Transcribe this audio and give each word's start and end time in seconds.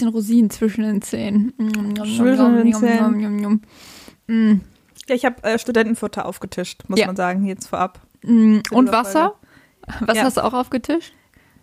Bisschen 0.00 0.14
Rosinen 0.14 0.48
zwischen 0.50 0.82
den 0.82 1.02
Zähnen. 1.02 1.52
Zwischen 1.94 2.56
den 2.56 2.72
Zähnen. 2.74 3.66
Mm. 4.28 4.60
Ja, 5.06 5.14
ich 5.14 5.24
habe 5.26 5.42
äh, 5.42 5.58
Studentenfutter 5.58 6.24
aufgetischt, 6.24 6.84
muss 6.88 6.98
Ja. 7.00 7.06
man 7.06 7.16
sagen, 7.16 7.44
jetzt 7.44 7.66
vorab. 7.66 8.00
Mm, 8.22 8.60
Und 8.70 8.92
Wasser? 8.92 9.34
Was 10.00 10.16
Ja. 10.16 10.22
hast 10.24 10.38
du 10.38 10.44
auch 10.44 10.54
aufgetischt? 10.54 11.12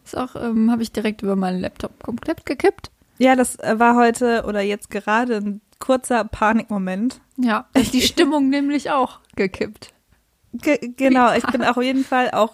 Ist 0.06 0.16
auch, 0.16 0.36
ähm, 0.36 0.70
habe 0.70 0.84
ich 0.84 0.92
direkt 0.92 1.24
über 1.24 1.36
meinen 1.36 1.60
Laptop 1.62 2.04
komplett 2.04 2.46
gekippt. 2.46 2.92
Ja, 3.18 3.36
das 3.36 3.56
äh, 3.56 3.80
war 3.80 3.96
heute 3.96 4.44
oder 4.48 4.62
jetzt 4.62 4.92
gerade 4.92 5.38
ein 5.38 5.62
kurzer 5.80 6.24
Panikmoment. 6.24 7.20
Ja, 7.38 7.66
ist 7.74 7.94
die 7.94 8.02
Stimmung 8.04 8.50
nämlich 8.50 8.92
auch 8.92 9.20
gekippt. 9.36 9.94
Ge 10.54 10.94
genau, 10.96 11.34
ich 11.34 11.46
bin 11.48 11.64
auch 11.64 11.78
auf 11.78 11.84
jeden 11.84 12.04
Fall 12.04 12.30
auch, 12.32 12.54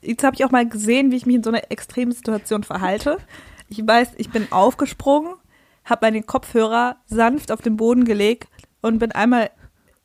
jetzt 0.00 0.24
habe 0.24 0.34
ich 0.34 0.44
auch 0.44 0.50
mal 0.50 0.68
gesehen, 0.68 1.12
wie 1.12 1.16
ich 1.16 1.26
mich 1.26 1.36
in 1.36 1.42
so 1.44 1.50
einer 1.50 1.70
extremen 1.70 2.10
Situation 2.12 2.64
verhalte. 2.64 3.18
Ich 3.72 3.86
weiß, 3.86 4.10
ich 4.18 4.28
bin 4.28 4.52
aufgesprungen, 4.52 5.32
habe 5.84 6.06
meine 6.06 6.22
Kopfhörer 6.22 6.96
sanft 7.06 7.50
auf 7.50 7.62
den 7.62 7.78
Boden 7.78 8.04
gelegt 8.04 8.48
und 8.82 8.98
bin 8.98 9.12
einmal 9.12 9.50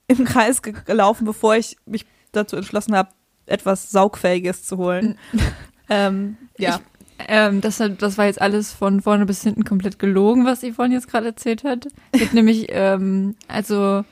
im 0.07 0.23
Kreis 0.23 0.61
ge- 0.61 0.73
gelaufen, 0.85 1.25
bevor 1.25 1.55
ich 1.57 1.75
mich 1.85 2.05
dazu 2.31 2.55
entschlossen 2.55 2.95
habe, 2.95 3.09
etwas 3.45 3.91
Saugfähiges 3.91 4.63
zu 4.63 4.77
holen. 4.77 5.17
ähm, 5.89 6.37
ja. 6.57 6.79
Ähm, 7.27 7.59
das, 7.59 7.83
das 7.97 8.17
war 8.17 8.25
jetzt 8.27 8.39
alles 8.41 8.71
von 8.71 9.01
vorne 9.01 9.25
bis 9.25 9.41
hinten 9.43 9.65
komplett 9.65 9.99
gelogen, 9.99 10.45
was 10.45 10.61
Yvonne 10.63 10.93
jetzt 10.93 11.09
gerade 11.09 11.25
erzählt 11.25 11.65
hat. 11.65 11.87
Hat 12.17 12.31
nämlich, 12.33 12.67
ähm, 12.69 13.35
also, 13.49 14.05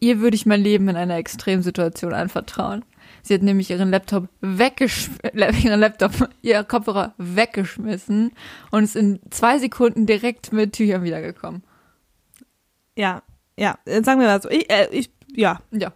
ihr 0.00 0.20
würde 0.20 0.34
ich 0.34 0.44
mein 0.44 0.60
Leben 0.60 0.88
in 0.88 0.96
einer 0.96 1.16
Extremsituation 1.16 2.12
anvertrauen. 2.12 2.84
Sie 3.26 3.32
hat 3.34 3.42
nämlich 3.42 3.70
ihren 3.70 3.90
Laptop 3.90 4.28
weggeschmissen, 4.42 5.20
ihren 5.64 5.80
Laptop, 5.80 6.12
ihr 6.42 6.62
Kopfhörer 6.62 7.14
weggeschmissen 7.16 8.32
und 8.70 8.84
ist 8.84 8.96
in 8.96 9.18
zwei 9.30 9.58
Sekunden 9.58 10.04
direkt 10.06 10.52
mit 10.52 10.74
Tüchern 10.74 11.02
wiedergekommen. 11.04 11.62
ja, 12.96 13.22
ja, 13.58 13.78
äh, 13.86 14.02
sagen 14.02 14.20
wir 14.20 14.26
mal 14.26 14.42
so, 14.42 14.50
ich, 14.50 14.68
äh, 14.70 14.88
ich 14.90 15.10
ja, 15.34 15.60
Ja. 15.70 15.92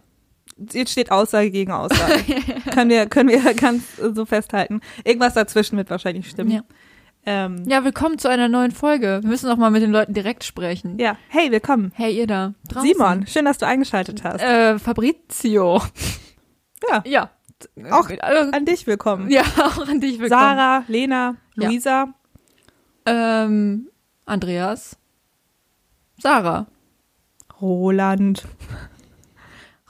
jetzt 0.71 0.91
steht 0.91 1.11
Aussage 1.11 1.51
gegen 1.51 1.71
Aussage. 1.71 2.19
können 2.73 2.89
wir, 2.89 3.05
können 3.05 3.29
wir 3.29 3.53
ganz 3.53 3.83
so 3.97 4.25
festhalten. 4.25 4.81
Irgendwas 5.03 5.33
dazwischen 5.35 5.77
wird 5.77 5.89
wahrscheinlich 5.89 6.29
stimmen. 6.29 6.51
Ja. 6.51 6.61
Ähm, 7.25 7.65
Ja, 7.67 7.83
willkommen 7.83 8.17
zu 8.17 8.27
einer 8.29 8.47
neuen 8.47 8.71
Folge. 8.71 9.19
Wir 9.21 9.29
müssen 9.29 9.49
auch 9.51 9.57
mal 9.57 9.69
mit 9.71 9.81
den 9.83 9.91
Leuten 9.91 10.13
direkt 10.13 10.43
sprechen. 10.45 10.97
ja. 10.99 11.17
Hey, 11.27 11.51
willkommen. 11.51 11.91
Hey, 11.95 12.17
ihr 12.17 12.27
da. 12.27 12.53
Draußen. 12.69 12.89
Simon, 12.89 13.27
schön, 13.27 13.45
dass 13.45 13.57
du 13.59 13.67
eingeschaltet 13.67 14.23
hast. 14.23 14.41
Äh, 14.41 14.79
Fabrizio. 14.79 15.81
Ja. 16.87 17.03
Ja. 17.05 17.29
Auch 17.91 18.09
Äh, 18.09 18.19
An 18.21 18.65
dich 18.65 18.87
willkommen. 18.87 19.29
Ja, 19.29 19.41
auch 19.57 19.87
an 19.87 19.99
dich 19.99 20.19
willkommen. 20.19 20.29
Sarah, 20.29 20.83
Lena, 20.87 21.35
Ja. 21.55 21.67
Luisa. 21.67 22.13
Ähm, 23.05 23.89
Andreas. 24.25 24.97
Sarah. 26.21 26.67
Roland. 27.61 28.45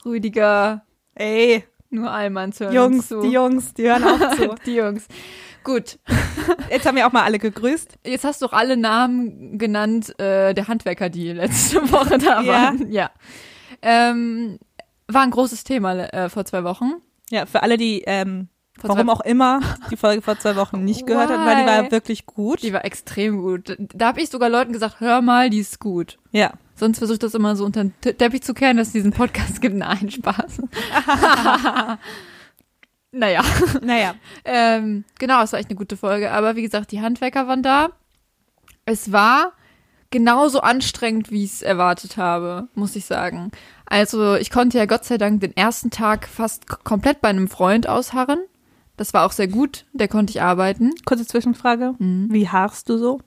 Rüdiger. 0.06 0.84
Ey, 1.16 1.64
Nur 1.90 2.09
Allmanns 2.12 2.59
hören 2.59 2.73
Jungs, 2.73 3.08
zu. 3.09 3.22
die 3.22 3.30
Jungs, 3.31 3.74
die 3.74 3.84
hören 3.84 4.03
auch 4.03 4.36
zu. 4.36 4.56
die 4.66 4.76
Jungs. 4.76 5.08
Gut. 5.64 6.00
Jetzt 6.70 6.86
haben 6.88 6.96
wir 6.96 7.06
auch 7.06 7.12
mal 7.12 7.24
alle 7.24 7.38
gegrüßt. 7.40 8.00
Jetzt 8.06 8.24
hast 8.24 8.42
du 8.42 8.46
auch 8.48 8.53
alle 8.53 8.78
Namen 8.78 9.58
genannt 9.58 10.18
äh, 10.20 10.53
der 10.53 10.68
Handwerker, 10.68 11.09
die 11.09 11.34
letzte 11.34 11.92
Woche 11.92 12.18
da 12.18 12.42
Ja. 12.42 12.48
waren. 12.53 12.92
Ja. 12.92 13.12
Ähm, 13.81 14.58
war 15.09 15.22
ein 15.24 15.31
großes 15.31 15.64
Thema 15.64 15.94
äh, 16.14 16.30
vor 16.30 16.46
zwei 16.46 16.64
Wochen. 16.64 16.94
Ja, 17.30 17.46
für 17.46 17.62
alle, 17.64 17.78
die, 17.78 18.03
ähm, 18.08 18.47
Vor 18.80 18.90
warum 18.92 19.09
auch 19.09 19.22
immer, 19.22 19.59
die 19.92 19.97
Folge 19.97 20.22
vor 20.22 20.40
zwei 20.40 20.56
Wochen 20.56 20.84
nicht 20.84 21.06
gehört 21.06 21.30
haben, 21.30 21.46
weil 21.46 21.58
die 21.58 21.66
war 21.66 21.92
wirklich 21.92 22.25
gut. 22.25 22.64
Die 22.64 22.74
war 22.74 22.86
extrem 22.86 23.42
gut. 23.42 23.75
Da 23.94 24.08
habe 24.08 24.22
ich 24.22 24.30
sogar 24.30 24.50
Leuten 24.50 24.74
gesagt, 24.74 25.00
hör 25.00 25.22
mal, 25.22 25.50
die 25.50 25.59
ist 25.59 25.80
gut. 25.80 26.18
Ja. 26.31 26.52
Sonst 26.75 26.98
versuche 27.00 27.16
ich 27.16 27.19
das 27.19 27.34
immer 27.36 27.56
so 27.58 27.66
unter 27.66 27.84
den 27.84 27.94
Te- 28.02 28.16
Teppich 28.16 28.42
zu 28.42 28.53
kehren, 28.53 28.78
dass 28.78 28.88
es 28.88 28.94
diesen 28.94 29.12
Podcast 29.12 29.62
gibt. 29.62 29.75
Nein, 29.78 30.09
Spaß. 30.09 30.62
naja. 33.12 33.44
Naja. 33.81 34.16
Ähm, 34.46 35.03
genau, 35.18 35.42
es 35.44 35.52
war 35.52 35.59
echt 35.59 35.69
eine 35.69 35.78
gute 35.78 35.98
Folge. 35.98 36.31
Aber 36.31 36.56
wie 36.56 36.62
gesagt, 36.62 36.92
die 36.92 37.02
Handwerker 37.02 37.48
waren 37.48 37.64
da. 37.64 37.90
Es 38.86 39.12
war 39.12 39.52
genauso 40.12 40.62
anstrengend, 40.62 41.31
wie 41.31 41.44
ich 41.44 41.53
es 41.53 41.62
erwartet 41.62 42.18
habe, 42.18 42.68
muss 42.75 42.96
ich 42.96 43.06
sagen. 43.06 43.52
Also 43.86 44.36
ich 44.36 44.52
konnte 44.52 44.78
ja 44.78 44.86
Gott 44.86 45.06
sei 45.06 45.18
Dank 45.18 45.42
den 45.42 45.56
ersten 45.56 45.90
Tag 45.92 46.28
fast 46.28 46.68
komplett 46.84 47.22
bei 47.22 47.30
einem 47.30 47.47
Freund 47.47 47.88
ausharren. 47.88 48.40
Das 48.98 49.14
war 49.14 49.25
auch 49.25 49.31
sehr 49.31 49.48
gut. 49.48 49.86
Der 49.94 50.08
konnte 50.08 50.31
ich 50.31 50.42
arbeiten. 50.42 50.92
Kurze 51.06 51.25
Zwischenfrage. 51.25 51.96
Wie 52.00 52.50
haarst 52.50 52.90
du 52.90 52.98
so 52.98 53.22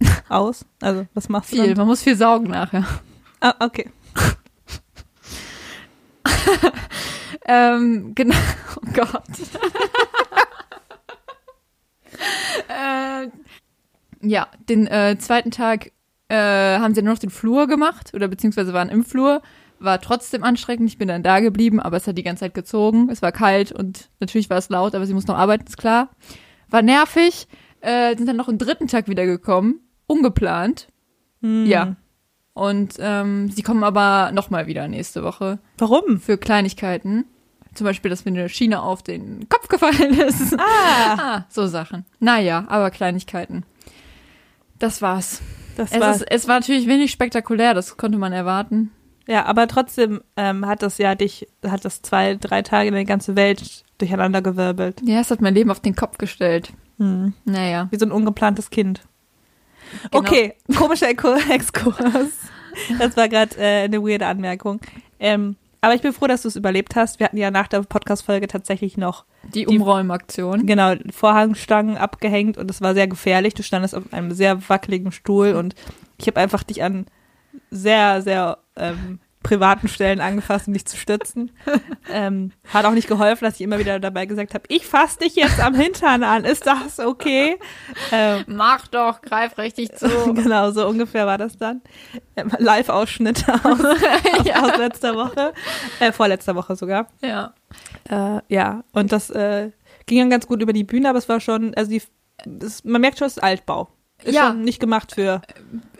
aus? 0.28 0.64
Also, 0.80 1.06
was 1.14 1.28
machst 1.28 1.52
du 1.52 1.56
Viel. 1.56 1.74
Man 1.76 1.86
muss 1.86 2.02
viel 2.02 2.16
saugen 2.16 2.48
nachher. 2.50 2.86
Ah, 3.40 3.54
okay. 3.60 3.90
Ähm, 7.48 8.14
genau. 8.14 8.36
Oh 8.76 8.92
Gott. 8.94 9.24
äh, 12.68 13.28
ja, 14.20 14.46
den 14.68 14.86
äh, 14.86 15.16
zweiten 15.18 15.50
Tag 15.50 15.90
äh, 16.28 16.78
haben 16.78 16.94
sie 16.94 17.02
nur 17.02 17.14
noch 17.14 17.20
den 17.20 17.30
Flur 17.30 17.66
gemacht 17.66 18.12
oder 18.14 18.28
beziehungsweise 18.28 18.72
waren 18.72 18.88
im 18.88 19.04
Flur. 19.04 19.42
War 19.80 20.00
trotzdem 20.00 20.42
anstrengend. 20.42 20.88
Ich 20.90 20.98
bin 20.98 21.08
dann 21.08 21.22
da 21.22 21.40
geblieben, 21.40 21.78
aber 21.80 21.96
es 21.96 22.06
hat 22.06 22.18
die 22.18 22.24
ganze 22.24 22.40
Zeit 22.40 22.54
gezogen. 22.54 23.08
Es 23.10 23.22
war 23.22 23.30
kalt 23.32 23.70
und 23.72 24.08
natürlich 24.20 24.50
war 24.50 24.58
es 24.58 24.68
laut, 24.70 24.94
aber 24.94 25.06
sie 25.06 25.14
muss 25.14 25.26
noch 25.28 25.36
arbeiten, 25.36 25.66
ist 25.66 25.78
klar. 25.78 26.10
War 26.68 26.82
nervig. 26.82 27.46
Äh, 27.80 28.16
sind 28.16 28.26
dann 28.26 28.36
noch 28.36 28.48
einen 28.48 28.58
dritten 28.58 28.88
Tag 28.88 29.08
wiedergekommen. 29.08 29.80
Ungeplant. 30.08 30.88
Hm. 31.42 31.66
Ja. 31.66 31.94
Und 32.54 32.94
ähm, 32.98 33.50
sie 33.52 33.62
kommen 33.62 33.84
aber 33.84 34.32
nochmal 34.32 34.66
wieder 34.66 34.88
nächste 34.88 35.22
Woche 35.22 35.60
Warum? 35.78 36.18
für 36.20 36.38
Kleinigkeiten. 36.38 37.24
Zum 37.74 37.84
Beispiel, 37.84 38.10
dass 38.10 38.24
mir 38.24 38.32
eine 38.32 38.48
Schiene 38.48 38.82
auf 38.82 39.04
den 39.04 39.48
Kopf 39.48 39.68
gefallen 39.68 40.18
ist. 40.18 40.58
Ah, 40.58 40.64
Ah, 41.18 41.44
so 41.48 41.68
Sachen. 41.68 42.04
Naja, 42.18 42.64
aber 42.66 42.90
Kleinigkeiten. 42.90 43.62
Das 44.80 45.00
war's. 45.02 45.40
Das 45.78 45.92
Es, 45.92 46.00
war. 46.00 46.14
ist, 46.14 46.22
es 46.30 46.48
war 46.48 46.60
natürlich 46.60 46.86
wenig 46.86 47.10
spektakulär, 47.10 47.72
das 47.74 47.96
konnte 47.96 48.18
man 48.18 48.32
erwarten. 48.32 48.90
Ja, 49.26 49.44
aber 49.46 49.68
trotzdem 49.68 50.22
ähm, 50.36 50.66
hat 50.66 50.82
das 50.82 50.98
ja 50.98 51.14
dich, 51.14 51.48
hat 51.66 51.84
das 51.84 52.00
zwei, 52.02 52.34
drei 52.36 52.62
Tage 52.62 52.88
eine 52.88 53.04
ganze 53.04 53.36
Welt 53.36 53.84
durcheinander 53.98 54.40
gewirbelt. 54.42 55.00
Ja, 55.04 55.20
es 55.20 55.30
hat 55.30 55.40
mein 55.42 55.54
Leben 55.54 55.70
auf 55.70 55.80
den 55.80 55.94
Kopf 55.94 56.18
gestellt. 56.18 56.72
Hm. 56.98 57.34
Naja. 57.44 57.88
Wie 57.90 57.98
so 57.98 58.06
ein 58.06 58.12
ungeplantes 58.12 58.70
Kind. 58.70 59.02
Genau. 60.10 60.18
Okay, 60.22 60.54
komischer 60.76 61.08
Exku- 61.08 61.50
Exkurs. 61.50 62.30
Das 62.98 63.16
war 63.16 63.28
gerade 63.28 63.56
äh, 63.58 63.84
eine 63.84 64.02
weirde 64.02 64.26
Anmerkung. 64.26 64.80
Ähm, 65.20 65.56
aber 65.80 65.94
ich 65.94 66.02
bin 66.02 66.12
froh, 66.12 66.26
dass 66.26 66.42
du 66.42 66.48
es 66.48 66.56
überlebt 66.56 66.96
hast. 66.96 67.18
Wir 67.20 67.26
hatten 67.26 67.36
ja 67.36 67.50
nach 67.50 67.68
der 67.68 67.80
Podcast-Folge 67.82 68.46
tatsächlich 68.48 68.96
noch 68.96 69.24
Die 69.54 69.64
Die- 69.64 69.76
Umräumaktion. 69.76 70.66
genau 70.66 70.94
Vorhangstangen 71.10 71.96
abgehängt 71.96 72.58
und 72.58 72.70
es 72.70 72.80
war 72.80 72.94
sehr 72.94 73.06
gefährlich. 73.08 73.54
Du 73.54 73.62
standest 73.62 73.94
auf 73.94 74.12
einem 74.12 74.32
sehr 74.32 74.68
wackeligen 74.68 75.12
Stuhl 75.12 75.52
und 75.54 75.74
ich 76.18 76.26
habe 76.26 76.40
einfach 76.40 76.62
dich 76.62 76.82
an 76.82 77.06
sehr, 77.70 78.22
sehr 78.22 78.58
ähm, 78.76 79.20
privaten 79.48 79.88
Stellen 79.88 80.20
angefasst, 80.20 80.68
um 80.68 80.74
dich 80.74 80.84
zu 80.84 80.98
stützen. 80.98 81.50
ähm, 82.12 82.52
hat 82.70 82.84
auch 82.84 82.92
nicht 82.92 83.08
geholfen, 83.08 83.46
dass 83.46 83.54
ich 83.54 83.62
immer 83.62 83.78
wieder 83.78 83.98
dabei 83.98 84.26
gesagt 84.26 84.52
habe, 84.52 84.64
ich 84.68 84.86
fasse 84.86 85.20
dich 85.20 85.36
jetzt 85.36 85.58
am 85.58 85.74
Hintern 85.74 86.22
an. 86.22 86.44
Ist 86.44 86.66
das 86.66 87.00
okay? 87.00 87.58
Ähm, 88.12 88.44
Mach 88.46 88.86
doch, 88.88 89.22
greif 89.22 89.56
richtig 89.56 89.92
zu. 89.96 90.06
genau, 90.34 90.70
so 90.70 90.86
ungefähr 90.86 91.26
war 91.26 91.38
das 91.38 91.56
dann. 91.56 91.80
Ähm, 92.36 92.50
Live-Ausschnitte 92.58 93.54
aus, 93.64 93.78
ja. 94.44 94.62
aus 94.62 94.76
letzter 94.76 95.14
Woche, 95.14 95.54
äh, 95.98 96.12
vorletzter 96.12 96.54
Woche 96.54 96.76
sogar. 96.76 97.08
ja. 97.22 97.54
Äh, 98.08 98.40
ja, 98.48 98.84
und 98.92 99.12
das 99.12 99.28
äh, 99.30 99.70
ging 100.06 100.18
dann 100.18 100.30
ganz 100.30 100.46
gut 100.46 100.62
über 100.62 100.72
die 100.72 100.84
Bühne, 100.84 101.08
aber 101.08 101.18
es 101.18 101.28
war 101.28 101.40
schon, 101.40 101.74
also 101.74 101.90
die, 101.90 102.02
das, 102.44 102.84
man 102.84 103.00
merkt 103.00 103.18
schon, 103.18 103.26
es 103.26 103.36
ist 103.36 103.42
Altbau. 103.42 103.88
Ist 104.24 104.34
Ja. 104.34 104.48
schon 104.48 104.62
nicht 104.62 104.80
gemacht 104.80 105.12
für 105.14 105.42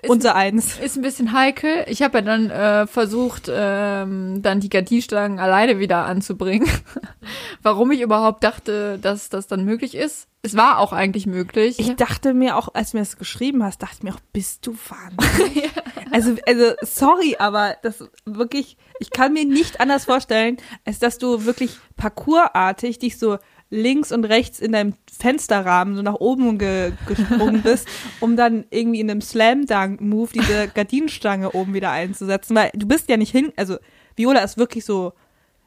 Ist- 0.02 0.10
unser 0.10 0.34
Eins. 0.34 0.78
Ist 0.80 0.96
ein 0.96 1.02
bisschen 1.02 1.32
heikel. 1.32 1.84
Ich 1.88 2.02
habe 2.02 2.18
ja 2.18 2.22
dann 2.24 2.50
äh, 2.50 2.86
versucht, 2.86 3.48
ähm, 3.52 4.42
dann 4.42 4.58
die 4.60 4.68
Gardinstangen 4.70 5.38
alleine 5.38 5.78
wieder 5.78 6.04
anzubringen. 6.04 6.68
Warum 7.62 7.90
ich 7.92 8.00
überhaupt 8.00 8.42
dachte, 8.44 8.98
dass 8.98 9.28
das 9.28 9.46
dann 9.46 9.64
möglich 9.64 9.94
ist. 9.94 10.26
Es 10.42 10.56
war 10.56 10.78
auch 10.78 10.92
eigentlich 10.92 11.26
möglich. 11.26 11.78
Ich 11.78 11.94
dachte 11.96 12.32
mir 12.32 12.56
auch, 12.56 12.74
als 12.74 12.92
du 12.92 12.96
mir 12.96 13.02
das 13.02 13.18
geschrieben 13.18 13.62
hast, 13.64 13.82
dachte 13.82 13.96
ich 13.98 14.02
mir 14.04 14.14
auch, 14.14 14.20
bist 14.32 14.66
du 14.66 14.76
wahnsinnig? 14.88 15.68
also, 16.12 16.36
also, 16.46 16.72
sorry, 16.82 17.36
aber 17.38 17.76
das 17.82 18.04
wirklich, 18.24 18.76
ich 19.00 19.10
kann 19.10 19.32
mir 19.32 19.44
nicht 19.44 19.80
anders 19.80 20.04
vorstellen, 20.04 20.56
als 20.84 20.98
dass 21.00 21.18
du 21.18 21.44
wirklich 21.44 21.76
parkourartig 21.96 22.98
dich 23.00 23.18
so 23.18 23.38
links 23.70 24.12
und 24.12 24.24
rechts 24.24 24.60
in 24.60 24.72
deinem 24.72 24.94
Fensterrahmen 25.10 25.94
so 25.94 26.02
nach 26.02 26.14
oben 26.14 26.58
ge 26.58 26.92
gesprungen 27.06 27.62
bist, 27.62 27.86
um 28.20 28.36
dann 28.36 28.64
irgendwie 28.70 29.00
in 29.00 29.10
einem 29.10 29.20
Slam-Dunk-Move 29.20 30.30
diese 30.32 30.68
Gardinenstange 30.68 31.52
oben 31.52 31.74
wieder 31.74 31.90
einzusetzen, 31.90 32.56
weil 32.56 32.70
du 32.74 32.86
bist 32.86 33.08
ja 33.08 33.16
nicht 33.16 33.30
hin, 33.30 33.52
also 33.56 33.76
Viola 34.16 34.40
ist 34.40 34.58
wirklich 34.58 34.84
so 34.84 35.12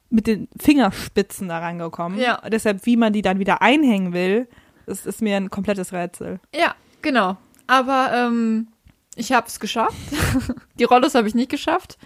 mit 0.09 0.27
den 0.27 0.49
Fingerspitzen 0.59 1.47
da 1.47 1.59
rangekommen. 1.59 2.19
Ja. 2.19 2.41
Deshalb, 2.49 2.85
wie 2.85 2.97
man 2.97 3.13
die 3.13 3.21
dann 3.21 3.39
wieder 3.39 3.61
einhängen 3.61 4.13
will, 4.13 4.47
das 4.85 5.05
ist 5.05 5.21
mir 5.21 5.37
ein 5.37 5.49
komplettes 5.49 5.93
Rätsel. 5.93 6.39
ja, 6.53 6.75
genau. 7.01 7.37
Aber 7.67 8.11
ähm, 8.13 8.67
ich 9.15 9.31
habe 9.31 9.47
es 9.47 9.59
geschafft. 9.59 9.95
die 10.79 10.83
Rollos 10.83 11.15
habe 11.15 11.27
ich 11.27 11.35
nicht 11.35 11.49
geschafft. 11.49 11.97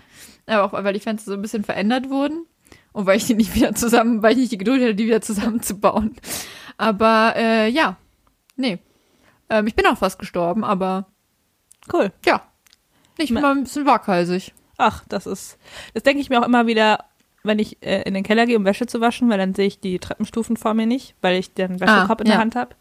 Aber 0.45 0.63
auch 0.63 0.83
weil 0.83 0.93
die 0.93 0.99
Fenster 0.99 1.31
so 1.31 1.33
ein 1.35 1.41
bisschen 1.41 1.63
verändert 1.63 2.09
wurden. 2.09 2.45
Und 2.95 3.05
weil 3.07 3.17
ich 3.17 3.25
die 3.27 3.35
nicht 3.35 3.53
wieder 3.55 3.75
zusammen, 3.75 4.23
weil 4.23 4.31
ich 4.31 4.37
nicht 4.37 4.51
die 4.53 4.57
Geduld 4.57 4.81
hatte, 4.81 4.95
die 4.95 5.05
wieder 5.05 5.21
zusammenzubauen. 5.21 6.15
Aber 6.77 7.33
äh, 7.35 7.69
ja, 7.69 7.97
nee. 8.55 8.79
Ähm, 9.49 9.67
ich 9.67 9.75
bin 9.75 9.85
auch 9.85 9.97
fast 9.97 10.17
gestorben, 10.17 10.63
aber 10.63 11.07
Cool. 11.91 12.11
ja. 12.25 12.41
Ich 13.17 13.27
bin 13.27 13.35
Ma- 13.35 13.41
mal 13.41 13.51
ein 13.51 13.63
bisschen 13.63 13.85
waghalsig. 13.85 14.53
Ach, 14.77 15.03
das 15.07 15.25
ist, 15.25 15.57
das 15.93 16.03
denke 16.03 16.21
ich 16.21 16.29
mir 16.29 16.39
auch 16.41 16.45
immer 16.45 16.67
wieder, 16.67 17.05
wenn 17.43 17.59
ich 17.59 17.81
äh, 17.83 18.01
in 18.03 18.13
den 18.13 18.23
Keller 18.23 18.45
gehe, 18.45 18.57
um 18.57 18.65
Wäsche 18.65 18.87
zu 18.87 18.99
waschen, 19.01 19.29
weil 19.29 19.37
dann 19.37 19.53
sehe 19.53 19.67
ich 19.67 19.79
die 19.79 19.99
Treppenstufen 19.99 20.57
vor 20.57 20.73
mir 20.73 20.85
nicht, 20.85 21.15
weil 21.21 21.37
ich 21.37 21.53
den 21.53 21.79
Wäschekorb 21.79 22.21
in 22.21 22.25
der 22.27 22.35
ja. 22.35 22.41
Hand 22.41 22.55
habe. 22.55 22.75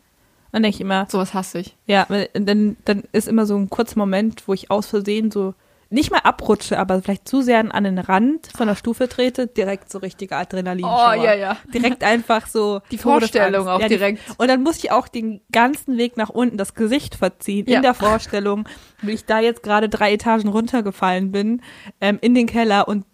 Dann 0.52 0.62
denke 0.62 0.76
ich 0.76 0.80
immer, 0.80 1.06
Sowas 1.10 1.34
hasse 1.34 1.58
ich. 1.58 1.76
ja, 1.86 2.06
dann, 2.34 2.76
dann 2.84 3.02
ist 3.12 3.26
immer 3.28 3.46
so 3.46 3.56
ein 3.56 3.68
kurzer 3.68 3.98
Moment, 3.98 4.46
wo 4.46 4.54
ich 4.54 4.70
aus 4.70 4.86
Versehen 4.86 5.30
so 5.32 5.54
nicht 5.94 6.10
mal 6.10 6.18
abrutsche, 6.18 6.78
aber 6.78 7.00
vielleicht 7.00 7.26
zu 7.26 7.40
sehr 7.40 7.58
an 7.74 7.84
den 7.84 7.98
Rand 7.98 8.48
von 8.54 8.66
der 8.68 8.74
Stufe 8.74 9.08
trete, 9.08 9.46
direkt 9.46 9.90
so 9.90 9.98
richtige 9.98 10.36
Adrenalin. 10.36 10.84
Oh, 10.84 11.12
ja, 11.12 11.34
ja. 11.34 11.56
Direkt 11.72 12.04
einfach 12.04 12.46
so 12.46 12.80
Die 12.90 12.98
Vorstellung 12.98 13.66
auch 13.68 13.80
Ja, 13.80 13.88
die- 13.88 13.96
direkt. 13.96 14.20
Und 14.38 14.48
dann 14.48 14.62
muss 14.62 14.78
ich 14.78 14.90
auch 14.92 15.08
den 15.08 15.40
ganzen 15.52 15.96
Weg 15.96 16.16
nach 16.16 16.28
unten 16.30 16.56
das 16.58 16.74
Gesicht 16.74 17.14
verziehen 17.14 17.66
Ja. 17.68 17.76
in 17.76 17.82
der 17.82 17.94
Vorstellung, 17.94 18.68
wie 19.02 19.12
ich 19.12 19.24
da 19.24 19.40
jetzt 19.40 19.62
gerade 19.62 19.88
drei 19.88 20.12
Etagen 20.12 20.48
runtergefallen 20.48 21.32
bin, 21.32 21.62
ähm, 22.00 22.18
in 22.20 22.34
den 22.34 22.46
Keller 22.46 22.88
und 22.88 23.04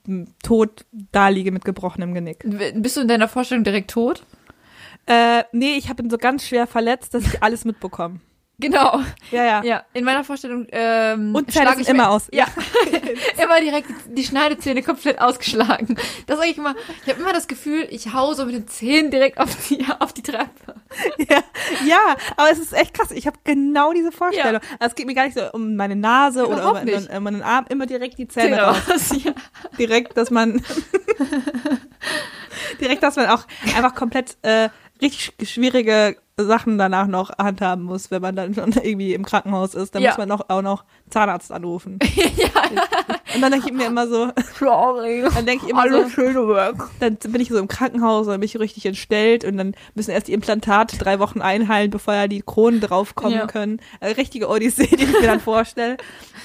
tot 0.43 0.87
da 1.13 1.29
liege 1.29 1.53
mit 1.53 1.65
gebrochenem 1.65 2.15
Genick. 2.15 2.45
Bist 2.75 2.97
du 2.97 3.03
in 3.03 3.09
deiner 3.09 3.29
Vorstellung 3.29 3.63
direkt 3.63 3.91
tot? 3.91 4.25
Äh, 5.07 5.45
nee, 5.53 5.75
ich 5.77 5.89
habe 5.89 6.03
ihn 6.03 6.11
so 6.11 6.19
ganz 6.19 6.47
schwer 6.47 6.67
verletzt, 6.67 7.15
dass 7.15 7.25
ich 7.25 7.43
alles 7.43 7.65
mitbekomme. 7.65 8.21
Genau. 8.61 9.01
Ja, 9.31 9.45
ja. 9.45 9.63
Ja, 9.65 9.85
in 9.95 10.05
meiner 10.05 10.23
Vorstellung 10.23 10.67
ähm, 10.71 11.35
Und 11.35 11.51
Zähne 11.51 11.75
sind 11.75 11.89
immer 11.89 12.11
aus. 12.11 12.29
Ja, 12.33 12.47
immer 13.43 13.61
direkt 13.61 13.89
die 14.07 14.25
Schneidezähne 14.25 14.83
komplett 14.83 15.21
ausgeschlagen. 15.21 15.97
Das 16.27 16.39
sage 16.39 16.51
ich 16.51 16.59
immer. 16.59 16.75
Ich 17.05 17.11
habe 17.11 17.21
immer 17.21 17.33
das 17.33 17.49
Gefühl, 17.49 17.87
ich 17.91 18.13
hau 18.13 18.35
so 18.35 18.45
mit 18.45 18.55
den 18.55 18.69
Zähnen 18.69 19.11
direkt 19.11 19.39
auf 19.39 19.49
die 19.69 19.85
auf 19.99 20.13
die 20.13 20.23
Treppe. 20.23 20.75
ja, 21.19 21.43
ja, 21.87 22.17
aber 22.37 22.51
es 22.51 22.59
ist 22.59 22.73
echt 22.73 22.95
krass. 22.95 23.11
Ich 23.11 23.27
habe 23.27 23.39
genau 23.45 23.93
diese 23.93 24.13
Vorstellung. 24.13 24.61
Also 24.79 24.91
es 24.91 24.95
geht 24.95 25.07
mir 25.07 25.15
gar 25.15 25.25
nicht 25.25 25.39
so 25.39 25.51
um 25.53 25.77
meine 25.77 25.97
Nase 25.97 26.47
oder 26.47 26.73
um, 26.73 26.89
um, 26.89 27.17
um 27.17 27.23
meinen 27.23 27.43
Arm, 27.43 27.65
immer 27.69 27.87
direkt 27.87 28.19
die 28.19 28.29
Zähne 28.29 28.57
Zähne 28.57 28.63
raus. 28.63 28.77
raus. 28.91 29.23
Ja. 29.25 29.33
Direkt, 29.79 30.17
dass 30.17 30.31
man 30.31 30.63
direkt, 32.81 33.03
dass 33.03 33.17
man 33.17 33.27
auch 33.27 33.47
einfach 33.77 33.95
komplett 33.95 34.37
äh, 34.43 34.69
richtig 35.01 35.33
schwierige 35.49 36.17
Sachen 36.45 36.79
danach 36.79 37.07
noch 37.07 37.31
handhaben 37.39 37.85
muss, 37.85 38.11
wenn 38.11 38.23
man 38.23 38.37
dann 38.37 38.55
schon 38.55 38.73
irgendwie 38.73 39.15
im 39.15 39.25
Krankenhaus 39.25 39.75
ist. 39.75 39.95
Dann 39.95 40.03
Ja. 40.03 40.11
muss 40.11 40.19
man 40.19 40.29
noch, 40.29 40.49
auch 40.49 40.63
noch 40.63 40.85
Zahnarzt 41.11 41.53
anrufen. 41.53 41.99
ja, 42.15 42.49
Und 43.35 43.41
dann 43.43 43.53
denke 43.53 43.69
ich 43.69 43.73
mir 43.75 43.87
immer 43.87 44.07
so, 44.09 44.31
sorry. 44.59 45.25
dann 45.35 45.47
denke 45.47 45.65
ich 45.67 45.71
immer 45.71 45.83
Alles 45.83 46.09
so, 46.09 46.09
schöne 46.11 46.47
Work. 46.49 46.91
dann 47.01 47.17
bin 47.17 47.41
ich 47.41 47.49
so 47.49 47.59
im 47.59 47.69
Krankenhaus 47.69 48.27
und 48.27 48.33
dann 48.33 48.41
bin 48.41 48.47
ich 48.47 48.59
richtig 48.59 48.87
entstellt 48.87 49.45
und 49.45 49.57
dann 49.57 49.75
müssen 49.95 50.11
erst 50.11 50.29
die 50.29 50.33
Implantate 50.33 50.99
drei 50.99 51.19
Wochen 51.19 51.41
einheilen, 51.41 51.91
bevor 51.91 52.15
ja 52.15 52.27
die 52.29 52.43
Kronen 52.43 52.81
draufkommen 52.81 53.39
Ja. 53.39 53.47
können. 53.47 53.81
Äh, 54.01 54.09
richtige 54.13 54.49
Odyssee, 54.49 54.87
die 54.87 55.05
ich 55.05 55.13
mir 55.13 55.27
dann 55.27 55.41
vorstelle. 55.41 55.97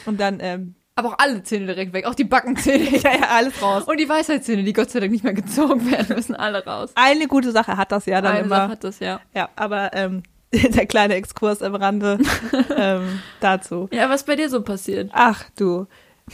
Und 0.06 0.20
dann, 0.20 0.38
ähm, 0.42 0.76
Aber 0.98 1.10
auch 1.10 1.16
alle 1.18 1.44
Zähne 1.44 1.66
direkt 1.66 1.92
weg, 1.92 2.06
auch 2.06 2.16
die 2.16 2.24
Backenzähne. 2.24 2.98
ja, 3.04 3.12
ja, 3.14 3.28
alles 3.30 3.62
raus. 3.62 3.84
Und 3.84 4.00
die 4.00 4.08
Weisheitszähne, 4.08 4.64
die 4.64 4.72
Gott 4.72 4.90
sei 4.92 5.02
Dank 5.02 5.12
nicht 5.12 5.26
mehr 5.26 5.34
gezogen 5.34 5.92
werden, 5.92 6.16
müssen 6.16 6.36
alle 6.36 6.66
raus. 6.66 6.92
Eine 6.96 7.28
gute 7.28 7.52
Sache 7.52 7.76
hat 7.76 7.92
das 7.92 8.06
ja 8.06 8.22
dann 8.22 8.32
Eine 8.32 8.46
immer. 8.46 8.56
Sache 8.56 8.70
hat 8.70 8.84
das, 8.86 9.00
ja. 9.00 9.20
Ja, 9.34 9.50
aber 9.58 9.92
ähm, 9.94 10.24
der 10.54 10.86
kleine 10.86 11.16
Exkurs 11.16 11.62
am 11.62 11.76
Rande 11.76 12.18
ähm, 12.78 13.20
dazu. 13.42 13.90
Ja, 13.92 14.10
was 14.10 14.24
bei 14.24 14.38
dir 14.38 14.50
so 14.50 14.62
passiert? 14.62 15.12
Ach 15.14 15.44
du, 15.58 15.86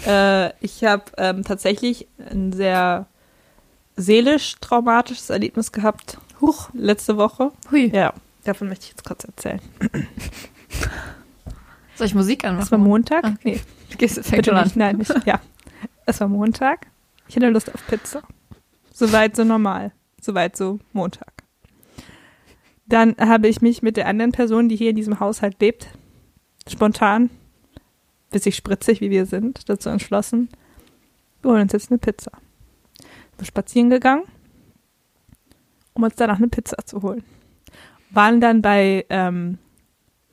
äh, 0.05 0.49
ich 0.63 0.83
habe 0.83 1.05
ähm, 1.17 1.43
tatsächlich 1.43 2.07
ein 2.29 2.53
sehr 2.53 3.07
seelisch 3.95 4.57
traumatisches 4.61 5.31
Erlebnis 5.31 5.71
gehabt. 5.71 6.19
Huch, 6.39 6.69
letzte 6.73 7.17
Woche. 7.17 7.51
Hui. 7.71 7.89
Ja, 7.91 8.13
davon 8.43 8.69
möchte 8.69 8.83
ich 8.85 8.91
jetzt 8.91 9.05
kurz 9.05 9.23
erzählen. 9.23 9.59
Soll 11.95 12.05
ich 12.07 12.13
Musik 12.13 12.45
anmachen? 12.45 12.63
Es 12.63 12.71
war 12.71 12.77
Montag. 12.79 13.23
Ah, 13.25 13.33
Nee, 13.43 13.59
Gehst 13.97 14.17
du 14.17 14.23
fängt 14.23 14.45
schon 14.45 14.55
an. 14.55 14.63
nicht. 14.65 14.75
Nein, 14.75 14.97
nicht. 14.97 15.13
Ja, 15.25 15.39
es 16.05 16.19
war 16.19 16.27
Montag. 16.27 16.87
Ich 17.27 17.35
hatte 17.35 17.49
Lust 17.49 17.73
auf 17.73 17.85
Pizza. 17.87 18.21
Soweit 18.93 19.35
so 19.35 19.43
normal. 19.43 19.91
Soweit 20.19 20.55
so 20.55 20.79
Montag. 20.93 21.31
Dann 22.85 23.15
habe 23.17 23.47
ich 23.47 23.61
mich 23.61 23.81
mit 23.81 23.95
der 23.95 24.07
anderen 24.07 24.31
Person, 24.33 24.67
die 24.67 24.75
hier 24.75 24.89
in 24.89 24.97
diesem 24.97 25.19
Haushalt 25.19 25.61
lebt, 25.61 25.87
spontan, 26.67 27.29
bissig 28.31 28.55
spritzig 28.55 28.99
wie 28.99 29.09
wir 29.09 29.25
sind, 29.25 29.69
dazu 29.69 29.89
entschlossen, 29.89 30.49
wir 31.41 31.51
holen 31.51 31.61
uns 31.61 31.71
jetzt 31.71 31.89
eine 31.89 31.99
Pizza. 31.99 32.31
Wir 32.99 33.37
sind 33.37 33.47
spazieren 33.47 33.89
gegangen, 33.89 34.23
um 35.93 36.03
uns 36.03 36.15
danach 36.15 36.37
eine 36.37 36.49
Pizza 36.49 36.77
zu 36.85 37.01
holen. 37.01 37.23
Waren 38.09 38.41
dann 38.41 38.61
bei, 38.61 39.05
ähm, 39.09 39.57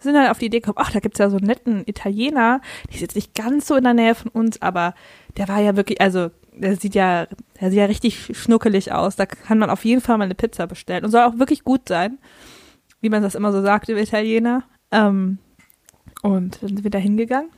sind 0.01 0.15
dann 0.15 0.29
auf 0.29 0.39
die 0.39 0.47
Idee 0.47 0.61
gekommen, 0.61 0.79
ach, 0.79 0.93
da 0.93 1.01
gibt's 1.01 1.19
ja 1.19 1.31
so 1.31 1.37
einen 1.37 1.47
netten 1.47 1.83
Italiener, 1.87 2.61
die 2.91 2.95
ist 2.95 3.01
jetzt 3.01 3.17
nicht 3.17 3.35
ganz 3.35 3.67
so 3.67 3.77
in 3.77 3.85
der 3.85 3.95
Nähe 3.95 4.15
von 4.15 4.31
uns, 4.31 4.63
aber 4.63 4.95
der 5.37 5.49
war 5.49 5.61
ja 5.61 5.77
wirklich, 5.77 6.01
also 6.01 6.31
der 6.53 6.77
sieht 6.77 6.95
ja, 6.95 7.27
der 7.61 7.71
sieht 7.71 7.79
ja 7.79 7.85
richtig 7.87 8.37
schnuckelig 8.37 8.93
aus. 8.93 9.17
Da 9.17 9.27
kann 9.27 9.59
man 9.59 9.71
auf 9.71 9.85
jeden 9.85 10.01
Fall 10.01 10.19
mal 10.19 10.25
eine 10.25 10.35
Pizza 10.35 10.67
bestellen 10.67 11.05
und 11.05 11.11
soll 11.11 11.23
auch 11.23 11.39
wirklich 11.39 11.65
gut 11.65 11.89
sein, 11.89 12.19
wie 13.01 13.09
man 13.09 13.23
das 13.23 13.35
immer 13.35 13.53
so 13.53 13.63
sagt 13.63 13.89
über 13.89 14.01
Italiener. 14.01 14.65
Ähm, 14.91 15.39
und 16.23 16.63
dann 16.63 16.69
sind 16.69 16.85
wir 16.85 16.91
da 16.91 16.99
hingegangen. 16.99 17.51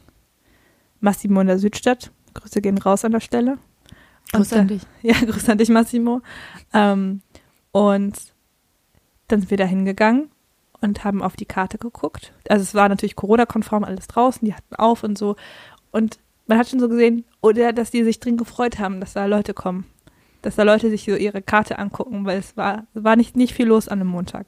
Massimo 1.00 1.40
in 1.40 1.46
der 1.46 1.58
Südstadt. 1.58 2.10
Grüße 2.34 2.60
gehen 2.60 2.78
raus 2.78 3.04
an 3.04 3.12
der 3.12 3.20
Stelle. 3.20 3.58
Grüß 4.32 4.52
Und, 4.52 4.58
an 4.58 4.66
äh, 4.66 4.68
dich. 4.68 4.82
Ja, 5.02 5.14
Grüße 5.14 5.50
an 5.50 5.58
dich, 5.58 5.70
Massimo. 5.70 6.20
Ähm, 6.74 7.22
und 7.72 8.14
dann 9.28 9.40
sind 9.40 9.50
wir 9.50 9.56
da 9.56 9.64
hingegangen 9.64 10.30
und 10.80 11.04
haben 11.04 11.22
auf 11.22 11.36
die 11.36 11.46
Karte 11.46 11.78
geguckt. 11.78 12.32
Also 12.48 12.62
es 12.62 12.74
war 12.74 12.88
natürlich 12.88 13.16
Corona-konform 13.16 13.84
alles 13.84 14.06
draußen, 14.08 14.44
die 14.44 14.54
hatten 14.54 14.74
auf 14.76 15.04
und 15.04 15.18
so. 15.18 15.36
Und 15.90 16.18
man 16.46 16.58
hat 16.58 16.68
schon 16.68 16.80
so 16.80 16.88
gesehen, 16.88 17.24
oder 17.40 17.72
dass 17.72 17.90
die 17.90 18.04
sich 18.04 18.20
drin 18.20 18.36
gefreut 18.36 18.78
haben, 18.78 19.00
dass 19.00 19.12
da 19.12 19.26
Leute 19.26 19.54
kommen. 19.54 19.86
Dass 20.42 20.56
da 20.56 20.62
Leute 20.62 20.90
sich 20.90 21.04
so 21.04 21.14
ihre 21.14 21.42
Karte 21.42 21.78
angucken, 21.78 22.24
weil 22.24 22.38
es 22.38 22.56
war, 22.56 22.86
war 22.94 23.16
nicht, 23.16 23.36
nicht 23.36 23.54
viel 23.54 23.66
los 23.66 23.88
an 23.88 24.00
einem 24.00 24.10
Montag. 24.10 24.46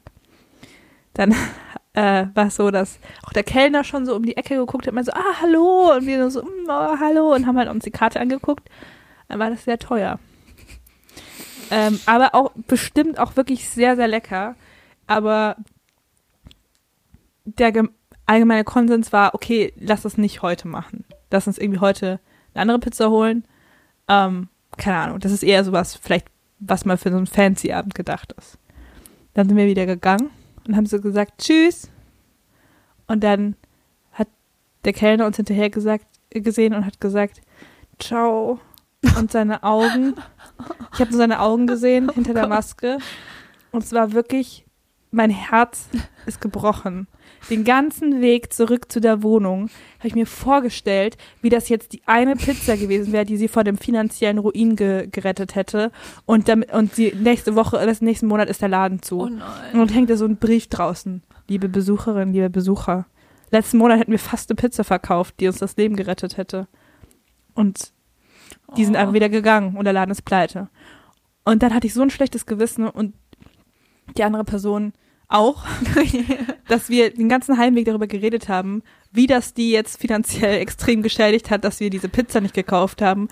Dann 1.13 1.33
äh, 1.93 2.27
war 2.33 2.47
es 2.47 2.55
so, 2.55 2.71
dass 2.71 2.99
auch 3.25 3.33
der 3.33 3.43
Kellner 3.43 3.83
schon 3.83 4.05
so 4.05 4.15
um 4.15 4.25
die 4.25 4.37
Ecke 4.37 4.55
geguckt 4.55 4.87
hat, 4.87 4.93
man 4.93 5.03
so, 5.03 5.11
ah, 5.13 5.41
hallo, 5.41 5.95
und 5.95 6.05
wir 6.05 6.29
so, 6.29 6.43
mm, 6.43 6.67
oh, 6.67 6.99
hallo, 6.99 7.33
und 7.33 7.45
haben 7.45 7.57
halt 7.57 7.69
uns 7.69 7.83
die 7.83 7.91
Karte 7.91 8.19
angeguckt. 8.19 8.69
Dann 9.27 9.39
war 9.39 9.49
das 9.49 9.63
sehr 9.63 9.79
teuer. 9.79 10.19
Ähm, 11.71 11.99
aber 12.05 12.35
auch 12.35 12.51
bestimmt 12.67 13.17
auch 13.17 13.35
wirklich 13.35 13.69
sehr, 13.69 13.95
sehr 13.95 14.07
lecker. 14.07 14.55
Aber 15.07 15.57
der 17.45 17.71
gem- 17.71 17.91
allgemeine 18.25 18.63
Konsens 18.63 19.11
war, 19.11 19.33
okay, 19.35 19.73
lass 19.77 20.03
das 20.03 20.17
nicht 20.17 20.41
heute 20.41 20.67
machen. 20.67 21.03
Lass 21.31 21.47
uns 21.47 21.57
irgendwie 21.57 21.79
heute 21.79 22.19
eine 22.53 22.61
andere 22.61 22.79
Pizza 22.79 23.09
holen. 23.09 23.45
Ähm, 24.07 24.47
keine 24.77 24.97
Ahnung, 24.97 25.19
das 25.19 25.31
ist 25.31 25.43
eher 25.43 25.63
sowas, 25.63 25.95
vielleicht, 25.95 26.27
was 26.59 26.85
mal 26.85 26.97
für 26.97 27.11
so 27.11 27.17
einen 27.17 27.27
Fancy-Abend 27.27 27.95
gedacht 27.95 28.33
ist. 28.37 28.57
Dann 29.33 29.47
sind 29.47 29.57
wir 29.57 29.65
wieder 29.67 29.85
gegangen 29.85 30.29
und 30.67 30.75
haben 30.75 30.85
so 30.85 31.01
gesagt, 31.01 31.41
tschüss. 31.41 31.89
Und 33.07 33.23
dann 33.23 33.55
hat 34.13 34.27
der 34.85 34.93
Kellner 34.93 35.25
uns 35.25 35.37
hinterher 35.37 35.69
gesagt, 35.69 36.05
gesehen 36.29 36.73
und 36.73 36.85
hat 36.85 37.01
gesagt, 37.01 37.41
ciao. 37.99 38.59
Und 39.17 39.31
seine 39.31 39.63
Augen, 39.63 40.15
ich 40.93 40.99
habe 41.01 41.09
nur 41.11 41.17
seine 41.17 41.39
Augen 41.41 41.67
gesehen 41.67 42.09
hinter 42.13 42.33
der 42.33 42.47
Maske. 42.47 42.99
Und 43.71 43.83
es 43.83 43.91
war 43.91 44.13
wirklich, 44.13 44.65
mein 45.11 45.29
Herz 45.29 45.89
ist 46.25 46.39
gebrochen. 46.39 47.07
Den 47.49 47.63
ganzen 47.65 48.21
Weg 48.21 48.53
zurück 48.53 48.91
zu 48.91 49.01
der 49.01 49.21
Wohnung 49.21 49.69
habe 49.99 50.07
ich 50.07 50.15
mir 50.15 50.25
vorgestellt, 50.25 51.17
wie 51.41 51.49
das 51.49 51.67
jetzt 51.69 51.91
die 51.93 52.01
eine 52.05 52.35
Pizza 52.35 52.77
gewesen 52.77 53.11
wäre, 53.11 53.25
die 53.25 53.35
sie 53.37 53.47
vor 53.49 53.63
dem 53.63 53.77
finanziellen 53.77 54.37
Ruin 54.37 54.75
ge 54.75 55.07
gerettet 55.11 55.55
hätte. 55.55 55.91
Und, 56.25 56.47
damit, 56.47 56.71
und 56.73 56.95
die 56.97 57.13
nächste 57.13 57.55
Woche, 57.55 57.85
das 57.85 58.01
nächsten 58.01 58.27
Monat 58.27 58.49
ist 58.49 58.61
der 58.61 58.69
Laden 58.69 59.01
zu. 59.01 59.19
Oh 59.19 59.23
Und 59.23 59.37
nein. 59.39 59.47
dann 59.73 59.89
hängt 59.89 60.09
da 60.09 60.15
so 60.15 60.25
ein 60.25 60.37
Brief 60.37 60.67
draußen. 60.67 61.21
Liebe 61.49 61.67
Besucherin, 61.67 62.31
liebe 62.31 62.49
Besucher. 62.49 63.05
Letzten 63.51 63.77
Monat 63.77 63.99
hätten 63.99 64.11
wir 64.11 64.19
fast 64.19 64.49
eine 64.49 64.55
Pizza 64.55 64.83
verkauft, 64.83 65.35
die 65.39 65.47
uns 65.47 65.57
das 65.59 65.75
Leben 65.75 65.95
gerettet 65.95 66.37
hätte. 66.37 66.67
Und 67.53 67.91
die 68.77 68.85
sind 68.85 68.95
Oh. 68.95 68.99
einfach 68.99 69.13
wieder 69.13 69.29
gegangen 69.29 69.75
und 69.75 69.83
der 69.83 69.93
Laden 69.93 70.11
ist 70.11 70.23
pleite. 70.23 70.69
Und 71.43 71.61
dann 71.61 71.73
hatte 71.73 71.87
ich 71.87 71.93
so 71.93 72.01
ein 72.01 72.09
schlechtes 72.09 72.45
Gewissen 72.45 72.87
und 72.87 73.13
die 74.17 74.23
andere 74.23 74.43
Person 74.45 74.93
auch, 75.27 75.63
dass 76.67 76.89
wir 76.89 77.13
den 77.13 77.29
ganzen 77.29 77.57
Heimweg 77.57 77.85
darüber 77.85 78.07
geredet 78.07 78.49
haben, 78.49 78.83
wie 79.11 79.27
das 79.27 79.53
die 79.53 79.71
jetzt 79.71 79.99
finanziell 79.99 80.57
extrem 80.61 81.01
geschädigt 81.01 81.49
hat, 81.49 81.63
dass 81.63 81.79
wir 81.79 81.89
diese 81.89 82.09
Pizza 82.09 82.41
nicht 82.41 82.53
gekauft 82.53 83.01
haben. 83.01 83.27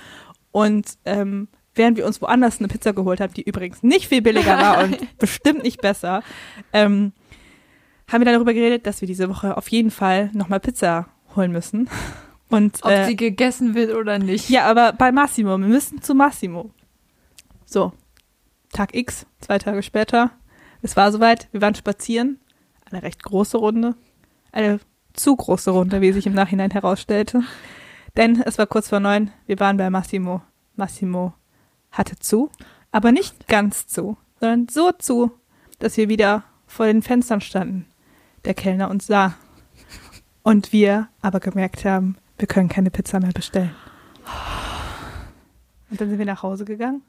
Und 0.52 0.98
ähm, 1.06 1.48
während 1.76 1.98
wir 1.98 2.06
uns 2.06 2.22
woanders 2.22 2.60
eine 2.60 2.68
Pizza 2.68 2.94
geholt 2.94 3.22
haben, 3.22 3.34
die 3.34 3.44
übrigens 3.44 3.84
nicht 3.84 4.08
viel 4.08 4.22
billiger 4.22 4.58
war 4.58 4.84
und 4.84 4.98
bestimmt 5.18 5.64
nicht 5.64 5.82
besser, 5.82 6.24
ähm, 6.74 7.14
haben 8.08 8.22
wir 8.22 8.26
dann 8.26 8.36
darüber 8.36 8.54
geredet, 8.54 8.86
dass 8.86 9.02
wir 9.02 9.08
diese 9.08 9.30
Woche 9.30 9.56
auf 9.56 9.70
jeden 9.70 9.92
Fall 9.92 10.30
nochmal 10.34 10.60
Pizza 10.60 11.08
holen 11.36 11.52
müssen. 11.52 11.90
Und, 12.50 12.80
Ob 12.84 12.92
äh, 12.92 13.06
sie 13.06 13.16
gegessen 13.16 13.76
wird 13.76 13.96
oder 13.96 14.20
nicht. 14.20 14.50
ja, 14.50 14.66
aber 14.66 14.92
bei 14.92 15.14
Massimo, 15.14 15.52
wir 15.52 15.68
müssen 15.68 16.02
zu 16.02 16.14
Massimo. 16.14 16.72
So, 17.66 17.94
Tag 18.74 18.94
X, 18.94 19.26
zwei 19.40 19.58
Tage 19.58 19.82
später. 19.84 20.32
Es 20.82 20.96
war 20.96 21.12
soweit, 21.12 21.48
wir 21.52 21.62
waren 21.62 21.76
spazieren. 21.76 22.40
Eine 22.90 23.04
recht 23.04 23.24
große 23.24 23.58
Runde. 23.58 23.96
Eine 24.52 24.80
zu 25.14 25.36
große 25.36 25.72
Runde, 25.72 26.02
wie 26.02 26.12
sich 26.12 26.26
im 26.26 26.34
Nachhinein 26.34 26.72
herausstellte. 26.72 27.44
Denn 28.18 28.42
es 28.42 28.58
war 28.58 28.68
kurz 28.68 28.90
vor 28.90 29.00
neun, 29.00 29.32
wir 29.46 29.60
waren 29.60 29.78
bei 29.78 29.90
Massimo. 29.90 30.42
Massimo 30.76 31.34
hatte 31.92 32.18
zu, 32.18 32.50
aber 32.92 33.12
nicht 33.12 33.48
ganz 33.48 33.88
zu, 33.88 34.18
sondern 34.40 34.68
so 34.70 34.92
zu, 34.92 35.32
dass 35.80 35.98
wir 35.98 36.10
wieder 36.10 36.44
vor 36.68 36.86
den 36.86 37.02
Fenstern 37.02 37.42
standen. 37.42 37.86
Der 38.46 38.54
Kellner 38.54 38.90
uns 38.90 39.08
sah. 39.08 39.36
Und 40.44 40.74
wir 40.74 41.10
aber 41.22 41.40
gemerkt 41.40 41.86
haben, 41.86 42.18
wir 42.38 42.48
können 42.48 42.70
keine 42.70 42.90
Pizza 42.90 43.20
mehr 43.20 43.32
bestellen. 43.32 43.76
Und 45.90 46.02
dann 46.02 46.10
sind 46.10 46.18
wir 46.18 46.26
nach 46.26 46.42
Hause 46.42 46.66
gegangen, 46.66 47.04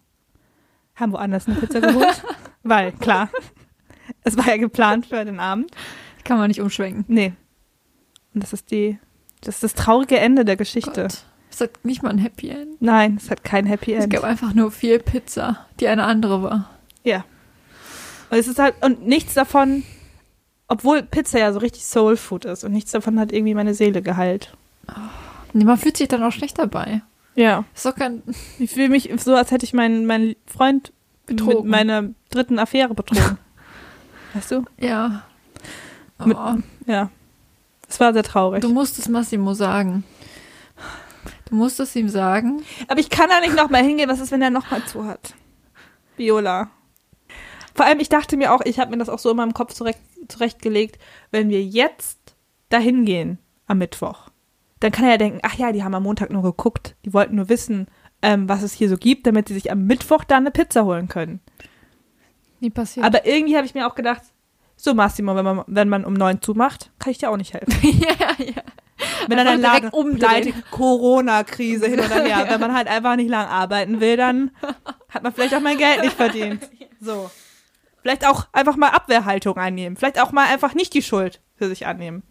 haben 0.97 1.12
woanders 1.12 1.47
eine 1.47 1.57
Pizza 1.57 1.81
geholt, 1.81 2.23
weil, 2.62 2.93
klar, 2.93 3.31
es 4.25 4.37
war 4.37 4.49
ja 4.49 4.57
geplant 4.57 5.07
für 5.07 5.25
den 5.25 5.41
Abend. 5.41 5.71
Kann 6.25 6.38
man 6.38 6.49
nicht 6.49 6.61
umschwenken. 6.61 7.05
Nee. 7.09 7.33
Und 8.35 8.43
das 8.43 8.52
ist 8.52 8.71
die, 8.71 8.99
das 9.43 9.57
ist 9.57 9.62
das 9.64 9.75
traurige 9.75 10.19
Ende 10.19 10.45
der 10.45 10.57
Geschichte. 10.57 11.02
Gott. 11.02 11.25
Es 11.50 11.61
hat 11.61 11.85
nicht 11.85 12.02
mal 12.02 12.11
ein 12.11 12.19
Happy 12.19 12.49
End. 12.49 12.81
Nein, 12.81 13.19
es 13.21 13.31
hat 13.31 13.45
kein 13.45 13.67
Happy 13.67 13.93
Es 13.93 14.05
End. 14.05 14.12
gab 14.12 14.25
einfach 14.25 14.55
nur 14.55 14.71
viel 14.71 14.99
Pizza, 14.99 15.67
die 15.81 15.88
eine 15.88 16.05
andere 16.05 16.43
war. 16.43 16.71
Ja. 17.05 17.25
Und 18.31 18.38
es 18.38 18.49
ist 18.49 18.59
halt, 18.59 18.75
und 18.81 19.07
nichts 19.07 19.35
davon, 19.35 19.83
obwohl 20.69 21.02
Pizza 21.02 21.38
ja 21.38 21.52
so 21.52 21.59
richtig 21.59 21.85
Soul 21.85 22.17
Food 22.17 22.47
ist 22.47 22.64
und 22.64 22.73
nichts 22.73 22.93
davon 22.93 23.21
hat 23.21 23.33
irgendwie 23.33 23.52
meine 23.55 23.75
Seele 23.75 24.00
geheilt. 24.00 24.57
Nee, 25.52 25.64
man 25.64 25.76
fühlt 25.76 25.99
sich 25.99 26.09
dann 26.09 26.23
auch 26.23 26.33
schlecht 26.33 26.59
dabei. 26.59 27.02
Ja. 27.35 27.64
Ist 27.75 27.85
doch 27.85 27.95
kein. 27.95 28.23
Ich 28.59 28.71
fühle 28.71 28.88
mich 28.88 29.11
so, 29.19 29.35
als 29.35 29.50
hätte 29.50 29.64
ich 29.67 29.75
meinen, 29.75 30.07
meinen 30.07 30.35
Freund 30.47 30.93
Betrogen. 31.26 31.62
mit 31.62 31.71
meiner 31.71 32.05
dritten 32.31 32.59
Affäre 32.59 32.95
betrogen. 32.95 33.38
weißt 34.35 34.51
du? 34.53 34.65
Ja. 34.79 35.23
Mit- 36.25 36.37
Oh, 36.37 36.55
Ja. 36.87 37.11
Es 37.89 38.01
war 38.01 38.12
sehr 38.15 38.23
traurig. 38.23 38.62
du 38.62 38.71
musst 38.73 38.99
es 38.99 39.09
Massimo 39.09 39.53
sagen. 39.55 40.05
Du 41.51 41.55
musst 41.57 41.79
es 41.79 41.95
ihm 41.95 42.09
sagen. 42.09 42.62
Aber 42.89 42.99
ich 43.01 43.11
kann 43.11 43.29
da 43.29 43.41
nicht 43.41 43.55
nochmal 43.55 43.83
hingehen. 43.83 44.09
Was 44.09 44.21
ist, 44.21 44.33
wenn 44.33 44.41
er 44.41 44.49
nochmal 44.51 44.83
zu 44.87 45.05
hat? 45.05 45.35
Viola. 46.17 46.71
Vor 47.75 47.85
allem, 47.85 48.01
ich 48.01 48.09
dachte 48.09 48.37
mir 48.39 48.55
auch, 48.55 48.61
ich 48.65 48.79
habe 48.79 48.91
mir 48.91 48.97
das 48.99 49.09
auch 49.11 49.19
so 49.19 49.31
in 49.31 49.37
meinem 49.37 49.53
Kopf 49.55 49.75
zurecht, 49.75 49.99
zurechtgelegt, 50.29 50.99
wenn 51.31 51.51
wir 51.51 51.62
jetzt 51.62 52.19
dahin 52.71 53.05
gehen 53.05 53.39
am 53.67 53.79
Mittwoch, 53.79 54.29
dann 54.81 54.93
kann 54.93 55.05
er 55.05 55.12
ja 55.12 55.17
denken, 55.19 55.41
ach 55.43 55.55
ja, 55.55 55.73
die 55.73 55.83
haben 55.85 55.95
am 55.95 56.03
Montag 56.03 56.31
nur 56.31 56.43
geguckt. 56.43 56.97
Die 57.05 57.12
wollten 57.12 57.37
nur 57.37 57.49
wissen, 57.51 57.87
ähm, 58.23 58.49
was 58.49 58.62
es 58.62 58.73
hier 58.73 58.89
so 58.89 58.97
gibt, 58.97 59.27
damit 59.27 59.49
sie 59.49 59.55
sich 59.55 59.71
am 59.71 59.85
Mittwoch 59.87 60.25
da 60.25 60.37
eine 60.39 60.51
Pizza 60.51 60.85
holen 60.85 61.09
können. 61.09 61.41
Nie 62.62 62.71
passiert. 62.71 63.04
Aber 63.04 63.26
irgendwie 63.26 63.57
habe 63.57 63.66
ich 63.66 63.75
mir 63.75 63.88
auch 63.88 63.97
gedacht, 63.97 64.23
so 64.76 64.95
Massimo, 64.95 65.35
wenn 65.35 65.45
man, 65.45 65.64
wenn 65.66 65.88
man 65.88 66.04
um 66.04 66.14
neun 66.14 66.40
zumacht, 66.40 66.92
kann 67.00 67.11
ich 67.11 67.19
dir 67.19 67.28
auch 67.31 67.37
nicht 67.37 67.52
helfen. 67.54 67.75
ja, 67.83 68.45
ja. 68.45 68.62
Wenn 69.26 69.37
dann 69.37 69.49
ein 69.49 69.61
Laden 69.61 69.90
pleite, 70.16 70.54
Corona-Krise 70.71 71.87
hin 71.87 71.99
oder 71.99 72.23
her. 72.23 72.47
Wenn 72.49 72.61
man 72.61 72.73
halt 72.73 72.87
einfach 72.87 73.16
nicht 73.16 73.28
lang 73.28 73.49
arbeiten 73.49 74.00
will, 74.00 74.16
dann 74.16 74.52
hat 75.09 75.25
man 75.25 75.33
vielleicht 75.33 75.57
auch 75.57 75.61
mein 75.61 75.76
Geld 75.76 76.02
nicht 76.02 76.16
verdient. 76.16 76.69
So. 77.04 77.33
Vielleicht 78.00 78.25
auch 78.25 78.47
einfach 78.52 78.76
mal 78.76 78.90
Abwehrhaltung 78.90 79.57
einnehmen. 79.57 79.97
Vielleicht 79.97 80.23
auch 80.23 80.31
mal 80.31 80.47
einfach 80.47 80.75
nicht 80.75 80.95
die 80.95 81.02
Schuld 81.02 81.40
für 81.57 81.69
sich 81.69 81.85
annehmen. 81.85 82.23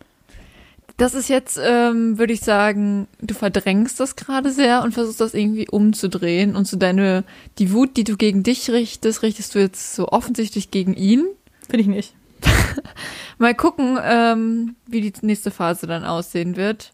Das 0.98 1.13
ist 1.15 1.29
jetzt, 1.29 1.60
ähm, 1.63 2.17
würde 2.19 2.33
ich 2.33 2.41
sagen, 2.41 3.07
du 3.21 3.33
verdrängst 3.33 4.00
das 4.00 4.15
gerade 4.15 4.51
sehr 4.51 4.83
und 4.83 4.93
versuchst 4.93 5.19
das 5.21 5.33
irgendwie 5.33 5.67
umzudrehen 5.67 6.55
und 6.55 6.67
so 6.67 6.77
deine, 6.77 7.24
die 7.57 7.71
Wut, 7.74 7.98
die 7.98 8.03
du 8.03 8.17
gegen 8.17 8.43
dich 8.43 8.69
richtest, 8.69 9.24
richtest 9.24 9.55
du 9.55 9.60
jetzt 9.60 9.95
so 9.95 10.10
offensichtlich 10.10 10.69
gegen 10.69 10.93
ihn. 10.93 11.25
Finde 11.69 11.81
ich 11.81 11.88
nicht. 11.88 12.13
Mal 13.38 13.55
gucken, 13.55 13.98
ähm, 14.03 14.75
wie 14.88 15.01
die 15.01 15.13
nächste 15.25 15.50
Phase 15.51 15.88
dann 15.88 16.03
aussehen 16.03 16.55
wird. 16.55 16.93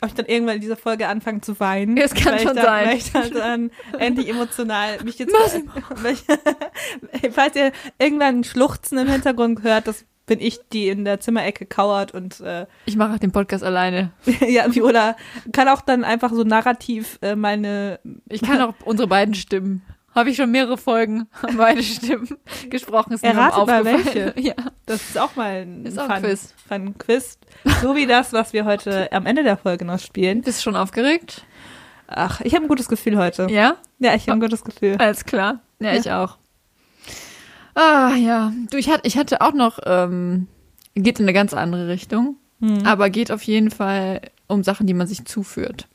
Ob 0.00 0.08
ich 0.08 0.14
dann 0.14 0.26
irgendwann 0.26 0.56
in 0.56 0.60
dieser 0.60 0.76
Folge 0.76 1.08
anfange 1.08 1.40
zu 1.40 1.58
weinen. 1.60 1.96
Es 1.96 2.12
kann 2.14 2.38
schon 2.38 2.56
ich 2.56 2.62
dann, 2.62 2.64
sein. 2.64 2.86
Weil 2.88 2.96
ich 2.96 3.12
dann, 3.12 3.30
dann 3.32 3.70
endlich 3.98 4.28
emotional 4.28 5.02
mich 5.02 5.18
jetzt... 5.18 5.32
Weil 6.02 6.14
ich- 6.14 6.24
Falls 7.34 7.56
ihr 7.56 7.72
irgendwann 7.98 8.40
ein 8.40 8.44
Schluchzen 8.44 8.98
im 8.98 9.08
Hintergrund 9.08 9.62
hört, 9.62 9.86
das 9.86 10.04
bin 10.26 10.40
ich, 10.40 10.60
die 10.72 10.88
in 10.88 11.04
der 11.04 11.20
Zimmerecke 11.20 11.66
kauert 11.66 12.12
und 12.12 12.40
äh, 12.40 12.66
Ich 12.86 12.96
mache 12.96 13.18
den 13.18 13.32
Podcast 13.32 13.64
alleine. 13.64 14.12
ja, 14.48 14.74
Viola 14.74 15.16
kann 15.52 15.68
auch 15.68 15.82
dann 15.82 16.04
einfach 16.04 16.32
so 16.32 16.44
narrativ 16.44 17.18
äh, 17.22 17.36
meine 17.36 18.00
Ich 18.28 18.42
kann 18.42 18.60
auch 18.60 18.74
unsere 18.84 19.08
beiden 19.08 19.34
Stimmen. 19.34 19.82
Habe 20.14 20.30
ich 20.30 20.36
schon 20.36 20.50
mehrere 20.52 20.78
Folgen 20.78 21.26
beide 21.56 21.82
Stimmen 21.82 22.28
gesprochen. 22.70 23.14
Ist 23.14 23.24
Errate 23.24 23.66
mal 23.66 23.84
welche. 23.84 24.32
Ja. 24.40 24.54
Das 24.86 25.02
ist 25.02 25.18
auch 25.18 25.34
mal 25.34 25.62
ein 25.62 25.84
Ist 25.84 25.98
auch 25.98 26.04
Fun, 26.06 26.12
ein 26.14 26.22
Quiz. 26.22 26.54
Fun 26.68 26.98
Quiz. 26.98 27.38
So 27.82 27.96
wie 27.96 28.06
das, 28.06 28.32
was 28.32 28.52
wir 28.52 28.64
heute 28.64 29.10
am 29.12 29.26
Ende 29.26 29.42
der 29.42 29.56
Folge 29.56 29.84
noch 29.84 29.98
spielen. 29.98 30.42
Bist 30.42 30.60
du 30.60 30.62
schon 30.62 30.76
aufgeregt? 30.76 31.44
Ach, 32.06 32.40
ich 32.42 32.54
habe 32.54 32.64
ein 32.64 32.68
gutes 32.68 32.88
Gefühl 32.88 33.16
heute. 33.16 33.48
Ja? 33.50 33.76
Ja, 33.98 34.14
ich 34.14 34.28
habe 34.28 34.38
ein 34.38 34.40
gutes 34.40 34.62
Gefühl. 34.62 34.96
Alles 34.98 35.24
klar. 35.24 35.60
Ja, 35.80 35.94
ich 35.94 36.10
auch. 36.12 36.36
Ah, 37.74 38.14
ja. 38.16 38.52
Du, 38.70 38.76
ich 38.76 38.88
hatte, 38.88 39.06
ich 39.06 39.16
hatte 39.16 39.40
auch 39.40 39.52
noch, 39.54 39.78
ähm, 39.84 40.46
geht 40.94 41.18
in 41.18 41.24
eine 41.24 41.32
ganz 41.32 41.54
andere 41.54 41.88
Richtung, 41.88 42.36
Hm. 42.60 42.86
aber 42.86 43.10
geht 43.10 43.32
auf 43.32 43.42
jeden 43.42 43.70
Fall 43.70 44.20
um 44.46 44.62
Sachen, 44.62 44.86
die 44.86 44.94
man 44.94 45.06
sich 45.06 45.24
zuführt. 45.24 45.88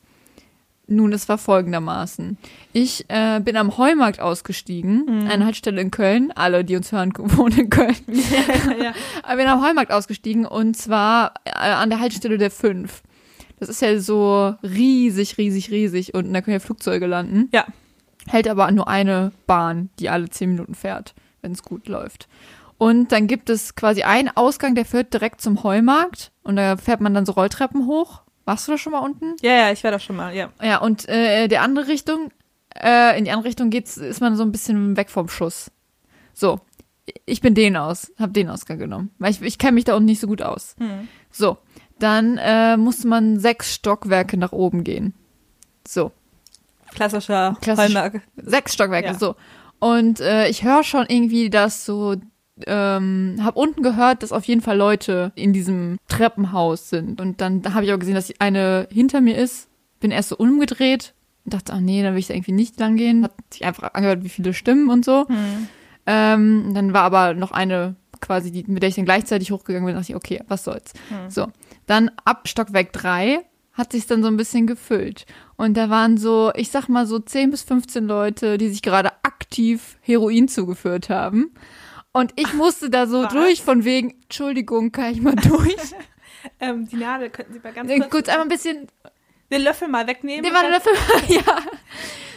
Nun, 0.92 1.14
es 1.14 1.30
war 1.30 1.38
folgendermaßen. 1.38 2.38
Ich 2.74 3.06
äh, 3.10 3.40
bin 3.42 3.58
am 3.58 3.78
Heumarkt 3.78 4.20
ausgestiegen, 4.20 5.28
eine 5.30 5.46
Haltestelle 5.46 5.80
in 5.82 5.92
Köln. 5.92 6.32
Alle, 6.34 6.66
die 6.66 6.76
uns 6.76 6.92
hören, 6.92 7.14
wohnen 7.18 7.60
in 7.60 7.70
Köln. 7.70 7.96
ja. 8.82 8.94
Aber 9.22 9.36
bin 9.38 9.48
am 9.48 9.64
Heumarkt 9.64 9.92
ausgestiegen 9.92 10.48
und 10.48 10.76
zwar 10.76 11.36
äh, 11.46 11.52
an 11.52 11.92
der 11.92 12.00
Haltestelle 12.00 12.40
der 12.40 12.50
5. 12.50 13.04
Das 13.60 13.70
ist 13.70 13.82
ja 13.84 14.00
so 14.00 14.56
riesig, 14.64 15.38
riesig, 15.38 15.70
riesig 15.70 16.16
und 16.16 16.34
da 16.34 16.42
können 16.42 16.56
ja 16.56 16.60
Flugzeuge 16.60 17.06
landen. 17.06 17.50
Ja. 17.54 17.66
Hält 18.26 18.48
aber 18.48 18.72
nur 18.72 18.88
eine 18.88 19.32
Bahn, 19.46 19.90
die 20.00 20.10
alle 20.10 20.30
10 20.30 20.50
Minuten 20.50 20.74
fährt, 20.74 21.14
wenn 21.42 21.52
es 21.52 21.64
gut 21.64 21.88
läuft. 21.88 22.28
Und 22.78 23.12
dann 23.12 23.28
gibt 23.28 23.50
es 23.50 23.76
quasi 23.76 24.04
einen 24.04 24.30
Ausgang, 24.36 24.74
der 24.76 24.86
führt 24.86 25.14
direkt 25.14 25.42
zum 25.42 25.64
Heumarkt 25.64 26.32
und 26.44 26.56
da 26.56 26.78
fährt 26.78 27.02
man 27.02 27.14
dann 27.14 27.26
so 27.26 27.34
Rolltreppen 27.34 27.86
hoch. 27.88 28.22
Warst 28.46 28.68
du 28.68 28.72
da 28.72 28.78
schon 28.78 28.94
mal 28.94 29.00
unten? 29.00 29.36
ja, 29.42 29.52
ja, 29.52 29.72
ich 29.72 29.84
war 29.84 29.92
da 29.92 30.00
schon 30.00 30.16
mal, 30.16 30.34
ja. 30.36 30.50
Ja, 30.62 30.78
und 30.80 31.08
äh, 31.10 31.48
der 31.48 31.62
andere 31.62 31.88
Richtung, 31.88 32.32
äh, 32.82 33.18
in 33.18 33.26
die 33.26 33.32
andere 33.32 33.48
Richtung 33.50 33.70
geht's, 33.70 33.98
ist 33.98 34.22
man 34.22 34.36
so 34.38 34.44
ein 34.44 34.52
bisschen 34.52 34.96
weg 34.98 35.10
vom 35.10 35.28
Schuss. 35.28 35.72
So, 36.34 36.62
ich 37.26 37.42
bin 37.42 37.54
den 37.54 37.76
aus, 37.76 38.12
hab 38.18 38.34
den 38.34 38.50
Ausgang 38.50 38.80
genommen, 38.80 39.12
weil 39.20 39.32
ich, 39.32 39.42
ich 39.42 39.58
kenne 39.58 39.74
mich 39.74 39.84
da 39.86 39.96
unten 39.96 40.06
nicht 40.06 40.22
so 40.22 40.28
gut 40.28 40.42
aus. 40.42 40.76
Hm. 40.80 41.08
So, 41.32 41.58
dann 42.00 42.38
äh, 42.38 42.78
musste 42.78 43.08
man 43.10 43.40
sechs 43.40 43.74
Stockwerke 43.76 44.38
nach 44.38 44.54
oben 44.54 44.84
gehen. 44.86 45.14
So, 45.86 46.12
Klassischer 46.94 47.56
Klassisch. 47.62 47.84
Hallmark. 47.94 48.22
sechs 48.38 48.74
Stockwerke, 48.74 49.10
Ja. 49.10 49.14
so. 49.14 49.36
Und 49.80 50.20
äh, 50.20 50.50
ich 50.50 50.64
höre 50.64 50.84
schon 50.84 51.06
irgendwie, 51.08 51.50
dass 51.50 51.86
so, 51.86 52.16
ähm, 52.68 53.38
hab 53.42 53.56
unten 53.56 53.82
gehört, 53.82 54.24
dass 54.24 54.32
auf 54.32 54.46
jeden 54.46 54.62
Fall 54.62 54.78
Leute 54.78 55.32
in 55.36 55.54
diesem 55.54 55.98
Treppenhaus 56.08 56.90
sind. 56.90 57.22
Und 57.22 57.42
dann 57.42 57.74
habe 57.74 57.86
ich 57.86 57.94
auch 57.94 58.00
gesehen, 58.00 58.16
dass 58.16 58.34
eine 58.40 58.88
hinter 58.92 59.22
mir 59.22 59.38
ist. 59.38 59.68
Bin 60.00 60.12
erst 60.12 60.30
so 60.30 60.38
umgedreht 60.38 61.14
und 61.46 61.54
dachte, 61.54 61.74
ach 61.74 61.80
nee, 61.80 62.04
dann 62.04 62.14
will 62.14 62.20
ich 62.20 62.28
da 62.28 62.34
irgendwie 62.34 62.52
nicht 62.52 62.80
lang 62.80 62.96
gehen. 62.96 63.24
Hat 63.24 63.34
sich 63.52 63.66
einfach 63.66 63.94
angehört, 63.94 64.24
wie 64.24 64.30
viele 64.30 64.54
Stimmen 64.54 64.90
und 64.90 65.04
so. 65.04 65.28
Hm. 65.28 65.68
Ähm, 66.06 66.72
dann 66.74 66.94
war 66.94 67.04
aber 67.04 67.34
noch 67.34 67.52
eine 67.52 67.96
quasi, 68.22 68.52
die, 68.52 68.66
mit 68.68 68.82
der 68.82 68.90
ich 68.90 68.96
dann 68.96 69.06
gleichzeitig 69.06 69.52
hochgegangen 69.52 69.86
bin, 69.86 69.96
dachte 69.96 70.12
ich, 70.12 70.16
okay, 70.16 70.42
was 70.48 70.64
soll's. 70.64 70.94
Hm. 71.10 71.30
So, 71.30 71.48
dann 71.86 72.12
ab 72.26 72.48
Stockwerk 72.48 72.92
drei 72.94 73.40
hat 73.74 73.92
sich 73.94 74.08
dann 74.08 74.22
so 74.22 74.28
ein 74.28 74.38
bisschen 74.38 74.68
gefüllt. 74.68 75.26
Und 75.60 75.76
da 75.76 75.90
waren 75.90 76.16
so, 76.16 76.54
ich 76.56 76.72
sag 76.72 76.88
mal 76.88 77.06
so 77.06 77.20
10 77.20 77.52
bis 77.52 77.64
15 77.64 78.08
Leute, 78.08 78.58
die 78.58 78.70
sich 78.70 78.82
gerade 78.82 79.12
aktiv 79.24 79.98
Heroin 80.00 80.48
zugeführt 80.48 81.10
haben. 81.10 81.54
Und 82.14 82.32
ich 82.38 82.54
musste 82.54 82.90
da 82.90 83.08
so 83.08 83.24
Was? 83.24 83.34
durch 83.34 83.62
von 83.62 83.84
wegen, 83.84 84.12
Entschuldigung, 84.22 84.94
kann 84.94 85.12
ich 85.12 85.22
mal 85.22 85.36
durch? 85.36 85.76
Ähm, 86.62 86.88
die 86.88 86.96
Nadel 86.96 87.30
könnten 87.30 87.52
Sie 87.52 87.60
mal 87.60 87.74
ganz 87.74 87.92
kurz, 87.92 88.10
kurz, 88.10 88.30
einmal 88.30 88.46
ein 88.46 88.50
bisschen, 88.50 88.88
den 89.52 89.62
Löffel 89.62 89.90
mal 89.90 90.08
wegnehmen. 90.08 90.42
der 90.42 90.54
war 90.54 90.62
dafür, 90.72 91.36
ja. 91.36 91.58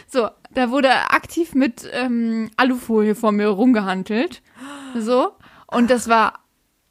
So, 0.07 0.29
da 0.53 0.71
wurde 0.71 0.89
aktiv 0.89 1.55
mit 1.55 1.89
ähm, 1.93 2.51
Alufolie 2.57 3.15
vor 3.15 3.31
mir 3.31 3.47
rumgehandelt. 3.47 4.41
So. 4.99 5.31
Und 5.67 5.89
das 5.89 6.09
war 6.09 6.41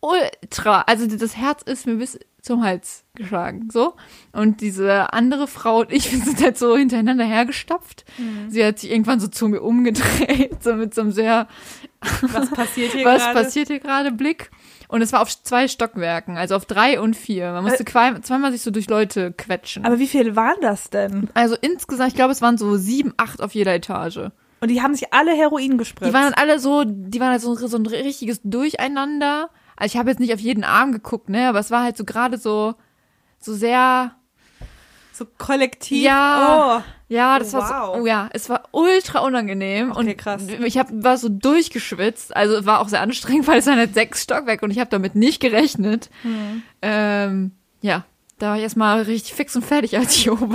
ultra, 0.01 0.83
also 0.87 1.07
das 1.07 1.37
Herz 1.37 1.61
ist 1.65 1.87
mir 1.87 1.97
bis 1.97 2.19
zum 2.43 2.65
Hals 2.65 3.05
geschlagen, 3.15 3.69
so. 3.71 3.95
Und 4.33 4.61
diese 4.61 5.13
andere 5.13 5.47
Frau 5.47 5.81
und 5.81 5.93
ich, 5.93 6.13
wir 6.13 6.21
sind 6.21 6.43
halt 6.43 6.59
so 6.59 6.77
hintereinander 6.77 7.25
hergestapft. 7.25 8.05
Sie 8.49 8.65
hat 8.65 8.81
sich 8.81 8.91
irgendwann 8.91 9.21
so 9.21 9.29
zu 9.29 9.49
mir 9.49 9.63
umgedreht, 9.63 10.57
so 10.63 10.75
mit 10.75 10.93
so 10.93 11.03
einem 11.03 11.13
sehr, 11.13 11.49
Was 12.21 12.51
passiert 12.51 12.93
hier 12.93 13.05
was 13.07 13.23
gerade? 13.23 13.39
passiert 13.39 13.69
hier 13.69 13.79
gerade, 13.79 14.13
Blick. 14.13 14.51
Und 14.89 15.01
es 15.01 15.13
war 15.13 15.23
auf 15.23 15.43
zwei 15.43 15.69
Stockwerken, 15.69 16.37
also 16.37 16.55
auf 16.55 16.67
drei 16.67 17.01
und 17.01 17.17
vier. 17.17 17.53
Man 17.53 17.65
musste 17.65 17.85
äh, 17.85 18.21
zweimal 18.21 18.53
sich 18.53 18.61
so 18.61 18.71
durch 18.71 18.91
Leute 18.91 19.33
quetschen. 19.33 19.87
Aber 19.87 19.99
wie 19.99 20.07
viele 20.07 20.37
waren 20.37 20.61
das 20.61 20.91
denn? 20.91 21.31
Also 21.33 21.57
insgesamt, 21.59 22.11
ich 22.11 22.15
glaube, 22.15 22.33
es 22.33 22.43
waren 22.43 22.59
so 22.59 22.77
sieben, 22.77 23.15
acht 23.17 23.41
auf 23.41 23.55
jeder 23.55 23.75
Etage. 23.75 24.31
Und 24.61 24.69
die 24.69 24.83
haben 24.83 24.95
sich 24.95 25.13
alle 25.13 25.33
Heroin 25.33 25.79
gespritzt. 25.79 26.11
Die 26.11 26.15
waren 26.15 26.25
dann 26.31 26.35
alle 26.35 26.59
so, 26.59 26.85
die 26.85 27.21
waren 27.21 27.31
halt 27.31 27.41
so, 27.41 27.55
so 27.55 27.77
ein 27.77 27.87
richtiges 27.87 28.41
Durcheinander. 28.45 29.49
Also 29.83 29.95
ich 29.95 29.99
habe 29.99 30.11
jetzt 30.11 30.21
nicht 30.21 30.33
auf 30.33 30.39
jeden 30.39 30.63
Arm 30.63 30.93
geguckt, 30.93 31.29
ne, 31.29 31.49
aber 31.49 31.59
es 31.59 31.73
war 31.73 31.83
halt 31.83 31.97
so 31.97 32.05
gerade 32.05 32.39
so, 32.39 32.77
so 33.41 33.53
sehr 33.53 34.15
so 35.13 35.27
kollektiv. 35.39 36.05
Ja, 36.05 36.79
oh. 36.79 36.83
ja, 37.09 37.41
das 37.41 37.53
oh, 37.53 37.59
war 37.59 37.89
wow. 37.89 37.97
so, 37.97 38.03
oh 38.03 38.07
ja, 38.07 38.29
es 38.33 38.49
war 38.49 38.69
ultra 38.71 39.19
unangenehm 39.27 39.91
okay, 39.91 39.99
und 39.99 40.19
krass. 40.19 40.43
ich 40.65 40.79
hab, 40.79 40.87
war 40.93 41.17
so 41.17 41.29
durchgeschwitzt. 41.29 42.37
Also 42.37 42.65
war 42.65 42.79
auch 42.79 42.89
sehr 42.89 43.01
anstrengend, 43.01 43.47
weil 43.49 43.59
es 43.59 43.67
waren 43.67 43.77
halt 43.77 43.93
sechs 43.93 44.23
Stockwerke 44.23 44.65
und 44.65 44.71
ich 44.71 44.79
habe 44.79 44.89
damit 44.89 45.17
nicht 45.17 45.41
gerechnet. 45.41 46.11
Hm. 46.23 46.63
Ähm, 46.81 47.51
ja, 47.81 48.05
da 48.43 48.51
war 48.51 48.57
ich 48.57 48.63
erstmal 48.63 49.03
richtig 49.03 49.35
fix 49.35 49.55
und 49.55 49.65
fertig 49.65 49.97
als 49.97 50.17
ich 50.17 50.29
oben 50.31 50.53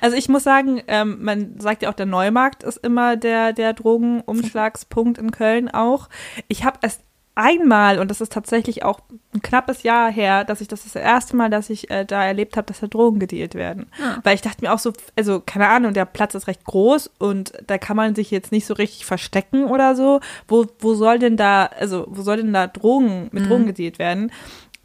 Also 0.00 0.16
ich 0.16 0.28
muss 0.28 0.42
sagen, 0.42 0.82
ähm, 0.88 1.18
man 1.20 1.60
sagt 1.60 1.82
ja 1.82 1.90
auch, 1.90 1.94
der 1.94 2.06
Neumarkt 2.06 2.64
ist 2.64 2.78
immer 2.78 3.16
der, 3.16 3.52
der 3.52 3.74
Drogenumschlagspunkt 3.74 5.18
in 5.18 5.30
Köln 5.30 5.68
auch. 5.68 6.08
Ich 6.48 6.64
habe 6.64 6.78
erst 6.82 7.03
einmal, 7.34 7.98
und 7.98 8.10
das 8.10 8.20
ist 8.20 8.32
tatsächlich 8.32 8.84
auch 8.84 9.00
ein 9.32 9.42
knappes 9.42 9.82
Jahr 9.82 10.10
her, 10.10 10.44
dass 10.44 10.60
ich 10.60 10.68
das 10.68 10.84
das 10.84 10.94
erste 10.94 11.36
Mal, 11.36 11.50
dass 11.50 11.70
ich 11.70 11.90
äh, 11.90 12.04
da 12.04 12.24
erlebt 12.24 12.56
habe, 12.56 12.66
dass 12.66 12.80
da 12.80 12.86
Drogen 12.86 13.18
gedealt 13.18 13.54
werden. 13.54 13.86
Ja. 13.98 14.18
Weil 14.22 14.34
ich 14.34 14.42
dachte 14.42 14.62
mir 14.62 14.72
auch 14.72 14.78
so, 14.78 14.92
also 15.16 15.40
keine 15.40 15.68
Ahnung, 15.68 15.94
der 15.94 16.04
Platz 16.04 16.34
ist 16.34 16.46
recht 16.46 16.64
groß 16.64 17.10
und 17.18 17.52
da 17.66 17.78
kann 17.78 17.96
man 17.96 18.14
sich 18.14 18.30
jetzt 18.30 18.52
nicht 18.52 18.66
so 18.66 18.74
richtig 18.74 19.04
verstecken 19.06 19.64
oder 19.64 19.96
so. 19.96 20.20
Wo, 20.46 20.66
wo 20.78 20.94
soll 20.94 21.18
denn 21.18 21.36
da, 21.36 21.66
also 21.78 22.06
wo 22.08 22.22
soll 22.22 22.38
denn 22.38 22.52
da 22.52 22.66
Drogen, 22.66 23.28
mit 23.32 23.44
mhm. 23.44 23.48
Drogen 23.48 23.66
gedealt 23.66 23.98
werden? 23.98 24.30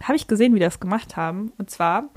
Habe 0.04 0.16
ich 0.16 0.28
gesehen, 0.28 0.54
wie 0.54 0.60
die 0.60 0.66
das 0.66 0.80
gemacht 0.80 1.18
haben. 1.18 1.52
Und 1.58 1.70
zwar, 1.70 2.10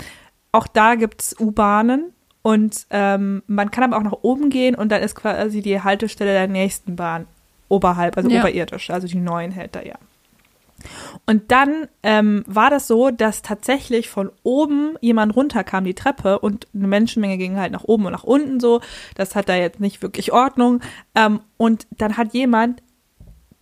auch 0.51 0.67
da 0.67 0.95
gibt's 0.95 1.35
U-Bahnen 1.39 2.13
und 2.41 2.87
ähm, 2.89 3.43
man 3.47 3.71
kann 3.71 3.83
aber 3.83 3.97
auch 3.97 4.03
nach 4.03 4.23
oben 4.23 4.49
gehen 4.49 4.75
und 4.75 4.91
dann 4.91 5.01
ist 5.01 5.15
quasi 5.15 5.61
die 5.61 5.81
Haltestelle 5.81 6.31
der 6.31 6.47
nächsten 6.47 6.95
Bahn 6.95 7.27
oberhalb, 7.69 8.17
also 8.17 8.29
ja. 8.29 8.41
oberirdisch, 8.41 8.89
also 8.89 9.07
die 9.07 9.17
neuen 9.17 9.51
hält 9.51 9.75
da 9.75 9.81
ja. 9.81 9.95
Und 11.25 11.51
dann 11.51 11.87
ähm, 12.01 12.43
war 12.47 12.69
das 12.69 12.87
so, 12.87 13.09
dass 13.09 13.41
tatsächlich 13.41 14.09
von 14.09 14.31
oben 14.43 14.97
jemand 15.01 15.35
runterkam, 15.35 15.85
die 15.85 15.93
Treppe, 15.93 16.39
und 16.39 16.67
eine 16.73 16.87
Menschenmenge 16.87 17.37
ging 17.37 17.57
halt 17.57 17.71
nach 17.71 17.83
oben 17.83 18.05
und 18.05 18.11
nach 18.11 18.23
unten 18.23 18.59
so. 18.59 18.81
Das 19.15 19.35
hat 19.35 19.49
da 19.49 19.55
jetzt 19.55 19.79
nicht 19.79 20.01
wirklich 20.01 20.31
Ordnung. 20.33 20.81
Ähm, 21.15 21.41
und 21.57 21.87
dann 21.91 22.17
hat 22.17 22.33
jemand 22.33 22.83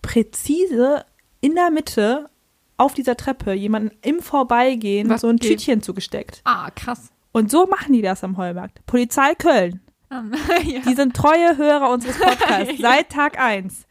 präzise 0.00 1.04
in 1.40 1.54
der 1.54 1.70
Mitte 1.70 2.28
auf 2.76 2.94
dieser 2.94 3.16
Treppe 3.16 3.52
jemanden 3.52 3.96
im 4.02 4.20
Vorbeigehen 4.20 5.08
Was 5.08 5.20
so 5.20 5.28
ein 5.28 5.36
geht? 5.36 5.52
Tütchen 5.52 5.82
zugesteckt. 5.82 6.40
Ah, 6.44 6.70
krass. 6.70 7.12
Und 7.32 7.50
so 7.50 7.66
machen 7.66 7.92
die 7.92 8.02
das 8.02 8.24
am 8.24 8.36
Heumarkt. 8.36 8.84
Polizei 8.86 9.34
Köln. 9.34 9.80
Um, 10.10 10.32
ja. 10.64 10.80
Die 10.80 10.94
sind 10.94 11.14
treue 11.14 11.56
Hörer 11.56 11.90
unseres 11.90 12.18
Podcasts 12.20 12.78
ja. 12.78 12.90
seit 12.90 13.10
Tag 13.10 13.38
1 13.38 13.86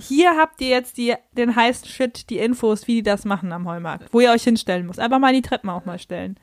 hier 0.00 0.36
habt 0.36 0.60
ihr 0.60 0.68
jetzt 0.68 0.96
die, 0.96 1.14
den 1.32 1.54
heißen 1.54 1.86
Shit, 1.86 2.30
die 2.30 2.38
Infos, 2.38 2.86
wie 2.86 2.96
die 2.96 3.02
das 3.02 3.24
machen 3.24 3.52
am 3.52 3.68
Heumarkt, 3.68 4.12
wo 4.12 4.20
ihr 4.20 4.30
euch 4.30 4.44
hinstellen 4.44 4.86
müsst. 4.86 5.00
Einfach 5.00 5.18
mal 5.18 5.34
in 5.34 5.42
die 5.42 5.48
Treppen 5.48 5.70
auch 5.70 5.84
mal 5.84 5.98
stellen. 5.98 6.36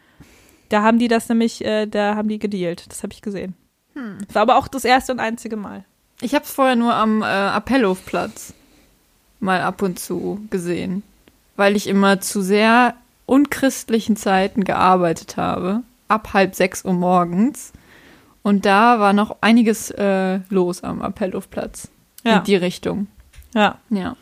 Da 0.70 0.82
haben 0.82 1.00
die 1.00 1.08
das 1.08 1.30
nämlich, 1.30 1.64
äh, 1.64 1.86
da 1.86 2.16
haben 2.16 2.28
die 2.28 2.40
gedealt. 2.40 2.86
Das 2.90 3.04
habe 3.04 3.14
ich 3.14 3.22
gesehen. 3.22 3.56
Hm. 3.94 4.18
Das 4.26 4.36
war 4.36 4.42
aber 4.44 4.58
auch 4.58 4.68
das 4.68 4.86
erste 4.86 5.12
und 5.12 5.20
einzige 5.20 5.56
Mal. 5.56 5.86
Ich 6.22 6.34
habe 6.34 6.46
es 6.46 6.52
vorher 6.52 6.76
nur 6.76 6.94
am 6.94 7.22
äh, 7.22 7.26
Appellhofplatz 7.26 8.54
mal 9.40 9.62
ab 9.62 9.82
und 9.82 10.00
zu 10.00 10.40
gesehen, 10.50 11.04
weil 11.56 11.76
ich 11.76 11.88
immer 11.88 12.20
zu 12.22 12.42
sehr 12.42 12.96
unchristlichen 13.28 14.16
Zeiten 14.16 14.64
gearbeitet 14.64 15.38
habe, 15.38 15.84
ab 16.08 16.34
halb 16.34 16.56
sechs 16.56 16.86
Uhr 16.86 16.94
morgens. 16.94 17.72
Und 18.42 18.66
da 18.66 19.00
war 19.00 19.14
noch 19.14 19.38
einiges 19.42 19.92
äh, 19.92 20.40
los 20.50 20.84
am 20.84 21.02
Appellhofplatz. 21.02 21.90
Ja. 22.24 22.38
In 22.38 22.44
die 22.46 22.56
Richtung. 22.56 23.08
Ja. 23.54 23.80
Ja. 23.90 24.16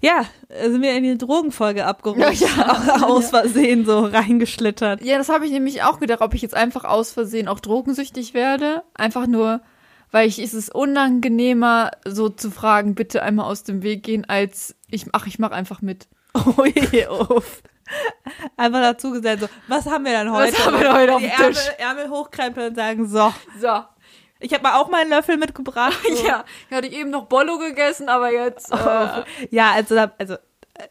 Ja, 0.00 0.26
sind 0.62 0.82
wir 0.82 0.92
in 0.92 1.02
die 1.02 1.16
Drogenfolge 1.16 1.86
abgerutscht, 1.86 2.42
ja, 2.56 3.06
aus 3.06 3.30
Versehen 3.30 3.86
so 3.86 4.00
reingeschlittert. 4.04 5.02
Ja, 5.02 5.16
das 5.16 5.30
habe 5.30 5.46
ich 5.46 5.52
nämlich 5.52 5.82
auch 5.82 5.98
gedacht, 5.98 6.20
ob 6.20 6.34
ich 6.34 6.42
jetzt 6.42 6.54
einfach 6.54 6.84
aus 6.84 7.10
Versehen 7.10 7.48
auch 7.48 7.58
drogensüchtig 7.58 8.34
werde. 8.34 8.82
Einfach 8.92 9.26
nur, 9.26 9.62
weil 10.10 10.28
ich 10.28 10.40
ist 10.40 10.52
es 10.52 10.68
unangenehmer, 10.68 11.90
so 12.04 12.28
zu 12.28 12.50
fragen, 12.50 12.94
bitte 12.94 13.22
einmal 13.22 13.46
aus 13.46 13.62
dem 13.62 13.82
Weg 13.82 14.02
gehen, 14.02 14.26
als 14.28 14.76
ich, 14.90 15.06
ach, 15.12 15.26
ich 15.26 15.38
mache 15.38 15.54
einfach 15.54 15.80
mit. 15.80 16.06
Oh 16.34 16.64
je, 16.64 17.06
uff. 17.06 17.62
Einfach 18.56 18.80
dazu 18.80 19.10
gesagt, 19.12 19.40
so, 19.40 19.48
was 19.68 19.86
haben 19.86 20.04
wir 20.04 20.12
denn 20.12 20.32
heute? 20.32 20.52
Was 20.52 20.66
haben 20.66 20.80
wir 20.80 20.92
heute 20.92 21.14
auf 21.14 21.22
dem 21.22 21.30
Tisch? 21.30 21.68
Ärmel, 21.78 22.02
Ärmel 22.02 22.10
hochkrempeln 22.10 22.68
und 22.70 22.74
sagen, 22.74 23.08
so. 23.08 23.32
So, 23.60 23.84
ich 24.44 24.52
habe 24.52 24.62
mal 24.62 24.78
auch 24.78 24.88
mal 24.88 25.00
einen 25.00 25.10
Löffel 25.10 25.36
mitgebracht. 25.36 25.98
So. 26.14 26.26
ja, 26.26 26.44
ich 26.68 26.76
hatte 26.76 26.86
eben 26.86 27.10
noch 27.10 27.26
Bollo 27.26 27.58
gegessen, 27.58 28.08
aber 28.08 28.30
jetzt. 28.30 28.70
Äh. 28.70 29.24
ja, 29.50 29.72
also, 29.72 29.96
also 30.18 30.34
äh, 30.34 30.88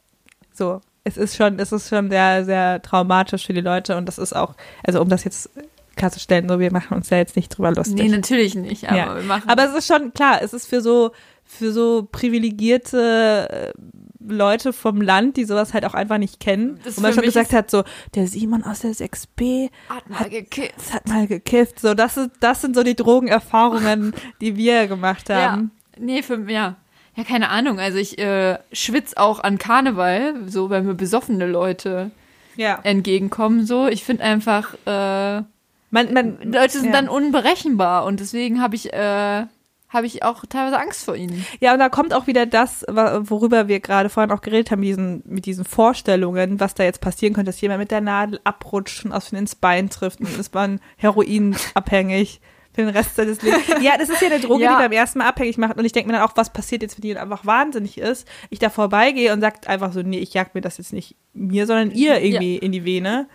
so, 0.52 0.82
es 1.04 1.18
ist 1.18 1.36
schon, 1.36 1.60
es 1.60 1.72
ist 1.72 1.90
schon 1.90 2.10
sehr, 2.10 2.44
sehr 2.46 2.82
traumatisch 2.82 3.46
für 3.46 3.54
die 3.54 3.62
Leute 3.62 3.96
und 3.96 4.08
das 4.08 4.18
ist 4.18 4.36
auch, 4.36 4.56
also 4.84 5.02
um 5.02 5.10
das 5.10 5.24
jetzt 5.24 5.50
klarzustellen, 5.96 6.50
so 6.50 6.60
wir 6.60 6.72
machen 6.72 6.98
uns 6.98 7.10
ja 7.10 7.18
jetzt 7.18 7.36
nicht 7.36 7.50
drüber 7.50 7.72
lustig. 7.72 7.96
Nee, 7.96 8.10
natürlich 8.10 8.56
nicht, 8.56 8.90
aber 8.90 8.98
ja. 8.98 9.16
wir 9.16 9.24
machen. 9.24 9.48
Aber 9.48 9.66
es 9.66 9.76
ist 9.76 9.88
schon 9.88 10.14
klar, 10.14 10.42
es 10.42 10.54
ist 10.54 10.68
für 10.68 10.82
so 10.82 11.12
für 11.46 11.72
so 11.72 12.08
privilegierte 12.12 13.74
äh, 13.76 13.80
Leute 14.28 14.74
vom 14.74 15.02
Land, 15.02 15.38
die 15.38 15.46
sowas 15.46 15.74
halt 15.74 15.86
auch 15.86 15.94
einfach 15.94 16.18
nicht 16.18 16.40
kennen. 16.40 16.80
Das 16.84 16.98
Wo 16.98 17.02
man 17.02 17.14
schon 17.14 17.24
gesagt 17.24 17.54
hat, 17.54 17.70
so, 17.70 17.84
der 18.16 18.28
Simon 18.28 18.64
aus 18.64 18.80
der 18.80 18.92
6b 18.92 19.70
hat 19.90 20.10
mal 20.10 20.30
gekifft. 20.30 20.94
Hat 20.94 21.08
mal 21.08 21.28
gekifft. 21.28 21.80
So, 21.80 21.94
das, 21.94 22.18
ist, 22.18 22.32
das 22.40 22.62
sind 22.62 22.76
so 22.76 22.84
die 22.84 22.96
Drogenerfahrungen, 22.96 24.14
die 24.42 24.56
wir 24.56 24.88
gemacht 24.88 25.30
haben. 25.30 25.72
Ja. 25.96 26.02
Nee, 26.04 26.24
für, 26.24 26.50
ja. 26.50 26.76
Ja, 27.16 27.24
keine 27.24 27.50
Ahnung. 27.50 27.80
Also 27.80 28.00
ich 28.00 28.18
äh, 28.18 28.58
schwitz 28.72 29.14
auch 29.16 29.40
an 29.40 29.58
Karneval, 29.58 30.48
so, 30.48 30.70
wenn 30.70 30.86
mir 30.86 30.96
besoffene 30.96 31.46
Leute 31.46 32.12
ja. 32.56 32.80
entgegenkommen. 32.84 33.66
So, 33.66 33.88
ich 33.88 34.04
finde 34.04 34.24
einfach, 34.24 34.74
äh, 34.86 35.44
man, 35.92 36.14
man, 36.14 36.38
Leute 36.44 36.80
sind 36.80 36.88
ja. 36.88 36.92
dann 36.94 37.10
unberechenbar 37.10 38.06
und 38.06 38.20
deswegen 38.20 38.62
habe 38.62 38.76
ich 38.76 38.92
äh, 38.94 39.46
habe 39.94 40.08
ich 40.08 40.24
auch 40.24 40.44
teilweise 40.50 40.80
Angst 40.80 41.06
vor 41.06 41.16
ihnen. 41.16 41.46
Ja, 41.60 41.74
und 41.74 41.80
da 41.80 41.90
kommt 41.90 42.14
auch 42.14 42.26
wieder 42.28 42.46
das, 42.46 42.84
worüber 42.88 43.68
wir 43.68 43.80
gerade 43.80 44.10
vorhin 44.10 44.32
auch 44.32 44.42
geredet 44.42 44.72
haben, 44.72 44.82
diesen, 44.82 45.22
mit 45.26 45.46
diesen 45.46 45.64
Vorstellungen, 45.64 46.60
was 46.60 46.74
da 46.74 46.84
jetzt 46.84 47.00
passieren 47.00 47.34
könnte, 47.34 47.52
dass 47.52 47.62
jemand 47.62 47.80
mit 47.80 47.92
der 47.92 48.02
Nadel 48.02 48.40
abrutscht 48.44 49.06
und 49.06 49.12
aus 49.12 49.32
ins 49.32 49.56
Bein 49.56 49.90
trifft 49.90 50.20
und 50.20 50.38
ist 50.38 50.54
man 50.54 50.80
heroinabhängig 50.98 52.42
für 52.74 52.82
den 52.82 52.90
Rest 52.90 53.16
seines 53.16 53.42
Lebens. 53.42 53.64
Ja, 53.82 53.98
das 53.98 54.10
ist 54.10 54.22
ja 54.22 54.30
eine 54.30 54.40
Droge, 54.40 54.64
ja. 54.64 54.76
die 54.76 54.84
beim 54.84 54.92
ersten 54.92 55.20
Mal 55.20 55.28
abhängig 55.28 55.58
macht. 55.58 55.78
Und 55.78 55.86
ich 55.86 55.92
denke 55.92 56.08
mir 56.08 56.18
dann 56.18 56.28
auch, 56.28 56.36
was 56.36 56.52
passiert 56.52 56.82
jetzt, 56.82 56.98
wenn 56.98 57.02
die 57.04 57.18
einfach 57.18 57.46
wahnsinnig 57.46 58.00
ist? 58.00 58.28
Ich 58.50 58.60
da 58.60 58.70
vorbeigehe 58.70 59.32
und 59.32 59.42
sagt 59.42 59.68
einfach 59.68 59.94
so, 59.94 60.02
nee, 60.02 60.20
ich 60.20 60.34
jag 60.34 60.56
mir 60.56 60.62
das 60.62 60.80
jetzt 60.80 60.94
nicht 60.94 61.16
mir, 61.34 61.68
sondern 61.68 61.92
ihr 61.92 62.20
irgendwie 62.20 62.56
ja. 62.56 62.62
in 62.62 62.72
die 62.72 62.84
Vene. 62.84 63.28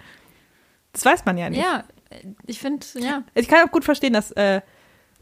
Das 0.93 1.05
weiß 1.05 1.25
man 1.25 1.39
ja 1.39 1.51
nicht. 1.51 1.63
Ja, 1.63 1.85
ich 2.47 2.59
finde, 2.59 2.85
ja. 2.95 3.23
Ich 3.35 3.47
kann 3.49 3.67
auch 3.67 3.71
gut 3.71 3.85
verstehen, 3.85 4.13
dass 4.13 4.33
äh, 4.33 4.61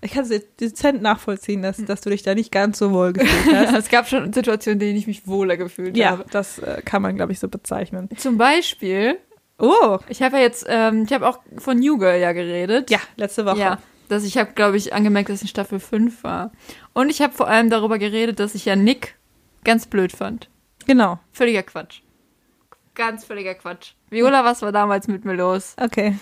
ich 0.03 0.13
kann 0.13 0.25
es 0.25 0.43
dezent 0.61 1.03
nachvollziehen, 1.03 1.63
dass, 1.63 1.79
dass 1.79 2.01
du 2.03 2.11
dich 2.11 2.23
da 2.23 2.35
nicht 2.35 2.53
ganz 2.53 2.79
so 2.79 2.93
wohl 2.93 3.13
gefühlt 3.15 3.57
hast. 3.57 3.75
es 3.75 3.89
gab 3.89 4.09
schon 4.09 4.33
Situationen, 4.33 4.81
in 4.81 4.87
denen 4.87 4.99
ich 4.99 5.07
mich 5.07 5.27
wohler 5.27 5.57
gefühlt 5.57 5.97
ja, 5.97 6.11
habe. 6.11 6.23
Ja, 6.23 6.29
das 6.31 6.59
äh, 6.59 6.83
kann 6.85 7.03
man, 7.03 7.17
glaube 7.17 7.33
ich, 7.33 7.39
so 7.39 7.49
bezeichnen. 7.49 8.09
Zum 8.17 8.37
Beispiel. 8.39 9.19
Oh. 9.59 9.99
Ich 10.09 10.23
habe 10.23 10.37
ja 10.37 10.43
jetzt, 10.43 10.67
ähm, 10.69 11.05
ich 11.05 11.13
habe 11.13 11.27
auch 11.27 11.41
von 11.59 11.79
New 11.79 11.97
Girl 11.99 12.21
ja 12.21 12.33
geredet. 12.33 12.91
Ja, 12.91 12.99
letzte 13.17 13.47
Woche. 13.47 13.59
Ja, 13.59 13.79
dass 14.09 14.25
ich 14.25 14.37
habe, 14.37 14.53
glaube 14.53 14.77
ich, 14.77 14.93
angemerkt, 14.93 15.31
dass 15.31 15.37
ich 15.37 15.43
in 15.43 15.49
Staffel 15.49 15.81
5 15.81 16.23
war. 16.23 16.53
Und 16.93 17.11
ich 17.11 17.23
habe 17.23 17.33
vor 17.33 17.49
allem 17.49 17.71
darüber 17.71 17.99
geredet, 17.99 18.39
dass 18.39 18.55
ich 18.55 18.67
ja 18.67 18.77
Nick 18.77 19.17
ganz 19.65 19.87
blöd 19.87 20.13
fand. 20.13 20.51
Genau. 20.87 21.19
Völliger 21.33 21.63
Quatsch. 21.63 22.03
Ganz 22.95 23.25
völliger 23.25 23.55
Quatsch. 23.55 23.93
Viola, 24.11 24.45
was 24.45 24.63
war 24.63 24.73
damals 24.73 25.09
mit 25.09 25.25
mir 25.25 25.35
los? 25.35 25.75
Okay. 25.79 26.17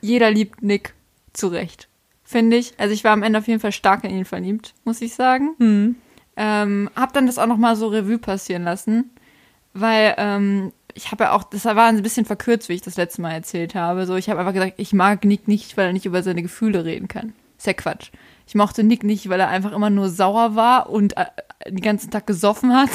Jeder 0.00 0.30
liebt 0.30 0.62
Nick. 0.62 0.94
Zu 1.32 1.48
Recht 1.48 1.88
finde 2.32 2.56
ich. 2.56 2.74
Also 2.78 2.92
ich 2.92 3.04
war 3.04 3.12
am 3.12 3.22
Ende 3.22 3.38
auf 3.38 3.46
jeden 3.46 3.60
Fall 3.60 3.72
stark 3.72 4.02
in 4.04 4.10
ihn 4.10 4.24
verliebt, 4.24 4.74
muss 4.84 5.00
ich 5.00 5.14
sagen. 5.14 5.54
Mhm. 5.58 5.96
Ähm, 6.36 6.90
hab 6.96 7.12
dann 7.12 7.26
das 7.26 7.38
auch 7.38 7.46
nochmal 7.46 7.76
so 7.76 7.88
Revue 7.88 8.18
passieren 8.18 8.64
lassen, 8.64 9.10
weil 9.74 10.14
ähm, 10.16 10.72
ich 10.94 11.12
habe 11.12 11.24
ja 11.24 11.32
auch, 11.32 11.44
das 11.44 11.64
war 11.64 11.86
ein 11.86 12.02
bisschen 12.02 12.24
verkürzt, 12.24 12.68
wie 12.68 12.74
ich 12.74 12.82
das 12.82 12.96
letzte 12.96 13.22
Mal 13.22 13.32
erzählt 13.32 13.74
habe. 13.74 14.06
So, 14.06 14.16
ich 14.16 14.28
habe 14.28 14.40
einfach 14.40 14.54
gesagt, 14.54 14.74
ich 14.78 14.92
mag 14.92 15.24
Nick 15.24 15.46
nicht, 15.48 15.76
weil 15.76 15.86
er 15.86 15.92
nicht 15.92 16.06
über 16.06 16.22
seine 16.22 16.42
Gefühle 16.42 16.84
reden 16.84 17.08
kann. 17.08 17.34
Ist 17.58 17.66
ja 17.66 17.74
Quatsch. 17.74 18.10
Ich 18.46 18.54
mochte 18.54 18.82
Nick 18.82 19.04
nicht, 19.04 19.28
weil 19.28 19.40
er 19.40 19.48
einfach 19.48 19.72
immer 19.72 19.90
nur 19.90 20.08
sauer 20.08 20.56
war 20.56 20.90
und 20.90 21.16
äh, 21.16 21.26
den 21.68 21.80
ganzen 21.80 22.10
Tag 22.10 22.26
gesoffen 22.26 22.74
hat. 22.74 22.90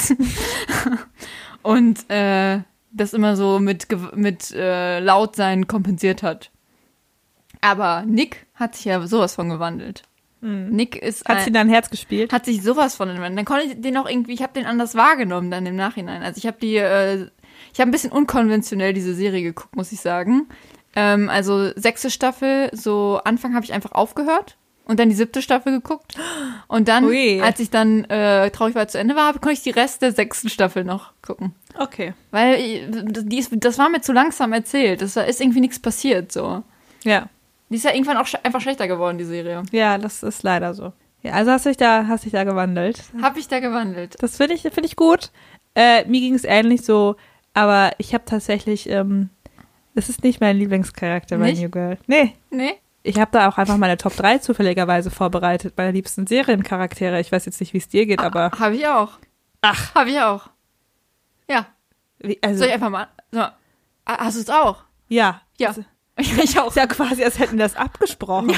und 1.62 2.08
äh, 2.10 2.60
das 2.90 3.14
immer 3.14 3.36
so 3.36 3.58
mit, 3.58 3.86
mit 4.14 4.52
äh, 4.52 5.00
Lautsein 5.00 5.66
kompensiert 5.66 6.22
hat. 6.22 6.50
Aber 7.60 8.04
Nick 8.06 8.46
hat 8.54 8.76
sich 8.76 8.84
ja 8.86 9.06
sowas 9.06 9.34
von 9.34 9.48
gewandelt. 9.48 10.02
Nick 10.40 10.94
ist 10.94 11.28
Hat 11.28 11.38
ein, 11.38 11.44
sie 11.44 11.52
dein 11.52 11.68
Herz 11.68 11.90
gespielt? 11.90 12.32
hat 12.32 12.44
sich 12.44 12.62
sowas 12.62 12.94
von 12.94 13.08
entwendet. 13.08 13.38
Dann 13.38 13.44
konnte 13.44 13.66
ich 13.66 13.80
den 13.80 13.96
auch 13.96 14.08
irgendwie, 14.08 14.34
ich 14.34 14.42
habe 14.42 14.52
den 14.52 14.66
anders 14.66 14.94
wahrgenommen 14.94 15.50
dann 15.50 15.66
im 15.66 15.74
Nachhinein. 15.74 16.22
Also 16.22 16.38
ich 16.38 16.46
habe 16.46 16.58
die, 16.62 16.76
äh, 16.76 17.26
ich 17.72 17.80
habe 17.80 17.88
ein 17.88 17.90
bisschen 17.90 18.12
unkonventionell 18.12 18.92
diese 18.92 19.14
Serie 19.14 19.42
geguckt, 19.42 19.74
muss 19.74 19.90
ich 19.90 20.00
sagen. 20.00 20.46
Ähm, 20.94 21.28
also 21.28 21.72
sechste 21.74 22.10
Staffel, 22.10 22.70
so 22.72 23.20
Anfang 23.24 23.54
habe 23.54 23.64
ich 23.64 23.72
einfach 23.72 23.92
aufgehört 23.92 24.56
und 24.84 25.00
dann 25.00 25.08
die 25.08 25.16
siebte 25.16 25.42
Staffel 25.42 25.72
geguckt. 25.72 26.14
Und 26.68 26.86
dann, 26.86 27.04
Ui. 27.04 27.40
als 27.40 27.58
ich 27.58 27.70
dann 27.70 28.04
äh, 28.04 28.50
traurig 28.50 28.76
war 28.76 28.86
zu 28.86 28.98
Ende 28.98 29.16
war, 29.16 29.32
konnte 29.32 29.52
ich 29.52 29.62
die 29.62 29.70
Rest 29.70 30.02
der 30.02 30.12
sechsten 30.12 30.48
Staffel 30.48 30.84
noch 30.84 31.12
gucken. 31.20 31.52
Okay. 31.76 32.14
Weil 32.30 32.54
äh, 32.54 32.86
die 32.90 33.44
das 33.58 33.78
war 33.78 33.88
mir 33.88 34.02
zu 34.02 34.12
langsam 34.12 34.52
erzählt. 34.52 35.02
Das 35.02 35.16
ist 35.16 35.40
irgendwie 35.40 35.60
nichts 35.60 35.80
passiert 35.80 36.30
so. 36.30 36.62
Ja. 37.02 37.28
Die 37.70 37.76
ist 37.76 37.84
ja 37.84 37.92
irgendwann 37.92 38.16
auch 38.16 38.26
sch 38.26 38.36
einfach 38.42 38.60
schlechter 38.60 38.88
geworden, 38.88 39.18
die 39.18 39.24
Serie. 39.24 39.62
Ja, 39.72 39.98
das 39.98 40.22
ist 40.22 40.42
leider 40.42 40.74
so. 40.74 40.92
Ja, 41.22 41.32
also 41.32 41.50
hast 41.50 41.66
dich 41.66 41.76
da, 41.76 42.06
hast 42.06 42.24
dich 42.24 42.32
da 42.32 42.44
gewandelt. 42.44 43.02
Hab 43.20 43.36
ich 43.36 43.48
da 43.48 43.60
gewandelt. 43.60 44.16
Das 44.20 44.36
finde 44.36 44.54
ich, 44.54 44.62
finde 44.62 44.86
ich 44.86 44.96
gut. 44.96 45.30
Äh, 45.74 46.04
mir 46.06 46.20
ging 46.20 46.34
es 46.34 46.44
ähnlich 46.44 46.82
so, 46.82 47.16
aber 47.54 47.92
ich 47.98 48.14
habe 48.14 48.24
tatsächlich, 48.24 48.88
ähm, 48.88 49.28
es 49.94 50.08
ist 50.08 50.22
nicht 50.22 50.40
mein 50.40 50.56
Lieblingscharakter 50.56 51.38
bei? 51.38 51.52
New 51.52 51.68
Girl. 51.68 51.98
Nee. 52.06 52.34
Nee? 52.50 52.74
Ich 53.02 53.18
habe 53.18 53.30
da 53.32 53.48
auch 53.48 53.58
einfach 53.58 53.76
meine 53.76 53.96
Top 53.96 54.14
3 54.16 54.38
zufälligerweise 54.38 55.10
vorbereitet, 55.10 55.74
meine 55.76 55.92
liebsten 55.92 56.26
Seriencharaktere. 56.26 57.20
Ich 57.20 57.32
weiß 57.32 57.46
jetzt 57.46 57.60
nicht, 57.60 57.72
wie 57.72 57.78
es 57.78 57.88
dir 57.88 58.06
geht, 58.06 58.20
aber. 58.20 58.50
Habe 58.58 58.76
ich 58.76 58.86
auch. 58.86 59.18
Ach. 59.60 59.94
Habe 59.94 60.10
ich 60.10 60.20
auch. 60.20 60.48
Ja. 61.50 61.66
Wie, 62.18 62.38
also, 62.42 62.58
Soll 62.58 62.68
ich 62.68 62.74
einfach 62.74 62.90
mal. 62.90 63.08
So. 63.32 63.40
Ah, 63.40 63.54
Hast 64.04 64.36
du 64.36 64.40
es 64.42 64.50
auch? 64.50 64.84
ja. 65.08 65.40
Ja. 65.58 65.68
Also, 65.68 65.84
Ich 66.18 66.58
auch. 66.58 66.68
ist 66.68 66.76
ja 66.76 66.86
quasi, 66.86 67.22
als 67.24 67.38
hätten 67.38 67.58
wir 67.58 67.64
das 67.64 67.76
abgesprochen. 67.76 68.50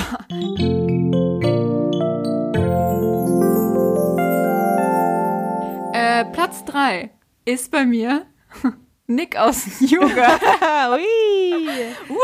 Äh, 5.93 6.25
Platz 6.33 6.65
3 6.65 7.11
ist 7.45 7.71
bei 7.71 7.85
mir 7.85 8.27
Nick 9.07 9.37
aus 9.37 9.65
Girl. 9.81 10.01
Ui. 10.93 12.17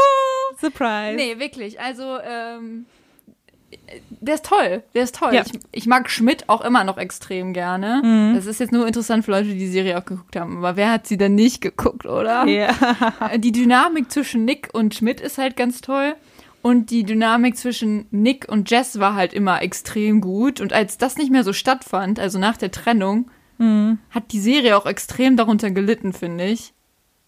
Surprise. 0.59 1.17
Nee, 1.17 1.39
wirklich. 1.39 1.81
Also, 1.81 2.19
ähm, 2.21 2.87
der 4.21 4.35
ist 4.37 4.45
toll. 4.47 4.83
Der 4.95 5.03
ist 5.03 5.15
toll. 5.17 5.35
Ja. 5.35 5.43
Ich, 5.47 5.53
ich 5.73 5.87
mag 5.87 6.09
Schmidt 6.11 6.49
auch 6.49 6.61
immer 6.63 6.85
noch 6.85 6.99
extrem 6.99 7.53
gerne. 7.53 8.01
Mhm. 8.05 8.35
Das 8.35 8.47
ist 8.47 8.61
jetzt 8.61 8.73
nur 8.73 8.87
interessant 8.87 9.25
für 9.25 9.31
Leute, 9.31 9.49
die 9.49 9.59
die 9.59 9.67
Serie 9.69 9.99
auch 9.99 10.05
geguckt 10.05 10.37
haben. 10.37 10.59
Aber 10.59 10.77
wer 10.77 10.91
hat 10.91 11.07
sie 11.07 11.17
denn 11.17 11.35
nicht 11.35 11.61
geguckt, 11.61 12.07
oder? 12.07 12.47
Ja. 12.47 12.71
Äh, 13.31 13.39
Die 13.39 13.53
Dynamik 13.53 14.11
zwischen 14.11 14.45
Nick 14.45 14.71
und 14.73 14.95
Schmidt 14.95 15.21
ist 15.21 15.39
halt 15.39 15.57
ganz 15.57 15.81
toll. 15.81 16.15
Und 16.63 16.91
die 16.91 17.05
Dynamik 17.05 17.57
zwischen 17.57 18.07
Nick 18.11 18.49
und 18.49 18.69
Jess 18.71 18.99
war 18.99 19.15
halt 19.15 19.33
immer 19.33 19.63
extrem 19.63 20.21
gut. 20.21 20.61
Und 20.61 20.73
als 20.73 20.99
das 20.99 21.17
nicht 21.17 21.31
mehr 21.31 21.45
so 21.45 21.53
stattfand, 21.53 22.19
also 22.19 22.39
nach 22.39 22.57
der 22.57 22.71
Trennung, 22.71 23.31
Mhm. 23.59 23.99
hat 24.11 24.33
die 24.33 24.41
Serie 24.41 24.77
auch 24.77 24.85
extrem 24.85 25.37
darunter 25.39 25.71
gelitten, 25.71 26.13
finde 26.13 26.45
ich. 26.45 26.75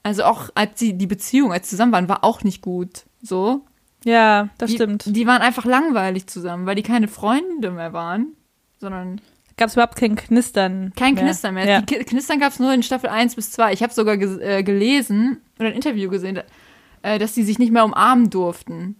Also 0.02 0.24
auch 0.24 0.50
als 0.54 0.78
sie 0.78 0.92
die 0.92 1.06
Beziehung, 1.06 1.52
als 1.52 1.66
sie 1.70 1.76
zusammen 1.76 1.92
waren, 1.92 2.08
war 2.08 2.22
auch 2.22 2.42
nicht 2.44 2.60
gut. 2.60 3.04
So. 3.22 3.62
Ja, 4.04 4.48
das 4.58 4.70
die, 4.70 4.76
stimmt. 4.76 5.04
Die 5.06 5.26
waren 5.26 5.42
einfach 5.42 5.64
langweilig 5.64 6.26
zusammen, 6.26 6.66
weil 6.66 6.76
die 6.76 6.82
keine 6.82 7.08
Freunde 7.08 7.70
mehr 7.70 7.92
waren, 7.92 8.34
sondern 8.78 9.20
Gab 9.58 9.68
es 9.68 9.74
überhaupt 9.74 9.96
kein 9.96 10.14
Knistern? 10.14 10.92
kein 10.94 11.14
mehr. 11.14 11.24
Knistern 11.24 11.54
mehr. 11.54 11.66
Ja. 11.68 11.80
Die 11.80 11.96
Knistern 11.96 12.38
gab 12.38 12.52
es 12.52 12.60
nur 12.60 12.72
in 12.72 12.84
Staffel 12.84 13.10
1 13.10 13.34
bis 13.34 13.50
2. 13.50 13.72
Ich 13.72 13.82
habe 13.82 13.92
sogar 13.92 14.16
ges 14.16 14.38
äh, 14.38 14.62
gelesen 14.62 15.38
oder 15.58 15.68
ein 15.68 15.74
Interview 15.74 16.08
gesehen, 16.08 16.40
äh, 17.02 17.18
dass 17.18 17.34
die 17.34 17.42
sich 17.42 17.58
nicht 17.58 17.72
mehr 17.72 17.84
umarmen 17.84 18.30
durften, 18.30 18.96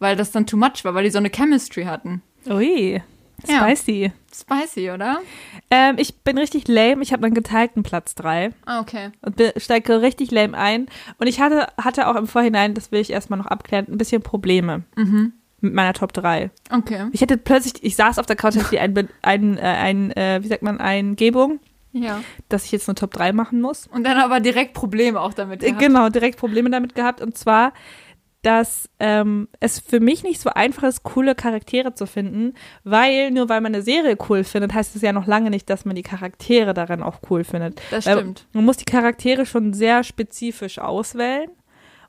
weil 0.00 0.16
das 0.16 0.32
dann 0.32 0.46
too 0.46 0.56
much 0.56 0.84
war, 0.84 0.94
weil 0.94 1.04
die 1.04 1.10
so 1.10 1.18
eine 1.18 1.30
Chemistry 1.30 1.84
hatten. 1.84 2.22
Ui. 2.48 3.00
Ja. 3.46 3.66
Spicy. 3.68 4.12
Spicy, 4.34 4.90
oder? 4.90 5.18
Ähm, 5.70 5.96
ich 5.98 6.16
bin 6.20 6.38
richtig 6.38 6.68
lame. 6.68 7.02
Ich 7.02 7.12
habe 7.12 7.24
einen 7.26 7.34
geteilten 7.34 7.82
Platz 7.82 8.14
3 8.14 8.50
Ah, 8.66 8.80
okay. 8.80 9.10
und 9.22 9.40
steige 9.56 10.02
richtig 10.02 10.30
lame 10.30 10.56
ein. 10.56 10.86
Und 11.18 11.26
ich 11.26 11.40
hatte, 11.40 11.66
hatte 11.76 12.08
auch 12.08 12.16
im 12.16 12.26
Vorhinein, 12.26 12.74
das 12.74 12.92
will 12.92 13.00
ich 13.00 13.10
erstmal 13.10 13.38
noch 13.38 13.46
abklären, 13.46 13.86
ein 13.88 13.98
bisschen 13.98 14.22
Probleme 14.22 14.82
Mhm. 14.96 15.32
mit 15.60 15.74
meiner 15.74 15.92
Top 15.94 16.12
3. 16.12 16.50
Okay. 16.70 17.06
Ich 17.12 17.20
hätte 17.20 17.36
plötzlich, 17.36 17.82
ich 17.82 17.96
saß 17.96 18.18
auf 18.18 18.26
der 18.26 18.36
Couch, 18.36 18.56
hatte 18.56 18.80
ein, 18.80 19.08
ein, 19.22 19.58
äh, 19.58 19.60
ein 19.60 20.10
äh, 20.12 20.40
wie 20.42 20.48
sagt 20.48 20.62
man, 20.62 20.78
Eingebung, 20.80 21.58
Ja. 21.92 22.20
dass 22.48 22.64
ich 22.64 22.72
jetzt 22.72 22.88
eine 22.88 22.94
Top 22.94 23.12
3 23.12 23.32
machen 23.32 23.60
muss. 23.60 23.88
Und 23.88 24.04
dann 24.04 24.18
aber 24.18 24.40
direkt 24.40 24.74
Probleme 24.74 25.20
auch 25.20 25.34
damit 25.34 25.62
Äh, 25.62 25.66
gehabt. 25.72 25.80
Genau, 25.82 26.08
direkt 26.08 26.38
Probleme 26.38 26.70
damit 26.70 26.94
gehabt. 26.94 27.20
Und 27.20 27.36
zwar, 27.36 27.72
dass 28.42 28.88
ähm, 28.98 29.48
es 29.60 29.78
für 29.80 30.00
mich 30.00 30.22
nicht 30.22 30.40
so 30.40 30.50
einfach 30.50 30.84
ist, 30.84 31.02
coole 31.02 31.34
Charaktere 31.34 31.94
zu 31.94 32.06
finden, 32.06 32.54
weil 32.84 33.30
nur 33.30 33.48
weil 33.48 33.60
man 33.60 33.74
eine 33.74 33.82
Serie 33.82 34.16
cool 34.28 34.44
findet, 34.44 34.72
heißt 34.72 34.96
es 34.96 35.02
ja 35.02 35.12
noch 35.12 35.26
lange 35.26 35.50
nicht, 35.50 35.68
dass 35.68 35.84
man 35.84 35.94
die 35.94 36.02
Charaktere 36.02 36.72
darin 36.72 37.02
auch 37.02 37.18
cool 37.28 37.44
findet. 37.44 37.80
Das 37.90 38.06
Weil 38.06 38.18
stimmt. 38.18 38.46
Man 38.52 38.64
muss 38.64 38.78
die 38.78 38.86
Charaktere 38.86 39.44
schon 39.44 39.74
sehr 39.74 40.04
spezifisch 40.04 40.78
auswählen 40.78 41.50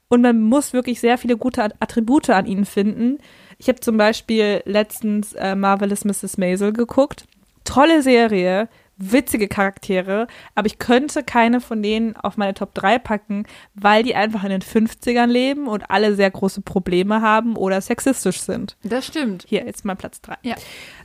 und 0.08 0.22
man 0.22 0.40
muss 0.40 0.72
wirklich 0.72 1.00
sehr 1.00 1.18
viele 1.18 1.36
gute 1.36 1.62
At- 1.62 1.74
Attribute 1.80 2.30
an 2.30 2.46
ihnen 2.46 2.64
finden. 2.64 3.18
Ich 3.58 3.68
habe 3.68 3.80
zum 3.80 3.96
Beispiel 3.98 4.62
letztens 4.64 5.34
äh, 5.34 5.54
Marvelous 5.54 6.04
Mrs. 6.04 6.38
Maisel 6.38 6.72
geguckt. 6.72 7.26
Tolle 7.64 8.02
Serie, 8.02 8.68
witzige 8.96 9.48
Charaktere, 9.48 10.26
aber 10.54 10.66
ich 10.66 10.78
könnte 10.78 11.22
keine 11.22 11.60
von 11.60 11.82
denen 11.82 12.16
auf 12.16 12.36
meine 12.36 12.54
Top 12.54 12.74
3 12.74 12.98
packen, 12.98 13.44
weil 13.74 14.02
die 14.02 14.14
einfach 14.14 14.44
in 14.44 14.50
den 14.50 14.60
50ern 14.62 15.26
leben 15.26 15.66
und 15.66 15.90
alle 15.90 16.14
sehr 16.14 16.30
große 16.30 16.60
Probleme 16.62 17.20
haben 17.22 17.56
oder 17.56 17.80
sexistisch 17.80 18.40
sind. 18.40 18.76
Das 18.84 19.06
stimmt. 19.06 19.44
Hier, 19.48 19.64
jetzt 19.66 19.84
mal 19.84 19.96
Platz 19.96 20.20
3. 20.20 20.36
Ja. 20.42 20.54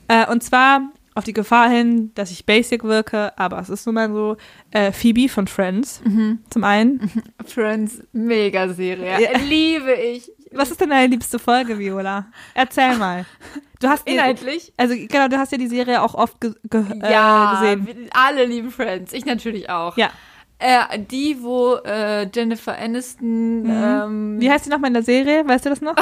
Äh, 0.07 0.29
und 0.31 0.43
zwar 0.43 0.91
auf 1.15 1.23
die 1.23 1.33
Gefahr 1.33 1.67
hin, 1.69 2.11
dass 2.13 2.29
ich 2.29 2.45
basic 2.45 2.83
wirke, 2.83 3.35
aber 3.39 3.59
es 3.59 3.69
ist 3.69 3.87
nun 3.87 3.95
mal 3.95 4.11
so, 4.11 4.37
äh, 4.69 4.91
Phoebe 4.91 5.27
von 5.29 5.47
Friends 5.47 6.01
Mhm. 6.05 6.39
zum 6.51 6.63
einen. 6.63 7.11
Friends, 7.45 8.03
mega 8.13 8.69
Serie. 8.69 9.19
Ja. 9.19 9.39
Liebe 9.39 9.93
ich. 9.93 10.31
Was 10.51 10.69
ist 10.71 10.79
denn 10.79 10.91
deine 10.91 11.07
liebste 11.07 11.39
Folge, 11.39 11.79
Viola? 11.79 12.27
Erzähl 12.53 12.95
mal. 12.97 13.25
Du 13.79 13.87
hast 13.87 14.07
Inhaltlich? 14.07 14.73
also 14.77 14.95
genau, 14.95 15.27
du 15.27 15.37
hast 15.37 15.51
ja 15.51 15.57
die 15.57 15.67
Serie 15.67 16.01
auch 16.01 16.13
oft 16.15 16.39
ge 16.41 16.53
ge 16.63 16.83
Ja, 17.09 17.61
äh, 17.63 17.75
gesehen. 17.75 18.09
alle 18.11 18.45
lieben 18.45 18.71
Friends. 18.71 19.13
Ich 19.13 19.25
natürlich 19.25 19.69
auch. 19.69 19.95
Ja. 19.97 20.09
Äh, 20.59 20.97
die, 20.99 21.37
wo 21.43 21.75
äh, 21.85 22.27
Jennifer 22.33 22.75
Aniston, 22.77 23.65
ähm, 23.69 24.41
Wie 24.41 24.49
heißt 24.49 24.65
die 24.65 24.69
nochmal 24.71 24.87
in 24.89 24.95
der 24.95 25.03
Serie? 25.03 25.47
Weißt 25.47 25.65
du 25.65 25.69
das 25.69 25.81
noch? 25.81 25.95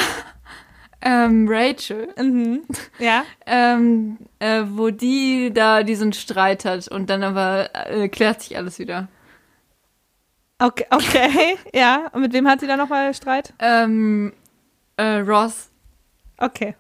ähm, 1.02 1.46
Rachel, 1.50 2.08
mhm. 2.18 2.62
Ja. 2.98 3.26
ähm, 3.46 4.18
äh, 4.40 4.64
wo 4.68 4.92
die 4.92 5.52
da 5.54 5.84
diesen 5.84 6.14
Streit 6.14 6.64
hat 6.64 6.88
und 6.88 7.10
dann 7.10 7.24
aber 7.24 7.70
äh, 7.90 8.08
klärt 8.08 8.42
sich 8.44 8.56
alles 8.56 8.80
wieder. 8.80 9.10
Okay, 10.60 10.86
okay. 10.90 11.58
ja. 11.74 12.08
Und 12.14 12.22
mit 12.22 12.32
wem 12.32 12.48
hat 12.48 12.62
sie 12.62 12.68
da 12.68 12.78
nochmal 12.78 13.14
Streit? 13.14 13.54
Ähm, 13.60 14.32
äh, 14.96 15.18
Ross, 15.18 15.70
Okay. 16.38 16.76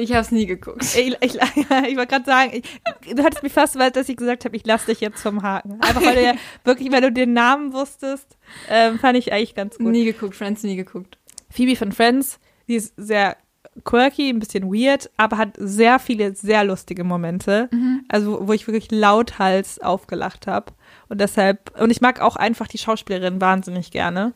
Ich 0.00 0.14
hab's 0.14 0.30
nie 0.30 0.46
geguckt. 0.46 0.82
Ich, 0.82 1.16
ich, 1.20 1.34
ich 1.34 1.96
wollte 1.96 2.06
gerade 2.06 2.24
sagen, 2.24 2.50
ich, 2.52 3.14
du 3.14 3.22
hattest 3.22 3.42
mich 3.42 3.52
fast 3.52 3.78
weil 3.78 3.90
dass 3.90 4.08
ich 4.08 4.16
gesagt 4.16 4.44
habe, 4.44 4.56
ich 4.56 4.66
lasse 4.66 4.86
dich 4.86 5.00
jetzt 5.00 5.20
vom 5.22 5.42
Haken. 5.42 5.80
Einfach 5.80 6.02
weil 6.02 6.14
du 6.14 6.22
ja 6.22 6.34
wirklich, 6.64 6.90
weil 6.92 7.02
du 7.02 7.12
den 7.12 7.32
Namen 7.32 7.72
wusstest, 7.72 8.36
ähm, 8.68 8.98
fand 8.98 9.18
ich 9.18 9.32
eigentlich 9.32 9.54
ganz 9.54 9.78
gut. 9.78 9.88
Nie 9.88 10.04
geguckt, 10.04 10.34
Friends 10.34 10.62
nie 10.62 10.76
geguckt. 10.76 11.18
Phoebe 11.50 11.76
von 11.76 11.92
Friends, 11.92 12.38
die 12.68 12.76
ist 12.76 12.94
sehr 12.96 13.36
quirky, 13.84 14.30
ein 14.30 14.38
bisschen 14.38 14.72
weird, 14.72 15.10
aber 15.16 15.38
hat 15.38 15.56
sehr 15.58 15.98
viele 15.98 16.34
sehr 16.34 16.64
lustige 16.64 17.04
Momente. 17.04 17.68
Also 18.08 18.46
wo 18.46 18.52
ich 18.52 18.66
wirklich 18.66 18.90
lauthals 18.90 19.80
aufgelacht 19.80 20.46
habe. 20.46 20.72
Und 21.08 21.20
deshalb, 21.20 21.78
und 21.80 21.90
ich 21.90 22.00
mag 22.00 22.20
auch 22.20 22.36
einfach 22.36 22.66
die 22.66 22.78
Schauspielerin 22.78 23.40
wahnsinnig 23.40 23.90
gerne. 23.90 24.32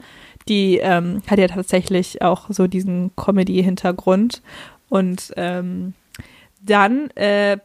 Die 0.49 0.79
ähm, 0.79 1.23
hat 1.27 1.39
ja 1.39 1.49
tatsächlich 1.49 2.23
auch 2.23 2.47
so 2.51 2.67
diesen 2.67 3.15
Comedy-Hintergrund. 3.17 4.43
Und 4.89 5.33
ähm, 5.37 5.95
dann 6.61 7.11
äh, 7.11 7.59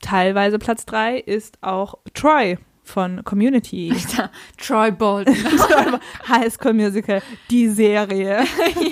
teilweise 0.00 0.58
Platz 0.58 0.84
drei 0.84 1.18
ist 1.18 1.58
auch 1.62 1.98
Troy 2.14 2.58
von 2.82 3.24
Community. 3.24 3.94
Troy 4.58 4.90
Bolton. 4.90 5.34
High 6.28 6.52
School 6.52 6.74
Musical, 6.74 7.22
die 7.50 7.68
Serie. 7.68 8.44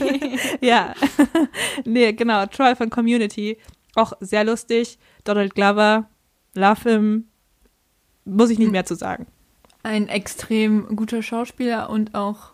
ja. 0.60 0.94
nee, 1.84 2.12
genau. 2.12 2.46
Troy 2.46 2.74
von 2.74 2.90
Community. 2.90 3.58
Auch 3.94 4.12
sehr 4.20 4.44
lustig. 4.44 4.98
Donald 5.24 5.54
Glover. 5.54 6.08
Love 6.54 6.88
him. 6.88 7.28
Muss 8.24 8.50
ich 8.50 8.58
nicht 8.58 8.72
mehr 8.72 8.84
zu 8.84 8.94
sagen. 8.94 9.26
Ein 9.82 10.08
extrem 10.08 10.94
guter 10.94 11.22
Schauspieler 11.22 11.90
und 11.90 12.14
auch 12.14 12.52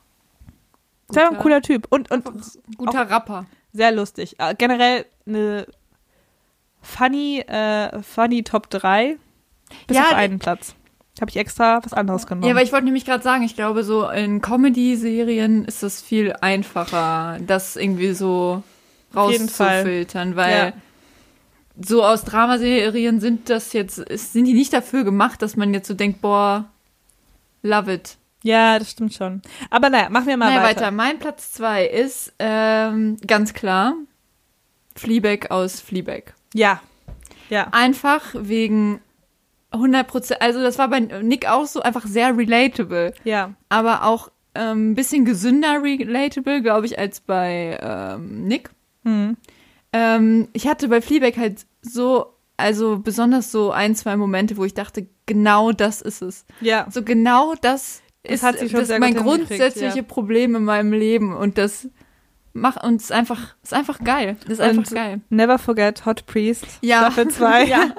Sehr 1.10 1.28
ein 1.30 1.38
cooler 1.38 1.60
Typ. 1.60 1.86
Und, 1.90 2.10
und 2.10 2.24
guter 2.76 3.10
Rapper. 3.10 3.46
Sehr 3.76 3.92
lustig. 3.92 4.36
Äh, 4.38 4.54
generell 4.56 5.06
eine 5.26 5.66
funny, 6.82 7.40
äh, 7.40 8.02
funny 8.02 8.42
Top 8.42 8.70
3. 8.70 9.16
Bis 9.86 9.96
Ja, 9.96 10.04
auf 10.04 10.12
einen 10.14 10.38
Platz. 10.38 10.74
Habe 11.20 11.30
ich 11.30 11.36
extra 11.36 11.80
was 11.82 11.94
anderes 11.94 12.26
genommen. 12.26 12.46
Ja, 12.46 12.52
aber 12.52 12.62
ich 12.62 12.72
wollte 12.72 12.84
nämlich 12.84 13.06
gerade 13.06 13.22
sagen, 13.24 13.42
ich 13.42 13.56
glaube, 13.56 13.84
so 13.84 14.08
in 14.08 14.42
Comedy-Serien 14.42 15.64
ist 15.64 15.82
das 15.82 16.02
viel 16.02 16.34
einfacher, 16.40 17.38
das 17.46 17.76
irgendwie 17.76 18.12
so 18.12 18.62
rauszufiltern, 19.14 20.36
weil 20.36 20.74
so 21.80 22.04
aus 22.04 22.24
Dramaserien 22.24 23.20
sind 23.20 23.48
das 23.48 23.72
jetzt, 23.72 23.96
sind 23.96 24.44
die 24.44 24.52
nicht 24.52 24.72
dafür 24.72 25.04
gemacht, 25.04 25.40
dass 25.40 25.56
man 25.56 25.72
jetzt 25.72 25.88
so 25.88 25.94
denkt, 25.94 26.20
boah, 26.20 26.66
love 27.62 27.92
it. 27.92 28.16
Ja, 28.46 28.78
das 28.78 28.90
stimmt 28.92 29.12
schon. 29.14 29.42
Aber 29.70 29.90
naja, 29.90 30.08
machen 30.08 30.26
wir 30.28 30.36
mal 30.36 30.50
naja, 30.50 30.62
weiter. 30.62 30.80
weiter. 30.82 30.90
Mein 30.92 31.18
Platz 31.18 31.52
zwei 31.52 31.84
ist 31.86 32.32
ähm, 32.38 33.16
ganz 33.26 33.52
klar 33.54 33.94
Fleabag 34.94 35.50
aus 35.50 35.80
Fleabag. 35.80 36.34
Ja. 36.54 36.80
Ja. 37.50 37.68
Einfach 37.72 38.22
wegen 38.34 39.00
100 39.72 40.06
Prozent, 40.06 40.42
also 40.42 40.62
das 40.62 40.78
war 40.78 40.88
bei 40.88 41.00
Nick 41.00 41.48
auch 41.48 41.66
so 41.66 41.80
einfach 41.82 42.06
sehr 42.06 42.36
relatable, 42.36 43.12
Ja. 43.24 43.54
aber 43.68 44.04
auch 44.04 44.30
ähm, 44.54 44.92
ein 44.92 44.94
bisschen 44.94 45.24
gesünder 45.24 45.82
relatable, 45.82 46.62
glaube 46.62 46.86
ich, 46.86 46.98
als 46.98 47.20
bei 47.20 47.78
ähm, 47.82 48.44
Nick. 48.46 48.70
Mhm. 49.02 49.36
Ähm, 49.92 50.48
ich 50.52 50.66
hatte 50.66 50.88
bei 50.88 51.00
Fleabag 51.00 51.36
halt 51.36 51.66
so, 51.82 52.32
also 52.56 52.98
besonders 53.00 53.52
so 53.52 53.70
ein, 53.70 53.94
zwei 53.94 54.16
Momente, 54.16 54.56
wo 54.56 54.64
ich 54.64 54.74
dachte, 54.74 55.06
genau 55.26 55.72
das 55.72 56.00
ist 56.00 56.22
es. 56.22 56.46
Ja. 56.60 56.86
So 56.90 57.02
genau 57.02 57.54
das, 57.60 58.02
Das 58.28 58.42
ist 58.42 58.70
schon 58.70 58.80
das 58.80 58.88
mein 58.98 59.14
gut 59.14 59.24
hingekriegt, 59.24 59.48
grundsätzliche 59.48 59.98
ja. 59.98 60.02
Problem 60.02 60.54
in 60.54 60.64
meinem 60.64 60.92
Leben 60.92 61.34
und 61.34 61.58
das 61.58 61.88
macht 62.56 62.82
und 62.82 63.00
ist 63.00 63.12
einfach 63.12 63.54
ist 63.62 63.74
einfach 63.74 63.98
geil. 64.02 64.36
Ist 64.48 64.60
einfach 64.60 64.78
Und 64.78 64.90
geil. 64.94 65.20
Never 65.28 65.58
forget 65.58 66.04
Hot 66.06 66.26
Priest. 66.26 66.66
Ja. 66.80 66.98
Staffel 66.98 67.28
2. 67.30 67.64
ja. 67.66 67.90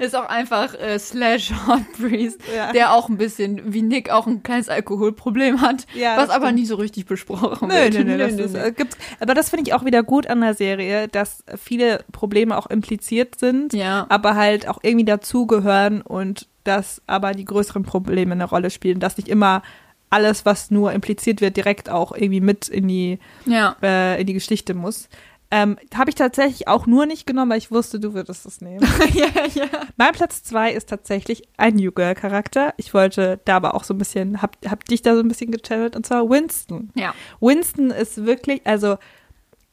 Ist 0.00 0.14
auch 0.16 0.28
einfach 0.28 0.74
äh, 0.74 0.98
Slash 0.98 1.52
Hot 1.66 1.82
Priest, 1.98 2.40
Ja. 2.54 2.72
der 2.72 2.92
auch 2.92 3.08
ein 3.08 3.16
bisschen 3.16 3.72
wie 3.72 3.82
Nick 3.82 4.10
auch 4.10 4.26
ein 4.26 4.42
kleines 4.42 4.68
Alkoholproblem 4.68 5.60
hat, 5.60 5.86
Ja, 5.94 6.16
was 6.16 6.30
aber 6.30 6.52
nie 6.52 6.66
so 6.66 6.76
richtig 6.76 7.06
besprochen 7.06 7.68
Nö, 7.68 7.74
wird. 7.74 7.94
nö, 7.94 8.04
nö, 8.04 8.18
das 8.18 8.32
ist, 8.34 8.54
äh, 8.54 8.72
gibt's, 8.76 8.96
aber 9.20 9.34
das 9.34 9.50
finde 9.50 9.68
ich 9.68 9.74
auch 9.74 9.84
wieder 9.84 10.02
gut 10.02 10.26
an 10.26 10.40
der 10.40 10.54
Serie, 10.54 11.08
dass 11.08 11.44
viele 11.56 12.04
Probleme 12.12 12.56
auch 12.56 12.66
impliziert 12.68 13.38
sind, 13.38 13.72
ja. 13.72 14.06
aber 14.08 14.34
halt 14.36 14.68
auch 14.68 14.78
irgendwie 14.82 15.04
dazugehören 15.04 16.02
und 16.02 16.48
dass 16.64 17.00
aber 17.06 17.32
die 17.32 17.44
größeren 17.44 17.84
Probleme 17.84 18.32
eine 18.32 18.44
Rolle 18.44 18.70
spielen, 18.70 19.00
dass 19.00 19.16
nicht 19.16 19.28
immer 19.28 19.62
alles, 20.10 20.44
was 20.44 20.70
nur 20.70 20.92
impliziert 20.92 21.40
wird, 21.40 21.56
direkt 21.56 21.88
auch 21.88 22.12
irgendwie 22.12 22.40
mit 22.40 22.68
in 22.68 22.88
die, 22.88 23.18
Ja. 23.46 23.76
äh, 23.82 24.20
in 24.20 24.26
die 24.26 24.34
Geschichte 24.34 24.74
muss. 24.74 25.08
Ähm, 25.52 25.78
Habe 25.94 26.10
ich 26.10 26.14
tatsächlich 26.14 26.68
auch 26.68 26.86
nur 26.86 27.06
nicht 27.06 27.26
genommen, 27.26 27.50
weil 27.50 27.58
ich 27.58 27.72
wusste, 27.72 27.98
du 27.98 28.14
würdest 28.14 28.46
es 28.46 28.60
nehmen. 28.60 28.80
ja, 29.14 29.26
ja. 29.54 29.66
mein 29.96 30.12
Platz 30.12 30.44
zwei 30.44 30.72
ist 30.72 30.88
tatsächlich 30.88 31.42
ein 31.56 31.74
New 31.74 31.90
Girl 31.90 32.14
Charakter. 32.14 32.72
Ich 32.76 32.94
wollte 32.94 33.40
da 33.44 33.56
aber 33.56 33.74
auch 33.74 33.82
so 33.82 33.92
ein 33.94 33.98
bisschen, 33.98 34.42
hab, 34.42 34.56
hab 34.68 34.84
dich 34.84 35.02
da 35.02 35.14
so 35.14 35.20
ein 35.22 35.28
bisschen 35.28 35.50
gechannelt 35.50 35.96
und 35.96 36.06
zwar 36.06 36.28
Winston. 36.30 36.90
Ja. 36.94 37.14
Winston 37.40 37.90
ist 37.90 38.24
wirklich, 38.26 38.60
also 38.64 38.96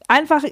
einfach 0.07 0.43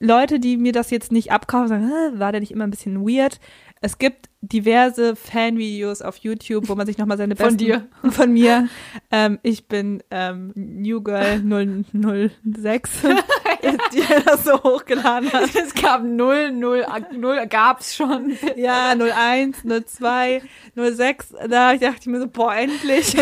Leute, 0.00 0.38
die 0.38 0.56
mir 0.58 0.72
das 0.72 0.90
jetzt 0.90 1.10
nicht 1.12 1.32
abkaufen, 1.32 1.68
sagen, 1.68 1.88
"Hä, 1.88 2.18
war 2.18 2.30
der 2.30 2.40
nicht 2.40 2.52
immer 2.52 2.64
ein 2.64 2.70
bisschen 2.70 3.00
weird? 3.08 3.40
Es 3.80 3.98
gibt 3.98 4.28
diverse 4.40 5.16
Fanvideos 5.16 6.02
auf 6.02 6.16
YouTube, 6.18 6.68
wo 6.68 6.74
man 6.74 6.86
sich 6.86 6.98
nochmal 6.98 7.18
seine 7.18 7.36
Von 7.36 7.56
besten... 7.56 7.58
dir. 7.58 7.88
Von 8.10 8.32
mir. 8.32 8.68
Ähm, 9.10 9.38
ich 9.42 9.66
bin 9.66 10.02
ähm, 10.10 10.52
New 10.54 11.02
Girl 11.02 11.40
006, 11.40 12.90
die 13.92 14.02
das 14.24 14.44
so 14.44 14.62
hochgeladen 14.62 15.32
hat. 15.32 15.54
Es 15.54 15.74
gab 15.74 16.02
0, 16.02 16.52
0, 16.52 16.86
0 17.12 17.46
gab's 17.46 17.96
schon. 17.96 18.36
Ja, 18.56 18.94
01, 18.94 19.64
02, 19.64 20.42
06, 20.76 21.34
da 21.48 21.76
dachte 21.76 21.98
ich 22.00 22.06
mir 22.06 22.20
so, 22.20 22.28
boah, 22.28 22.54
endlich. 22.54 23.16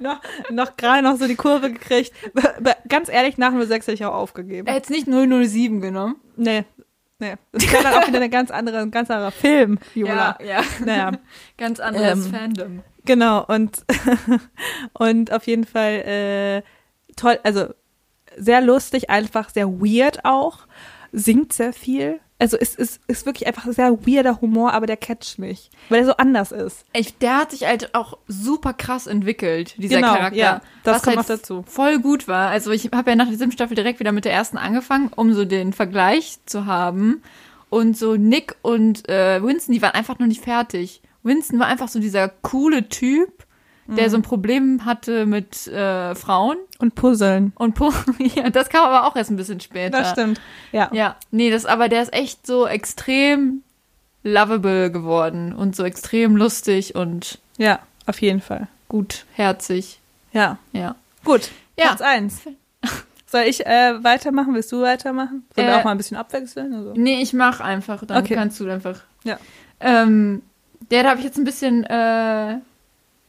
noch 0.00 0.20
noch 0.50 0.76
gerade 0.76 1.02
noch 1.02 1.16
so 1.16 1.26
die 1.26 1.36
Kurve 1.36 1.70
gekriegt. 1.72 2.12
Ganz 2.88 3.08
ehrlich, 3.08 3.38
nach 3.38 3.52
06 3.52 3.86
hätte 3.86 3.94
ich 3.94 4.04
auch 4.04 4.14
aufgegeben. 4.14 4.66
Er 4.66 4.74
hätte 4.74 4.92
nicht 4.92 5.06
007 5.06 5.80
genommen. 5.80 6.16
Nee, 6.36 6.64
nee. 7.22 7.34
Das 7.52 7.72
wäre 7.72 7.82
dann 7.82 7.94
auch 7.94 8.06
wieder 8.08 8.18
eine 8.18 8.28
ganz 8.30 8.50
andere, 8.50 8.78
ein 8.78 8.90
ganz 8.90 9.10
anderer 9.10 9.30
Film, 9.30 9.78
Viola. 9.94 10.36
Ja, 10.40 10.46
ja. 10.46 10.62
Naja, 10.84 11.12
Ganz 11.56 11.80
anderes 11.80 12.26
Ähm, 12.26 12.32
Fandom. 12.32 12.82
genau. 13.04 13.44
Und, 13.46 13.84
und 14.92 15.32
auf 15.32 15.46
jeden 15.46 15.64
Fall 15.64 16.62
äh, 16.62 16.62
toll, 17.16 17.38
also 17.42 17.66
sehr 18.36 18.60
lustig, 18.60 19.10
einfach 19.10 19.50
sehr 19.50 19.68
weird 19.68 20.24
auch. 20.24 20.66
Singt 21.12 21.52
sehr 21.52 21.72
viel. 21.72 22.20
Also 22.42 22.56
es 22.60 22.74
ist, 22.74 23.00
ist 23.06 23.24
wirklich 23.24 23.46
einfach 23.46 23.66
sehr 23.72 23.92
weirder 24.04 24.40
Humor, 24.40 24.72
aber 24.72 24.86
der 24.88 24.96
catcht 24.96 25.38
mich, 25.38 25.70
weil 25.90 26.00
er 26.00 26.06
so 26.06 26.16
anders 26.16 26.50
ist. 26.50 26.84
Ich, 26.92 27.16
der 27.18 27.36
hat 27.36 27.52
sich 27.52 27.66
halt 27.66 27.94
auch 27.94 28.18
super 28.26 28.72
krass 28.72 29.06
entwickelt, 29.06 29.76
dieser 29.78 29.96
Genau, 30.00 30.14
Charakter. 30.14 30.36
ja, 30.38 30.60
das 30.82 30.96
was 30.96 31.02
kommt 31.02 31.16
halt 31.18 31.28
noch 31.28 31.36
dazu. 31.36 31.64
Voll 31.68 32.00
gut 32.00 32.26
war. 32.26 32.50
Also 32.50 32.72
ich 32.72 32.90
habe 32.92 33.10
ja 33.10 33.14
nach 33.16 33.28
diesem 33.28 33.52
Staffel 33.52 33.76
direkt 33.76 34.00
wieder 34.00 34.10
mit 34.10 34.24
der 34.24 34.32
ersten 34.32 34.58
angefangen, 34.58 35.10
um 35.14 35.32
so 35.34 35.44
den 35.44 35.72
Vergleich 35.72 36.38
zu 36.44 36.66
haben. 36.66 37.22
Und 37.70 37.96
so 37.96 38.16
Nick 38.16 38.56
und 38.62 39.08
äh, 39.08 39.40
Winston, 39.40 39.72
die 39.72 39.80
waren 39.80 39.92
einfach 39.94 40.18
noch 40.18 40.26
nicht 40.26 40.42
fertig. 40.42 41.00
Winston 41.22 41.60
war 41.60 41.68
einfach 41.68 41.86
so 41.88 42.00
dieser 42.00 42.28
coole 42.28 42.88
Typ, 42.88 43.46
der 43.86 44.06
Mhm. 44.06 44.10
so 44.10 44.16
ein 44.18 44.22
Problem 44.22 44.84
hatte 44.84 45.26
mit 45.26 45.66
äh, 45.68 46.14
Frauen. 46.14 46.56
Und 46.78 46.94
Puzzeln. 46.94 47.52
Und 47.56 47.74
po 47.74 47.92
ja, 48.18 48.50
das 48.50 48.68
kam 48.68 48.84
aber 48.86 49.06
auch 49.06 49.16
erst 49.16 49.30
ein 49.30 49.36
bisschen 49.36 49.60
später. 49.60 49.98
Das 49.98 50.10
stimmt. 50.10 50.40
Ja. 50.72 50.88
Ja, 50.92 51.16
nee, 51.30 51.50
das 51.50 51.66
aber 51.66 51.88
der 51.88 52.02
ist 52.02 52.12
echt 52.12 52.46
so 52.46 52.66
extrem 52.66 53.62
lovable 54.24 54.90
geworden 54.90 55.52
und 55.52 55.74
so 55.76 55.84
extrem 55.84 56.36
lustig 56.36 56.94
und 56.94 57.38
Ja, 57.58 57.80
auf 58.06 58.20
jeden 58.22 58.40
Fall. 58.40 58.68
gutherzig. 58.88 59.98
Ja. 60.32 60.58
Ja. 60.72 60.94
Gut. 61.24 61.50
Ja. 61.76 61.86
Platz 61.88 62.00
eins. 62.02 62.40
Soll 63.26 63.42
ich 63.42 63.64
äh, 63.66 64.02
weitermachen? 64.04 64.54
Willst 64.54 64.70
du 64.72 64.82
weitermachen? 64.82 65.44
Sollen 65.54 65.66
wir 65.68 65.74
Äh, 65.74 65.78
auch 65.78 65.84
mal 65.84 65.92
ein 65.92 65.96
bisschen 65.96 66.16
abwechseln? 66.18 66.74
Also? 66.74 66.92
Nee, 66.94 67.22
ich 67.22 67.32
mach 67.32 67.60
einfach, 67.60 68.04
dann 68.04 68.22
Okay. 68.22 68.34
kannst 68.34 68.60
du 68.60 68.68
einfach. 68.70 69.00
Ja. 69.24 69.38
Ähm, 69.80 70.42
der, 70.90 71.02
da 71.02 71.10
habe 71.10 71.18
ich 71.20 71.24
jetzt 71.24 71.38
ein 71.38 71.44
bisschen 71.44 71.84
äh, 71.84 72.56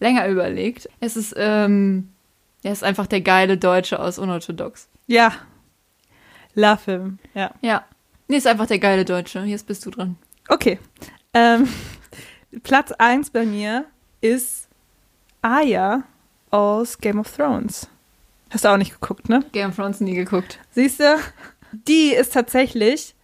länger 0.04 0.28
überlegt. 0.28 0.90
Es 1.00 1.16
ist, 1.16 1.34
ähm, 1.38 2.10
er 2.62 2.74
ist 2.74 2.84
einfach 2.84 3.08
der 3.08 3.22
geile 3.22 3.58
Deutsche 3.58 4.00
aus 4.00 4.20
Unorthodox. 4.20 4.90
Ja. 5.08 5.34
Love 6.54 6.80
him. 6.86 7.20
Ja. 7.34 7.52
Ja. 7.62 7.86
Nee, 8.28 8.38
ist 8.38 8.48
einfach 8.48 8.68
der 8.68 8.80
geile 8.80 9.06
Deutsche. 9.06 9.40
Jetzt 9.40 9.66
bist 9.66 9.86
du 9.86 9.90
dran. 9.90 10.18
Okay. 10.50 10.78
Ähm, 11.34 11.68
Platz 12.64 12.92
eins 12.92 13.30
bei 13.30 13.46
mir 13.46 13.86
ist 14.22 14.68
Aya 15.42 16.04
aus 16.52 16.98
Game 17.00 17.20
of 17.20 17.36
Thrones. 17.36 17.88
Hast 18.52 18.66
du 18.66 18.70
auch 18.70 18.78
nicht 18.78 19.00
geguckt, 19.00 19.30
ne? 19.30 19.44
Game 19.54 19.70
of 19.70 19.76
Thrones 19.78 20.00
nie 20.00 20.14
geguckt. 20.14 20.60
Siehst 20.72 21.00
du? 21.00 21.18
Die 21.88 22.14
ist 22.14 22.34
tatsächlich 22.34 23.16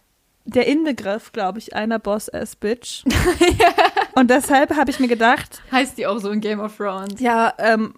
der 0.44 0.66
Inbegriff, 0.66 1.30
glaube 1.32 1.58
ich, 1.58 1.76
einer 1.76 1.98
Boss-Ass-Bitch. 1.98 3.04
Und 4.14 4.30
deshalb 4.30 4.74
habe 4.76 4.90
ich 4.90 5.00
mir 5.00 5.08
gedacht, 5.08 5.62
Heißt 5.70 5.98
die 5.98 6.06
auch 6.06 6.18
so 6.18 6.30
in 6.30 6.40
Game 6.40 6.60
of 6.60 6.76
Thrones? 6.76 7.20
ja, 7.20 7.52
ähm, 7.58 7.94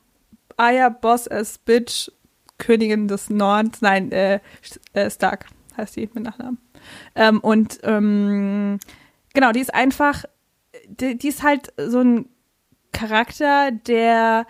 Aya 0.57 0.89
Boss-Ass-Bitch, 0.89 2.11
Königin 2.59 3.09
des 3.09 3.31
Nordens, 3.31 3.81
nein, 3.81 4.13
äh, 4.13 4.41
äh, 4.93 5.11
Stark 5.11 5.47
heißt 5.77 5.97
die 5.97 6.09
mit 6.13 6.25
Nachnamen. 6.25 6.59
Ähm, 7.15 7.41
und 7.41 7.79
ähm, 7.83 8.79
genau, 9.33 9.53
die 9.53 9.61
ist 9.61 9.75
einfach, 9.75 10.25
die, 10.87 11.17
die 11.17 11.29
ist 11.29 11.43
halt 11.43 11.73
so 11.79 12.01
ein 12.01 12.29
Charakter, 12.93 13.71
der 13.71 14.47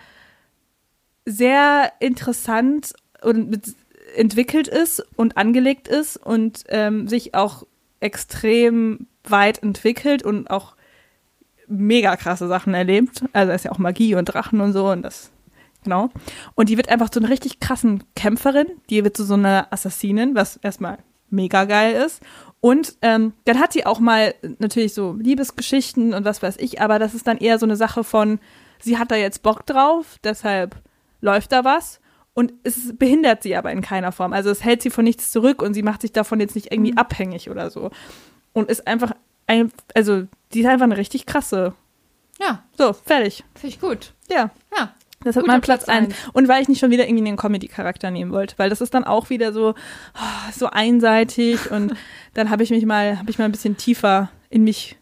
sehr 1.25 1.93
interessant 1.99 2.93
und 3.21 3.49
mit, 3.49 3.75
entwickelt 4.15 4.67
ist 4.67 5.03
und 5.15 5.37
angelegt 5.37 5.87
ist 5.87 6.17
und 6.17 6.65
ähm, 6.67 7.07
sich 7.07 7.33
auch 7.35 7.65
extrem 8.01 9.07
weit 9.23 9.63
entwickelt 9.63 10.23
und 10.23 10.49
auch 10.49 10.75
mega 11.73 12.15
krasse 12.15 12.47
Sachen 12.47 12.73
erlebt. 12.73 13.23
Also 13.33 13.49
er 13.49 13.55
ist 13.55 13.65
ja 13.65 13.71
auch 13.71 13.77
Magie 13.77 14.15
und 14.15 14.25
Drachen 14.25 14.61
und 14.61 14.73
so 14.73 14.89
und 14.89 15.01
das 15.01 15.31
genau. 15.83 16.09
Und 16.55 16.69
die 16.69 16.77
wird 16.77 16.89
einfach 16.89 17.09
so 17.13 17.19
eine 17.19 17.29
richtig 17.29 17.59
krassen 17.59 18.03
Kämpferin. 18.15 18.67
Die 18.89 19.03
wird 19.03 19.17
zu 19.17 19.23
so 19.23 19.33
einer 19.33 19.67
Assassinin, 19.71 20.35
was 20.35 20.57
erstmal 20.57 20.97
mega 21.29 21.65
geil 21.65 21.95
ist. 22.05 22.21
Und 22.61 22.95
ähm, 23.01 23.33
dann 23.45 23.59
hat 23.59 23.73
sie 23.73 23.85
auch 23.85 23.99
mal 23.99 24.33
natürlich 24.59 24.93
so 24.93 25.13
Liebesgeschichten 25.19 26.13
und 26.13 26.23
was 26.23 26.41
weiß 26.41 26.57
ich, 26.59 26.79
aber 26.79 26.99
das 26.99 27.13
ist 27.13 27.27
dann 27.27 27.37
eher 27.37 27.59
so 27.59 27.65
eine 27.65 27.75
Sache 27.75 28.05
von, 28.05 28.39
sie 28.79 28.97
hat 28.97 29.11
da 29.11 29.15
jetzt 29.15 29.43
Bock 29.43 29.65
drauf, 29.65 30.17
deshalb 30.23 30.77
läuft 31.19 31.51
da 31.51 31.65
was. 31.65 31.99
Und 32.35 32.53
es 32.63 32.97
behindert 32.97 33.43
sie 33.43 33.55
aber 33.55 33.71
in 33.71 33.81
keiner 33.81 34.11
Form. 34.11 34.33
Also 34.33 34.49
es 34.49 34.63
hält 34.63 34.81
sie 34.81 34.89
von 34.89 35.03
nichts 35.03 35.31
zurück 35.31 35.61
und 35.61 35.75
sie 35.75 35.83
macht 35.83 36.01
sich 36.01 36.13
davon 36.13 36.39
jetzt 36.39 36.55
nicht 36.55 36.71
irgendwie 36.71 36.97
abhängig 36.97 37.49
oder 37.49 37.69
so. 37.69 37.91
Und 38.53 38.71
ist 38.71 38.87
einfach, 38.87 39.13
ein, 39.47 39.71
also 39.95 40.23
die 40.53 40.61
ist 40.61 40.67
einfach 40.67 40.85
eine 40.85 40.97
richtig 40.97 41.25
krasse. 41.25 41.73
Ja, 42.39 42.63
So, 42.77 42.93
fertig. 42.93 43.43
finde 43.55 43.75
ich 43.75 43.79
gut. 43.81 44.13
Ja. 44.29 44.49
Ja. 44.77 44.93
Das 45.23 45.37
hat 45.37 45.47
mein 45.47 45.61
Platz 45.61 45.85
Platz 45.85 45.97
1. 45.97 46.05
eins. 46.07 46.15
Und 46.33 46.49
weil 46.49 46.61
ich 46.61 46.67
nicht 46.67 46.79
schon 46.79 46.91
wieder 46.91 47.07
irgendwie 47.07 47.25
einen 47.25 47.37
Comedy-Charakter 47.37 48.11
nehmen 48.11 48.31
wollte, 48.33 48.55
weil 48.57 48.69
das 48.69 48.81
ist 48.81 48.93
dann 48.93 49.05
auch 49.05 49.29
wieder 49.29 49.53
so, 49.53 49.69
oh, 50.15 50.51
so 50.51 50.67
einseitig 50.69 51.71
und 51.71 51.93
dann 52.33 52.49
habe 52.49 52.63
ich 52.63 52.71
mich 52.71 52.85
mal, 52.85 53.17
habe 53.19 53.29
ich 53.29 53.37
mal 53.39 53.45
ein 53.45 53.51
bisschen 53.53 53.77
tiefer 53.77 54.29
in 54.49 54.63
mich 54.65 54.97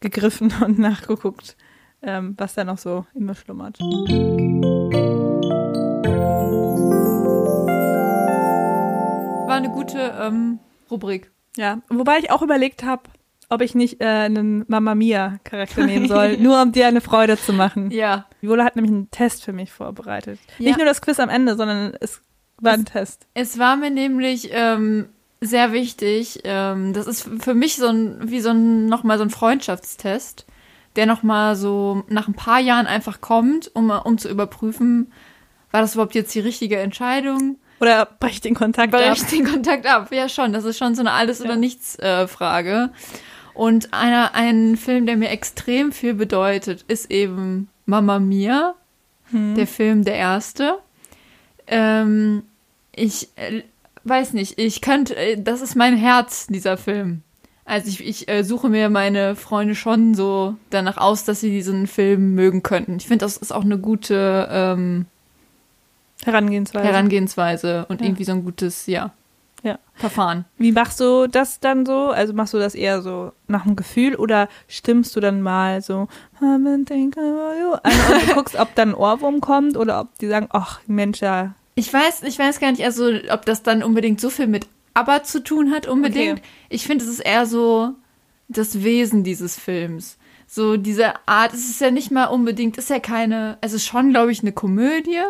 gegriffen 0.00 0.52
und 0.64 0.78
nachgeguckt, 0.78 1.56
ähm, 2.02 2.34
was 2.36 2.54
da 2.54 2.64
noch 2.64 2.78
so 2.78 3.06
in 3.14 3.24
mir 3.24 3.34
schlummert. 3.34 3.78
War 9.46 9.56
eine 9.56 9.70
gute 9.70 10.14
ähm, 10.20 10.58
Rubrik. 10.90 11.30
Ja, 11.56 11.80
wobei 11.88 12.18
ich 12.18 12.30
auch 12.30 12.42
überlegt 12.42 12.82
habe, 12.84 13.02
ob 13.52 13.60
ich 13.62 13.74
nicht 13.74 14.00
äh, 14.00 14.06
einen 14.06 14.64
Mama 14.68 14.94
Mia 14.94 15.38
Charakter 15.44 15.84
nehmen 15.86 16.08
soll, 16.08 16.36
nur 16.38 16.60
um 16.62 16.72
dir 16.72 16.86
eine 16.86 17.00
Freude 17.00 17.36
zu 17.38 17.52
machen. 17.52 17.90
Ja. 17.90 18.26
Viola 18.40 18.64
hat 18.64 18.76
nämlich 18.76 18.92
einen 18.92 19.10
Test 19.10 19.44
für 19.44 19.52
mich 19.52 19.70
vorbereitet. 19.72 20.38
Ja. 20.58 20.66
Nicht 20.68 20.78
nur 20.78 20.86
das 20.86 21.02
Quiz 21.02 21.20
am 21.20 21.28
Ende, 21.28 21.56
sondern 21.56 21.94
es 22.00 22.20
war 22.58 22.72
ein 22.72 22.84
Test. 22.84 23.26
Es 23.34 23.58
war 23.58 23.76
mir 23.76 23.90
nämlich 23.90 24.48
ähm, 24.52 25.08
sehr 25.40 25.72
wichtig. 25.72 26.40
Ähm, 26.44 26.92
das 26.92 27.06
ist 27.06 27.28
für 27.40 27.54
mich 27.54 27.76
so 27.76 27.88
ein, 27.88 28.18
wie 28.30 28.40
so 28.40 28.50
ein, 28.50 28.86
nochmal 28.86 29.18
so 29.18 29.24
ein 29.24 29.30
Freundschaftstest, 29.30 30.46
der 30.96 31.06
nochmal 31.06 31.56
so 31.56 32.04
nach 32.08 32.28
ein 32.28 32.34
paar 32.34 32.60
Jahren 32.60 32.86
einfach 32.86 33.20
kommt, 33.20 33.70
um, 33.74 33.90
um 33.90 34.18
zu 34.18 34.28
überprüfen, 34.28 35.12
war 35.70 35.80
das 35.80 35.94
überhaupt 35.94 36.14
jetzt 36.14 36.34
die 36.34 36.40
richtige 36.40 36.78
Entscheidung? 36.78 37.56
Oder 37.80 38.06
brech 38.06 38.40
den 38.40 38.54
Kontakt 38.54 38.92
Brech 38.92 39.22
ab. 39.22 39.28
den 39.32 39.44
Kontakt 39.44 39.86
ab. 39.86 40.12
Ja, 40.12 40.28
schon. 40.28 40.52
Das 40.52 40.64
ist 40.64 40.78
schon 40.78 40.94
so 40.94 41.00
eine 41.00 41.10
Alles- 41.10 41.40
oder 41.40 41.50
Ja. 41.54 41.56
Nichts-Frage. 41.56 42.90
Und 43.54 43.92
einer, 43.92 44.34
ein 44.34 44.76
Film, 44.76 45.06
der 45.06 45.16
mir 45.16 45.30
extrem 45.30 45.92
viel 45.92 46.14
bedeutet, 46.14 46.84
ist 46.88 47.10
eben 47.10 47.68
Mamma 47.86 48.18
Mia, 48.18 48.74
Hm. 49.30 49.54
der 49.54 49.66
Film 49.66 50.04
der 50.04 50.14
erste. 50.16 50.78
Ähm, 51.66 52.42
ich 52.94 53.28
äh, 53.36 53.62
weiß 54.04 54.32
nicht, 54.34 54.58
ich 54.58 54.80
könnte, 54.80 55.16
äh, 55.16 55.40
das 55.40 55.62
ist 55.62 55.74
mein 55.74 55.96
Herz, 55.96 56.46
dieser 56.48 56.76
Film. 56.76 57.22
Also 57.64 57.88
ich, 57.88 58.04
ich 58.06 58.28
äh, 58.28 58.42
suche 58.42 58.68
mir 58.68 58.90
meine 58.90 59.36
Freunde 59.36 59.74
schon 59.74 60.14
so 60.14 60.56
danach 60.70 60.96
aus, 60.98 61.24
dass 61.24 61.40
sie 61.40 61.50
diesen 61.50 61.86
Film 61.86 62.34
mögen 62.34 62.62
könnten. 62.62 62.96
Ich 62.96 63.06
finde, 63.06 63.24
das 63.24 63.36
ist 63.36 63.52
auch 63.52 63.64
eine 63.64 63.78
gute 63.78 64.48
ähm, 64.50 65.06
Herangehensweise. 66.24 66.84
Herangehensweise 66.86 67.86
und 67.88 68.00
Ja. 68.00 68.06
irgendwie 68.08 68.24
so 68.24 68.32
ein 68.32 68.44
gutes, 68.44 68.86
ja, 68.86 69.12
Ja. 69.62 69.78
Verfahren. 69.94 70.44
Wie 70.58 70.72
machst 70.72 70.98
du 70.98 71.28
das 71.28 71.60
dann 71.60 71.86
so? 71.86 72.08
Also 72.08 72.32
machst 72.32 72.52
du 72.52 72.58
das 72.58 72.74
eher 72.74 73.00
so 73.00 73.32
nach 73.46 73.62
dem 73.62 73.76
Gefühl 73.76 74.16
oder 74.16 74.48
stimmst 74.66 75.14
du 75.14 75.20
dann 75.20 75.40
mal 75.40 75.82
so 75.82 76.08
an 76.40 76.66
und 76.66 76.90
du 76.90 78.34
guckst, 78.34 78.56
ob 78.56 78.74
dann 78.74 78.90
ein 78.90 78.94
Ohrwurm 78.94 79.40
kommt 79.40 79.76
oder 79.76 80.00
ob 80.00 80.18
die 80.18 80.26
sagen, 80.26 80.48
ach 80.50 80.80
Mensch, 80.86 81.20
ja. 81.20 81.54
Ich 81.76 81.92
weiß, 81.92 82.24
ich 82.24 82.38
weiß 82.38 82.58
gar 82.58 82.72
nicht, 82.72 82.84
also 82.84 83.10
ob 83.30 83.46
das 83.46 83.62
dann 83.62 83.82
unbedingt 83.82 84.20
so 84.20 84.30
viel 84.30 84.48
mit 84.48 84.66
Aber 84.94 85.22
zu 85.22 85.42
tun 85.42 85.70
hat, 85.70 85.86
unbedingt. 85.86 86.40
Okay. 86.40 86.48
Ich 86.68 86.86
finde, 86.86 87.04
es 87.04 87.10
ist 87.10 87.20
eher 87.20 87.46
so 87.46 87.94
das 88.48 88.82
Wesen 88.82 89.24
dieses 89.24 89.58
Films. 89.58 90.18
So 90.46 90.76
diese 90.76 91.14
Art, 91.26 91.54
es 91.54 91.70
ist 91.70 91.80
ja 91.80 91.90
nicht 91.90 92.10
mal 92.10 92.26
unbedingt, 92.26 92.76
ist 92.76 92.90
ja 92.90 92.98
keine, 92.98 93.56
es 93.62 93.72
ist 93.72 93.86
schon, 93.86 94.10
glaube 94.10 94.32
ich, 94.32 94.42
eine 94.42 94.52
Komödie, 94.52 95.22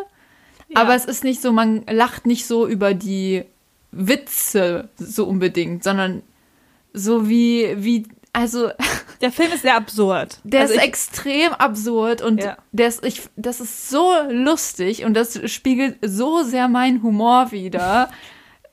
aber 0.75 0.95
es 0.95 1.05
ist 1.05 1.23
nicht 1.23 1.41
so, 1.43 1.53
man 1.53 1.85
lacht 1.89 2.27
nicht 2.27 2.47
so 2.47 2.67
über 2.67 2.95
die 2.95 3.45
Witze 3.93 4.89
so 4.97 5.27
unbedingt, 5.27 5.85
sondern 5.85 6.23
so 6.93 7.29
wie, 7.29 7.75
wie, 7.79 8.07
also 8.33 8.71
Der 9.21 9.31
Film 9.31 9.53
ist 9.53 9.63
sehr 9.63 9.77
absurd. 9.77 10.39
der 10.43 10.63
also 10.63 10.75
ist 10.75 10.81
ich, 10.81 10.87
extrem 10.89 11.53
absurd 11.53 12.23
und 12.23 12.43
Ja. 12.43 12.57
der 12.73 12.89
ist, 12.89 13.05
ich, 13.05 13.23
das 13.37 13.61
ist 13.61 13.89
so 13.89 14.13
lustig 14.31 15.05
und 15.05 15.15
das 15.15 15.39
spiegelt 15.51 15.99
so 16.05 16.43
sehr 16.43 16.67
meinen 16.69 17.03
Humor 17.03 17.53
wider. 17.53 18.11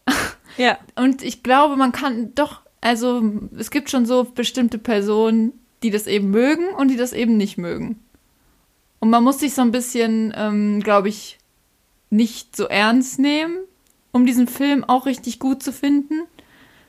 ja, 0.58 0.78
Und 0.96 1.22
ich 1.22 1.44
glaube, 1.44 1.76
man 1.76 1.92
kann 1.92 2.34
doch, 2.34 2.62
also 2.82 3.22
es 3.58 3.70
gibt 3.70 3.90
schon 3.92 4.06
so 4.08 4.24
bestimmte 4.24 4.80
Personen, 4.80 5.54
die 5.84 5.92
das 5.92 6.08
eben 6.08 6.32
mögen 6.32 6.68
und 6.78 6.88
die 6.90 6.98
das 6.98 7.14
eben 7.14 7.38
nicht 7.38 7.58
mögen. 7.58 8.00
Und 9.00 9.10
man 9.12 9.24
muss 9.24 9.40
sich 9.40 9.54
so 9.54 9.62
ein 9.62 9.72
bisschen, 9.72 10.34
ähm, 10.36 10.82
glaube 10.82 11.10
ich, 11.10 11.38
nicht 12.10 12.56
so 12.56 12.66
ernst 12.66 13.20
nehmen, 13.20 13.58
um 14.12 14.26
diesen 14.26 14.48
Film 14.48 14.84
auch 14.84 15.06
richtig 15.06 15.40
gut 15.40 15.62
zu 15.64 15.72
finden. 15.72 16.22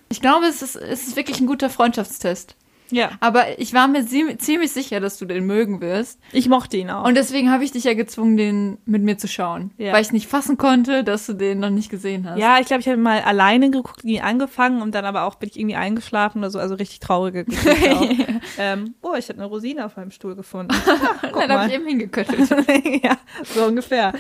Ich 0.09 0.21
glaube, 0.21 0.47
es 0.47 0.63
ist, 0.63 0.77
es 0.77 1.07
ist 1.07 1.17
wirklich 1.17 1.41
ein 1.41 1.47
guter 1.47 1.71
Freundschaftstest. 1.71 2.57
ja. 2.91 3.11
Aber 3.21 3.61
ich 3.61 3.73
war 3.75 3.87
mir 3.87 4.01
zie- 4.05 4.37
ziemlich 4.39 4.73
sicher, 4.73 4.99
dass 4.99 5.19
du 5.19 5.25
den 5.25 5.47
mögen 5.47 5.81
wirst. 5.81 6.19
Ich 6.33 6.49
mochte 6.49 6.77
ihn 6.79 6.91
auch. 6.91 7.05
Und 7.07 7.15
deswegen 7.15 7.53
habe 7.53 7.63
ich 7.63 7.71
dich 7.71 7.85
ja 7.85 7.95
gezwungen, 7.95 8.37
den 8.37 8.79
mit 8.87 9.03
mir 9.05 9.17
zu 9.19 9.29
schauen. 9.29 9.71
Ja. 9.79 9.93
Weil 9.93 10.03
ich 10.03 10.11
nicht 10.11 10.27
fassen 10.27 10.59
konnte, 10.59 11.05
dass 11.05 11.27
du 11.27 11.35
den 11.35 11.61
noch 11.61 11.71
nicht 11.71 11.91
gesehen 11.91 12.29
hast. 12.29 12.41
ja, 12.41 12.59
ich 12.59 12.67
glaube, 12.67 12.81
ich 12.81 12.89
habe 12.89 12.97
mal 12.97 13.21
alleine 13.21 13.71
geguckt, 13.71 14.03
ihn 14.03 14.21
angefangen 14.23 14.83
und 14.83 14.97
dann 14.97 15.05
aber 15.05 15.23
auch 15.23 15.37
bin 15.37 15.49
ich 15.49 15.57
irgendwie 15.61 15.77
eingeschlafen 15.77 16.39
oder 16.41 16.51
so, 16.51 16.59
also 16.59 16.75
richtig 16.75 16.99
traurige 16.99 17.45
Geschichte 17.45 18.41
ähm, 18.59 18.95
oh, 19.03 19.15
ich 19.17 19.29
habe 19.29 19.39
eine 19.39 19.47
Rosine 19.47 19.87
auf 19.87 19.97
meinem 19.97 20.11
Stuhl 20.11 20.35
gefunden. 20.35 20.75
Guck 21.23 21.41
Dann 21.43 21.53
habe 21.53 21.69
ich 21.69 21.75
eben 21.75 21.87
hingeköttelt. 21.87 22.51
ja, 23.05 23.17
so 23.45 23.67
ungefähr. 23.67 24.13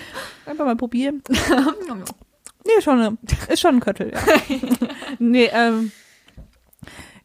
Einfach 0.46 0.64
mal 0.64 0.76
probieren. 0.76 1.20
Nee, 2.76 2.82
schon 2.82 3.00
eine, 3.00 3.18
ist 3.48 3.60
schon 3.60 3.76
ein 3.76 3.80
Köttel, 3.80 4.12
ja. 4.12 4.20
nee, 5.18 5.50
ähm, 5.52 5.92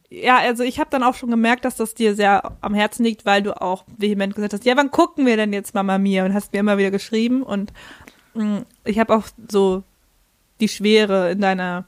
ja, 0.10 0.38
also 0.38 0.64
ich 0.64 0.80
habe 0.80 0.90
dann 0.90 1.04
auch 1.04 1.16
schon 1.16 1.30
gemerkt, 1.30 1.66
dass 1.66 1.76
das 1.76 1.94
dir 1.94 2.16
sehr 2.16 2.54
am 2.62 2.74
Herzen 2.74 3.04
liegt, 3.04 3.26
weil 3.26 3.42
du 3.42 3.60
auch 3.60 3.84
vehement 3.98 4.36
gesagt 4.36 4.54
hast, 4.54 4.66
ja, 4.66 4.78
wann 4.78 4.92
gucken 4.92 5.26
wir 5.26 5.36
denn 5.36 5.52
jetzt 5.52 5.74
Mama 5.74 5.98
Mia? 5.98 6.26
Und 6.26 6.34
hast 6.34 6.54
mir 6.54 6.60
immer 6.60 6.78
wieder 6.78 6.92
geschrieben 6.92 7.44
und 7.44 7.74
mh, 8.34 8.64
ich 8.86 9.00
habe 9.00 9.16
auch 9.16 9.24
so 9.50 9.84
die 10.60 10.70
Schwere 10.70 11.32
in 11.32 11.42
deiner 11.42 11.86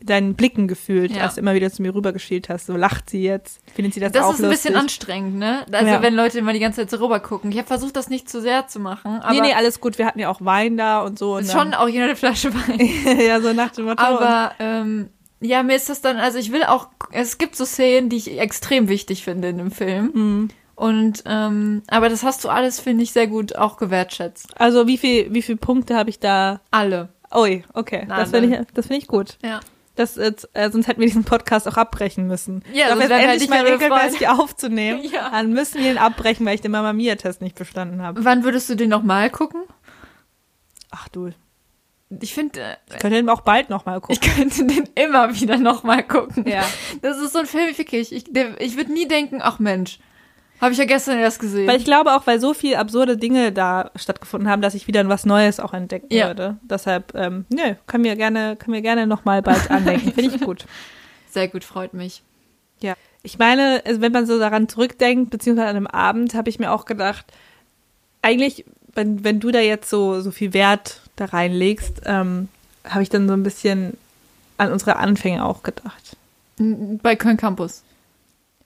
deinen 0.00 0.34
Blicken 0.34 0.68
gefühlt, 0.68 1.10
Ja. 1.10 1.24
als 1.24 1.34
du 1.34 1.40
immer 1.40 1.54
wieder 1.54 1.70
zu 1.72 1.82
mir 1.82 1.94
rübergeschielt 1.94 2.48
hast. 2.48 2.66
So 2.66 2.76
lacht 2.76 3.10
sie 3.10 3.22
jetzt, 3.22 3.60
findet 3.74 3.94
sie 3.94 4.00
das, 4.00 4.12
Das 4.12 4.24
auch 4.24 4.34
ist 4.34 4.44
ein 4.44 4.50
bisschen 4.50 4.74
lustig? 4.74 4.76
anstrengend, 4.76 5.34
ne? 5.36 5.66
Also 5.72 5.86
Ja. 5.90 6.02
wenn 6.02 6.14
Leute 6.14 6.38
immer 6.38 6.52
die 6.52 6.60
ganze 6.60 6.80
Zeit 6.82 6.90
so 6.90 6.98
rüber 7.04 7.18
gucken. 7.20 7.50
Ich 7.50 7.58
habe 7.58 7.66
versucht, 7.66 7.96
das 7.96 8.08
nicht 8.08 8.28
zu 8.30 8.40
sehr 8.40 8.68
zu 8.68 8.78
machen. 8.80 9.20
Aber 9.20 9.32
nee, 9.32 9.40
nee, 9.40 9.52
alles 9.54 9.80
gut. 9.80 9.98
Wir 9.98 10.06
hatten 10.06 10.20
ja 10.20 10.28
auch 10.28 10.40
Wein 10.40 10.76
da 10.76 11.00
und 11.02 11.18
so. 11.18 11.36
Und 11.36 11.46
schon 11.50 11.74
auch 11.74 11.88
jeder 11.88 12.04
eine 12.04 12.16
Flasche 12.16 12.52
Wein. 12.54 13.18
ja, 13.26 13.40
so 13.40 13.52
nach 13.52 13.70
dem 13.72 13.86
Motto. 13.86 14.02
Aber 14.02 14.52
ähm, 14.60 15.08
ja, 15.40 15.62
mir 15.62 15.74
ist 15.76 15.88
das 15.88 16.00
dann, 16.00 16.16
also 16.16 16.38
ich 16.38 16.52
will 16.52 16.62
auch, 16.64 16.88
es 17.10 17.38
gibt 17.38 17.56
so 17.56 17.64
Szenen, 17.64 18.08
die 18.08 18.16
ich 18.16 18.38
extrem 18.40 18.88
wichtig 18.88 19.24
finde 19.24 19.48
in 19.48 19.58
dem 19.58 19.70
Film. 19.72 20.10
Mhm. 20.14 20.48
Und 20.76 21.24
ähm, 21.26 21.82
aber 21.88 22.08
das 22.08 22.22
hast 22.22 22.44
du 22.44 22.48
alles, 22.50 22.78
finde 22.78 23.02
ich, 23.02 23.10
sehr 23.12 23.26
gut 23.26 23.56
auch 23.56 23.78
gewertschätzt. 23.78 24.48
Also 24.60 24.86
wie 24.86 24.96
viel, 24.96 25.34
wie 25.34 25.42
viele 25.42 25.58
Punkte 25.58 25.96
habe 25.96 26.08
ich 26.08 26.20
da? 26.20 26.60
Alle. 26.70 27.08
Ui, 27.34 27.64
okay. 27.74 28.04
Na, 28.06 28.18
das 28.20 28.30
finde 28.30 28.60
ich, 28.60 28.66
das 28.74 28.86
finde 28.86 29.02
ich 29.02 29.08
gut. 29.08 29.38
Ja. 29.44 29.58
Das, 29.98 30.14
jetzt, 30.14 30.48
äh, 30.52 30.70
sonst 30.70 30.86
hätten 30.86 31.00
wir 31.00 31.08
diesen 31.08 31.24
Podcast 31.24 31.66
auch 31.66 31.76
abbrechen 31.76 32.28
müssen. 32.28 32.62
Ja, 32.72 32.94
Doch 32.94 33.00
jetzt 33.00 33.08
wir 33.10 33.16
endlich 33.16 33.50
mal 33.50 33.66
regelmäßig 33.66 34.28
aufzunehmen. 34.28 35.02
Ja. 35.02 35.30
Dann 35.30 35.52
müssen 35.52 35.82
wir 35.82 35.90
ihn 35.90 35.98
abbrechen, 35.98 36.46
weil 36.46 36.54
ich 36.54 36.60
den 36.60 36.70
Mama 36.70 36.92
Mia 36.92 37.16
Test 37.16 37.40
nicht 37.40 37.56
bestanden 37.56 38.00
habe. 38.00 38.24
Wann 38.24 38.44
würdest 38.44 38.70
du 38.70 38.76
den 38.76 38.90
nochmal 38.90 39.28
gucken? 39.28 39.62
Ach 40.92 41.08
du, 41.08 41.30
Ich 42.20 42.32
finde, 42.32 42.60
äh, 42.60 42.76
ich 42.90 42.98
könnte 43.00 43.18
ihn 43.18 43.28
auch 43.28 43.40
bald 43.40 43.70
noch 43.70 43.86
mal 43.86 44.00
ich 44.08 44.20
gucken. 44.20 44.34
könnte 44.36 44.64
den 44.66 44.88
immer 44.94 45.34
wieder 45.34 45.56
nochmal 45.56 46.04
gucken. 46.04 46.46
Ja. 46.48 46.64
Das 47.02 47.18
ist 47.18 47.32
so 47.32 47.40
ein 47.40 47.46
Film, 47.46 47.76
wirklich. 47.76 48.12
Ich, 48.12 48.26
ich 48.36 48.76
würde 48.76 48.92
nie 48.92 49.08
denken, 49.08 49.40
ach 49.42 49.58
Mensch, 49.58 49.98
habe 50.60 50.72
ich 50.72 50.78
ja 50.78 50.84
gestern 50.84 51.18
erst 51.18 51.40
gesehen. 51.40 51.66
Weil 51.66 51.76
ich 51.78 51.84
glaube 51.84 52.12
auch, 52.14 52.26
weil 52.26 52.40
so 52.40 52.54
viel 52.54 52.74
absurde 52.76 53.16
Dinge 53.16 53.52
da 53.52 53.90
stattgefunden 53.96 54.48
haben, 54.48 54.62
dass 54.62 54.74
ich 54.74 54.86
wieder 54.86 55.06
was 55.08 55.24
Neues 55.26 55.60
auch 55.60 55.72
entdecken 55.74 56.12
Ja. 56.12 56.28
würde. 56.28 56.56
Deshalb, 56.62 57.14
ähm, 57.14 57.44
nö, 57.50 57.74
können 57.86 58.04
wir 58.04 58.16
gerne, 58.16 58.56
können 58.56 58.74
wir 58.74 58.82
gerne 58.82 59.06
noch 59.06 59.24
mal 59.24 59.42
bald 59.42 59.70
andenken. 59.70 60.12
Finde 60.14 60.34
ich 60.36 60.40
gut. 60.40 60.66
Sehr 61.30 61.48
gut, 61.48 61.64
freut 61.64 61.94
mich. 61.94 62.22
Ja. 62.80 62.94
Ich 63.22 63.38
meine, 63.38 63.82
also 63.84 64.00
wenn 64.00 64.12
man 64.12 64.26
so 64.26 64.38
daran 64.38 64.68
zurückdenkt, 64.68 65.30
beziehungsweise 65.30 65.68
an 65.68 65.76
einem 65.76 65.86
Abend, 65.86 66.34
habe 66.34 66.48
ich 66.48 66.58
mir 66.58 66.72
auch 66.72 66.84
gedacht, 66.84 67.26
eigentlich, 68.22 68.64
wenn, 68.94 69.24
wenn 69.24 69.40
du 69.40 69.50
da 69.50 69.60
jetzt 69.60 69.90
so, 69.90 70.20
so 70.20 70.30
viel 70.30 70.52
Wert 70.54 71.00
da 71.16 71.26
reinlegst, 71.26 72.02
ähm, 72.06 72.48
habe 72.84 73.02
ich 73.02 73.10
dann 73.10 73.28
so 73.28 73.34
ein 73.34 73.42
bisschen 73.42 73.96
an 74.56 74.72
unsere 74.72 74.96
Anfänge 74.96 75.44
auch 75.44 75.62
gedacht. 75.62 76.16
Bei 76.58 77.14
Köln 77.14 77.36
Campus. 77.36 77.82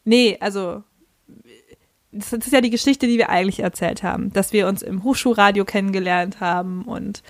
Nee, 0.05 0.39
also 0.41 0.83
das 2.13 2.33
ist 2.33 2.53
ja 2.53 2.61
die 2.61 2.71
Geschichte, 2.71 3.07
die 3.07 3.19
wir 3.19 3.31
eigentlich 3.31 3.61
erzählt 3.61 4.03
haben, 4.03 4.33
dass 4.33 4.53
wir 4.53 4.69
uns 4.69 4.83
im 4.83 5.03
Hochschulradio 5.03 5.65
kennengelernt 5.65 6.41
haben 6.41 6.83
und 6.83 7.23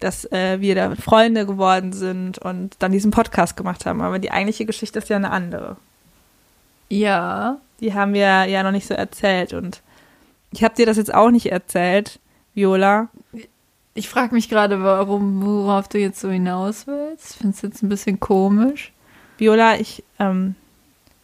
dass 0.00 0.24
äh, 0.32 0.60
wir 0.60 0.74
da 0.74 0.96
Freunde 0.96 1.44
geworden 1.44 1.92
sind 1.92 2.38
und 2.38 2.74
dann 2.78 2.90
diesen 2.90 3.10
Podcast 3.10 3.56
gemacht 3.56 3.84
haben. 3.84 4.00
Aber 4.00 4.18
die 4.18 4.30
eigentliche 4.30 4.64
Geschichte 4.64 4.98
ist 4.98 5.10
ja 5.10 5.16
eine 5.16 5.30
andere. 5.30 5.76
Ja. 6.88 7.58
Die 7.80 7.94
haben 7.94 8.14
wir 8.14 8.46
ja 8.46 8.62
noch 8.62 8.72
nicht 8.72 8.86
so 8.86 8.94
erzählt 8.94 9.52
und 9.52 9.82
ich 10.52 10.64
habe 10.64 10.74
dir 10.74 10.86
das 10.86 10.96
jetzt 10.96 11.14
auch 11.14 11.30
nicht 11.30 11.52
erzählt, 11.52 12.18
Viola. 12.54 13.08
Ich 13.94 14.08
frage 14.08 14.34
mich 14.34 14.48
gerade, 14.48 14.82
warum, 14.82 15.44
worauf 15.44 15.88
du 15.88 15.98
jetzt 15.98 16.20
so 16.20 16.30
hinaus 16.30 16.86
willst. 16.86 17.32
Ich 17.32 17.36
finde 17.36 17.54
es 17.54 17.62
jetzt 17.62 17.82
ein 17.82 17.88
bisschen 17.88 18.20
komisch. 18.20 18.92
Viola, 19.38 19.76
ich, 19.76 20.02
ähm, 20.18 20.54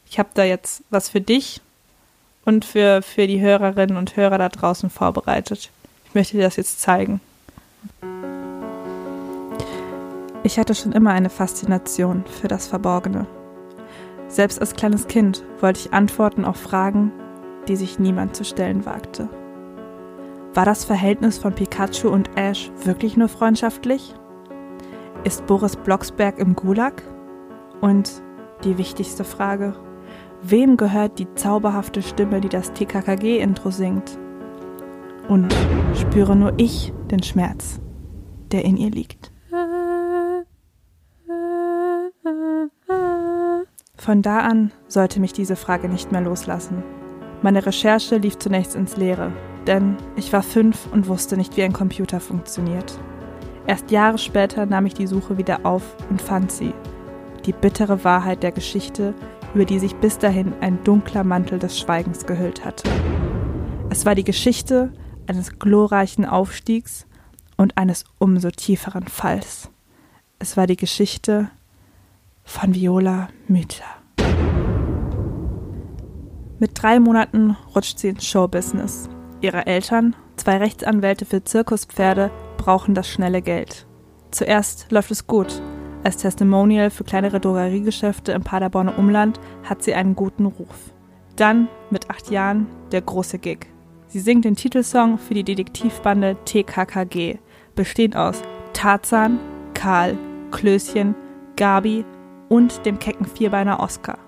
ich 0.09 0.19
habe 0.19 0.29
da 0.35 0.45
jetzt 0.45 0.85
was 0.91 1.09
für 1.09 1.21
dich 1.21 1.61
und 2.47 2.65
für, 2.65 3.03
für 3.03 3.27
die 3.27 3.41
Hörerinnen 3.41 3.99
und 3.99 4.17
Hörer 4.17 4.39
da 4.39 4.49
draußen 4.49 4.89
vorbereitet. 4.89 5.71
Ich 6.07 6.15
möchte 6.15 6.37
dir 6.39 6.45
das 6.45 6.57
jetzt 6.57 6.81
zeigen. 6.81 7.21
Ich 10.43 10.59
hatte 10.59 10.75
schon 10.75 10.93
immer 10.93 11.11
eine 11.11 11.29
Faszination 11.29 12.25
für 12.25 12.49
das 12.49 12.69
Verborgene. 12.69 13.27
Selbst 14.29 14.61
als 14.61 14.75
kleines 14.75 15.09
Kind 15.09 15.45
wollte 15.61 15.81
ich 15.81 15.93
Antworten 15.93 16.45
auf 16.45 16.57
Fragen, 16.57 17.13
die 17.69 17.77
sich 17.77 17.99
niemand 17.99 18.37
zu 18.37 18.45
stellen 18.45 18.87
wagte. 18.87 19.29
War 20.55 20.65
das 20.65 20.85
Verhältnis 20.85 21.39
von 21.39 21.53
Pikachu 21.53 22.09
und 22.09 22.31
Ash 22.37 22.71
wirklich 22.85 23.17
nur 23.17 23.29
freundschaftlich? 23.29 24.15
Ist 25.25 25.47
Boris 25.47 25.77
Blocksberg 25.77 26.39
im 26.39 26.55
Gulag? 26.55 27.03
Und 27.81 28.23
die 28.65 28.79
wichtigste 28.79 29.25
Frage, 29.25 29.75
Wem 30.49 30.77
gehört 30.77 31.19
die 31.19 31.27
zauberhafte 31.35 32.03
Stimme, 32.03 32.41
die 32.41 32.49
das 32.49 32.73
TKKG-Intro 32.73 33.73
singt? 33.73 34.17
Und 35.27 35.53
spüre 35.97 36.37
nur 36.37 36.53
ich 36.57 36.93
den 37.11 37.21
Schmerz, 37.25 37.81
der 38.53 38.65
in 38.65 38.77
ihr 38.77 38.91
liegt. 38.91 39.33
Von 43.97 44.23
da 44.23 44.39
an 44.39 44.71
sollte 44.87 45.19
mich 45.19 45.33
diese 45.33 45.57
Frage 45.57 45.89
nicht 45.89 46.13
mehr 46.13 46.21
loslassen. 46.21 46.85
Meine 47.43 47.67
Recherche 47.67 48.19
lief 48.19 48.39
zunächst 48.39 48.77
ins 48.77 48.97
Leere, 48.97 49.33
denn 49.67 49.97
ich 50.15 50.33
war 50.33 50.45
fünf 50.45 50.87
und 50.93 51.09
wusste 51.09 51.37
nicht, 51.37 51.57
wie 51.57 51.65
ein 51.65 51.73
Computer 51.73 52.21
funktioniert. 52.21 53.01
Erst 53.67 53.91
Jahre 53.91 54.19
später 54.19 54.65
nahm 54.65 54.87
ich 54.87 54.95
die 54.95 55.09
Suche 55.09 55.39
wieder 55.39 55.67
auf 55.67 55.97
und 56.09 56.23
fand 56.23 56.53
sie. 56.53 56.73
Die 57.47 57.53
bittere 57.53 58.05
Wahrheit 58.05 58.45
der 58.45 58.53
Geschichte, 58.53 59.13
über 59.55 59.65
die 59.65 59.79
sich 59.79 59.95
bis 59.97 60.19
dahin 60.19 60.55
ein 60.61 60.83
dunkler 60.85 61.25
Mantel 61.25 61.59
des 61.59 61.79
Schweigens 61.79 62.27
gehüllt 62.27 62.65
hatte. 62.65 62.89
Es 63.91 64.05
war 64.05 64.15
die 64.15 64.25
Geschichte 64.25 64.93
eines 65.27 65.59
glorreichen 65.59 66.25
Aufstiegs 66.25 67.07
und 67.57 67.77
eines 67.79 68.05
umso 68.19 68.51
tieferen 68.51 69.07
Falls. 69.09 69.71
Es 70.39 70.57
war 70.57 70.67
die 70.67 70.77
Geschichte 70.77 71.51
von 72.45 72.75
Viola 72.75 73.29
Müther. 73.49 73.85
Mit 76.59 76.71
drei 76.81 77.01
Monaten 77.01 77.57
rutscht 77.75 77.99
sie 77.99 78.09
ins 78.09 78.27
Showbusiness. 78.27 79.09
Ihre 79.41 79.67
Eltern, 79.67 80.17
zwei 80.37 80.57
Rechtsanwälte 80.57 81.27
für 81.27 81.45
Zirkuspferde, 81.45 82.31
brauchen 82.57 82.95
das 82.95 83.09
schnelle 83.09 83.43
Geld. 83.43 83.87
Zuerst 84.31 84.91
läuft 84.91 85.11
es 85.11 85.27
gut. 85.27 85.61
Als 86.07 86.19
Testimonial 86.19 86.91
für 86.91 87.03
kleinere 87.03 87.41
Drogeriegeschäfte 87.41 88.31
im 88.31 88.45
Paderborner 88.45 88.97
Umland 88.97 89.41
hat 89.65 89.83
sie 89.83 89.93
einen 89.93 90.15
guten 90.15 90.47
Ruf. 90.47 90.93
Dann, 91.35 91.67
mit 91.91 92.09
acht 92.11 92.31
Jahren, 92.31 92.69
der 92.93 93.03
große 93.03 93.41
Gig. 93.41 93.67
Sie 94.07 94.21
singt 94.21 94.45
den 94.45 94.55
Titelsong 94.55 95.19
für 95.19 95.35
die 95.35 95.43
Detektivbande 95.43 96.37
TKKG, 96.45 97.39
bestehend 97.75 98.15
aus 98.15 98.41
Tarzan, 98.73 99.41
Karl, 99.75 100.17
Klößchen, 100.53 101.17
Gabi 101.57 102.05
und 102.49 102.87
dem 102.87 103.01
kecken 103.01 103.27
Vierbeiner 103.27 103.81
Oscar. 103.81 104.19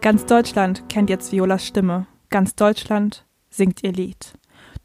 Ganz 0.00 0.26
Deutschland 0.26 0.88
kennt 0.88 1.10
jetzt 1.10 1.32
Violas 1.32 1.66
Stimme. 1.66 2.06
Ganz 2.30 2.54
Deutschland 2.54 3.26
singt 3.50 3.82
ihr 3.82 3.90
Lied. 3.90 4.34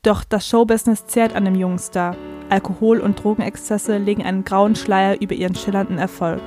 Doch 0.01 0.23
das 0.23 0.47
Showbusiness 0.47 1.05
zehrt 1.05 1.35
an 1.35 1.45
dem 1.45 1.53
jungen 1.53 1.77
Star. 1.77 2.15
Alkohol- 2.49 2.99
und 2.99 3.23
Drogenexzesse 3.23 3.97
legen 3.97 4.23
einen 4.23 4.43
grauen 4.43 4.75
Schleier 4.75 5.21
über 5.21 5.35
ihren 5.35 5.55
schillernden 5.55 5.97
Erfolg. 5.97 6.41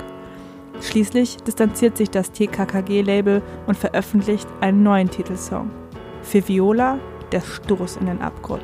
Schließlich 0.80 1.36
distanziert 1.38 1.96
sich 1.96 2.10
das 2.10 2.32
TKKG-Label 2.32 3.42
und 3.66 3.76
veröffentlicht 3.76 4.48
einen 4.60 4.82
neuen 4.82 5.10
Titelsong. 5.10 5.70
Für 6.22 6.46
Viola 6.46 6.98
der 7.30 7.40
Stoß 7.40 7.96
in 7.96 8.06
den 8.06 8.20
Abgrund. 8.20 8.62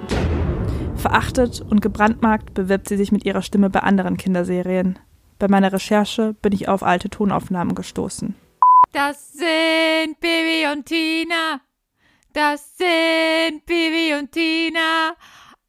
Verachtet 0.97 1.65
und 1.71 1.81
gebrandmarkt 1.81 2.55
bewirbt 2.55 2.89
sie 2.89 2.97
sich 2.97 3.13
mit 3.13 3.25
ihrer 3.25 3.43
Stimme 3.43 3.71
bei 3.71 3.81
anderen 3.81 4.17
Kinderserien. 4.17 4.99
Bei 5.39 5.49
meiner 5.49 5.73
Recherche 5.73 6.35
bin 6.43 6.53
ich 6.53 6.69
auf 6.69 6.83
alte 6.83 7.09
Tonaufnahmen 7.09 7.75
gestoßen. 7.75 8.35
Das 8.93 9.33
sind 9.33 10.19
Bibi 10.21 10.67
und 10.73 10.87
Tina. 10.87 11.61
Das 12.33 12.77
sind 12.77 13.65
Bibi 13.65 14.15
und 14.19 14.33
Tina. 14.33 15.15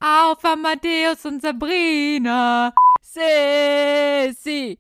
Auf 0.02 0.45
Amadeus 0.45 1.26
und 1.26 1.41
Sabrina. 1.41 2.74
Sissi. 3.02 4.80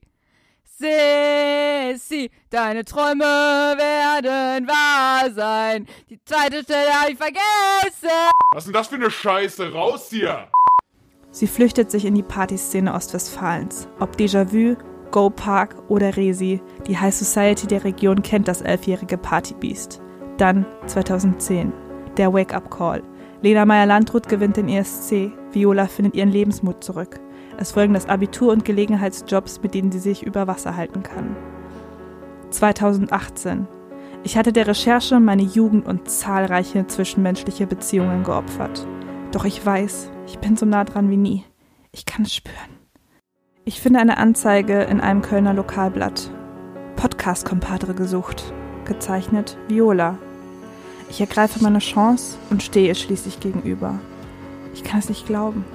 Sissi, 0.63 2.31
deine 2.49 2.85
Träume 2.85 3.25
werden 3.25 4.65
wahr 4.65 5.29
sein. 5.31 5.87
Die 6.09 6.23
zweite 6.23 6.63
Stelle 6.63 6.93
habe 6.93 7.11
ich 7.11 7.17
vergessen. 7.17 8.29
Was 8.53 8.63
ist 8.63 8.67
denn 8.67 8.73
das 8.73 8.87
für 8.87 8.95
eine 8.95 9.11
Scheiße? 9.11 9.73
Raus 9.73 10.07
hier! 10.09 10.47
Sie 11.31 11.47
flüchtet 11.47 11.91
sich 11.91 12.05
in 12.05 12.15
die 12.15 12.23
Partyszene 12.23 12.93
Ostwestfalens. 12.93 13.89
Ob 13.99 14.15
Déjà-vu, 14.15 14.77
Go 15.11 15.29
Park 15.29 15.75
oder 15.89 16.15
Resi, 16.15 16.61
die 16.87 16.97
High 16.97 17.13
Society 17.13 17.67
der 17.67 17.83
Region 17.83 18.21
kennt 18.21 18.47
das 18.47 18.61
elfjährige 18.61 19.17
Partybeast. 19.17 20.01
Dann 20.37 20.65
2010, 20.87 21.73
der 22.15 22.33
Wake-up 22.33 22.71
Call. 22.71 23.03
Lena 23.41 23.65
Meyer-Landrut 23.65 24.27
gewinnt 24.27 24.57
den 24.57 24.67
ESC, 24.67 25.31
Viola 25.51 25.87
findet 25.87 26.15
ihren 26.15 26.29
Lebensmut 26.29 26.83
zurück. 26.83 27.19
Es 27.57 27.71
folgen 27.71 27.93
das 27.93 28.07
Abitur 28.07 28.51
und 28.51 28.65
Gelegenheitsjobs, 28.65 29.61
mit 29.63 29.73
denen 29.73 29.91
sie 29.91 29.99
sich 29.99 30.23
über 30.23 30.47
Wasser 30.47 30.75
halten 30.75 31.03
kann. 31.03 31.35
2018. 32.49 33.67
Ich 34.23 34.37
hatte 34.37 34.51
der 34.51 34.67
Recherche 34.67 35.19
meine 35.19 35.43
Jugend 35.43 35.87
und 35.87 36.09
zahlreiche 36.09 36.85
zwischenmenschliche 36.87 37.67
Beziehungen 37.67 38.23
geopfert. 38.23 38.85
Doch 39.31 39.45
ich 39.45 39.65
weiß, 39.65 40.11
ich 40.27 40.39
bin 40.39 40.57
so 40.57 40.65
nah 40.65 40.83
dran 40.83 41.09
wie 41.09 41.17
nie. 41.17 41.45
Ich 41.91 42.05
kann 42.05 42.23
es 42.23 42.33
spüren. 42.33 42.55
Ich 43.63 43.79
finde 43.79 43.99
eine 43.99 44.17
Anzeige 44.17 44.81
in 44.81 44.99
einem 44.99 45.21
Kölner 45.21 45.53
Lokalblatt. 45.53 46.31
Podcast-Kompadre 46.95 47.93
gesucht. 47.93 48.53
Gezeichnet 48.85 49.57
Viola. 49.67 50.17
Ich 51.09 51.19
ergreife 51.21 51.61
meine 51.63 51.79
Chance 51.79 52.37
und 52.49 52.63
stehe 52.63 52.93
schließlich 52.95 53.39
gegenüber. 53.39 53.99
Ich 54.73 54.83
kann 54.83 54.99
es 54.99 55.09
nicht 55.09 55.25
glauben. 55.25 55.65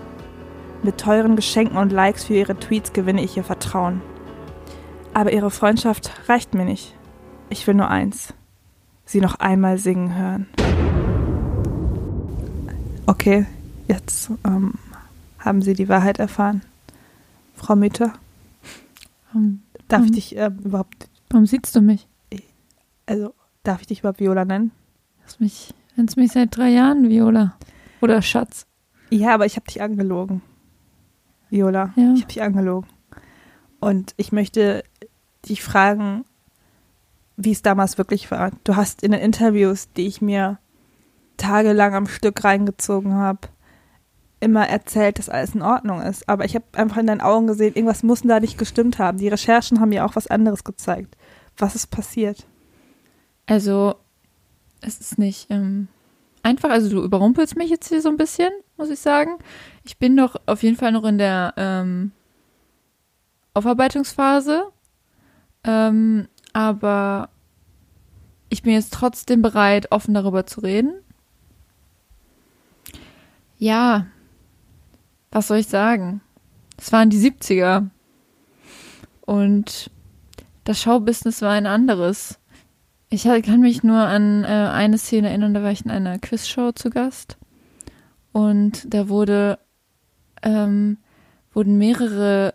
Mit 0.83 0.99
teuren 0.99 1.37
Geschenken 1.37 1.77
und 1.77 1.93
Likes 1.93 2.25
für 2.25 2.35
ihre 2.35 2.59
Tweets 2.59 2.93
gewinne 2.93 3.23
ich 3.23 3.37
ihr 3.37 3.45
Vertrauen. 3.45 4.01
Aber 5.13 5.33
ihre 5.33 5.51
Freundschaft 5.51 6.11
reicht 6.29 6.55
mir 6.55 6.65
nicht. 6.65 6.95
Ich 7.49 7.67
will 7.67 7.75
nur 7.75 7.89
eins. 7.89 8.33
Sie 9.05 9.21
noch 9.21 9.37
einmal 9.37 9.79
singen 9.79 10.15
hören. 10.17 10.47
Okay, 13.07 13.47
jetzt 13.87 14.31
ähm, 14.47 14.75
haben 15.39 15.61
Sie 15.63 15.75
die 15.75 15.89
Wahrheit 15.89 16.19
erfahren. 16.19 16.63
Frau 17.55 17.77
Mütter, 17.77 18.13
Warum, 19.33 19.63
darf 19.89 20.01
Mhm. 20.01 20.07
ich 20.07 20.13
dich 20.13 20.37
äh, 20.37 20.51
überhaupt, 20.65 21.09
warum 21.31 21.47
siehst 21.47 21.75
du 21.77 21.81
mich? 21.81 22.07
also 23.07 23.35
darf 23.65 23.83
ich 23.83 23.87
dich 23.87 23.99
überhaupt 24.01 24.21
Viola 24.21 24.45
nennen? 24.47 24.71
Hast 25.25 25.41
mich, 25.41 25.73
nennst 25.97 26.17
mich 26.17 26.33
seit 26.33 26.57
drei 26.57 26.71
Jahren, 26.71 27.09
Viola. 27.09 27.57
Oder 28.01 28.23
Schatz. 28.23 28.67
Ja, 29.11 29.35
aber 29.35 29.47
ich 29.47 29.57
habe 29.57 29.67
dich 29.67 29.81
angelogen. 29.83 30.43
Viola, 31.51 31.93
Ja. 31.97 32.13
ich 32.15 32.23
habe 32.23 32.33
dich 32.33 32.43
angelogen. 32.43 32.89
Und 33.81 34.15
ich 34.17 34.33
möchte 34.33 34.85
dich 35.49 35.63
fragen, 35.63 36.25
wie 37.37 37.53
es 37.53 37.63
damals 37.63 37.99
wirklich 37.99 38.31
war. 38.31 38.51
Du 38.65 38.77
hast 38.77 39.03
in 39.03 39.13
den 39.13 39.21
Interviews, 39.21 39.89
die 39.97 40.07
ich 40.07 40.21
mir 40.23 40.59
tagelang 41.37 41.95
am 41.95 42.07
Stück 42.07 42.45
reingezogen 42.45 43.15
habe, 43.15 43.41
immer 44.41 44.69
erzählt, 44.69 45.19
dass 45.19 45.29
alles 45.29 45.55
in 45.55 45.63
Ordnung 45.63 46.01
ist. 46.03 46.29
Aber 46.29 46.45
ich 46.45 46.55
habe 46.55 46.65
einfach 46.73 46.99
in 46.99 47.07
deinen 47.07 47.21
Augen 47.21 47.47
gesehen, 47.47 47.75
irgendwas 47.75 48.03
muss 48.03 48.23
da 48.23 48.41
nicht 48.41 48.59
gestimmt 48.59 48.99
haben. 48.99 49.19
Die 49.19 49.29
Recherchen 49.29 49.81
haben 49.81 49.89
mir 49.89 50.05
auch 50.05 50.17
was 50.17 50.27
anderes 50.29 50.65
gezeigt. 50.65 51.17
Was 51.57 51.75
ist 51.75 51.89
passiert? 51.89 52.47
Also, 53.47 53.97
es 54.87 55.01
ist 55.01 55.19
nicht 55.19 55.51
ähm, 55.51 55.89
einfach. 56.43 56.71
Also, 56.71 56.91
du 56.91 57.03
überrumpelst 57.03 57.57
mich 57.57 57.71
jetzt 57.71 57.89
hier 57.89 58.03
so 58.03 58.09
ein 58.09 58.17
bisschen, 58.17 58.51
muss 58.77 58.91
ich 58.91 59.01
sagen. 59.01 59.39
Ich 59.85 59.99
bin 59.99 60.17
doch 60.17 60.37
auf 60.47 60.63
jeden 60.63 60.77
Fall 60.77 60.93
noch 60.93 61.05
in 61.05 61.19
der 61.19 61.55
ähm, 61.57 62.13
Aufarbeitungsphase. 63.55 64.65
Ähm, 65.65 66.29
aber 66.53 67.31
ich 68.49 68.63
bin 68.63 68.73
jetzt 68.73 68.93
trotzdem 68.93 69.43
bereit, 69.43 69.91
offen 69.91 70.15
darüber 70.15 70.47
zu 70.47 70.61
reden. 70.61 70.95
Ja, 73.59 74.07
was 75.31 75.49
soll 75.49 75.59
ich 75.59 75.69
sagen? 75.69 76.21
Es 76.77 76.93
waren 76.93 77.11
die 77.11 77.19
70er. 77.19 77.89
Und 79.23 79.91
das 80.65 80.81
Showbusiness 80.83 81.43
war 81.43 81.53
ein 81.53 81.67
anderes. 81.67 82.39
Ich 83.15 83.23
kann 83.23 83.61
mich 83.61 83.85
nur 83.85 84.01
an 84.01 84.43
äh, 84.43 84.49
eine 84.49 84.99
Szene 84.99 85.29
erinnern, 85.29 85.55
da 85.55 85.63
war 85.63 85.71
ich 85.71 85.85
in 85.85 85.91
einer 85.93 86.19
Quizshow 86.19 86.73
zu 86.73 86.91
Gast. 86.91 87.39
Und 88.33 88.93
da 88.93 89.09
wurde, 89.09 89.61
ähm, 90.43 90.99
wurden 91.53 91.79
mehrere 91.79 92.55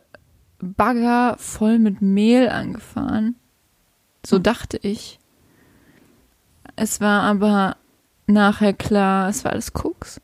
Bagger 0.60 1.38
voll 1.38 1.80
mit 1.80 2.02
Mehl 2.02 2.50
angefahren. 2.50 3.38
So 4.26 4.38
dachte 4.38 4.78
ich. 4.82 5.22
Es 6.76 7.00
war 7.00 7.24
aber 7.24 7.78
nachher 8.28 8.74
klar, 8.74 9.30
es 9.30 9.46
war 9.46 9.54
alles 9.54 9.72
Koks. 9.72 10.20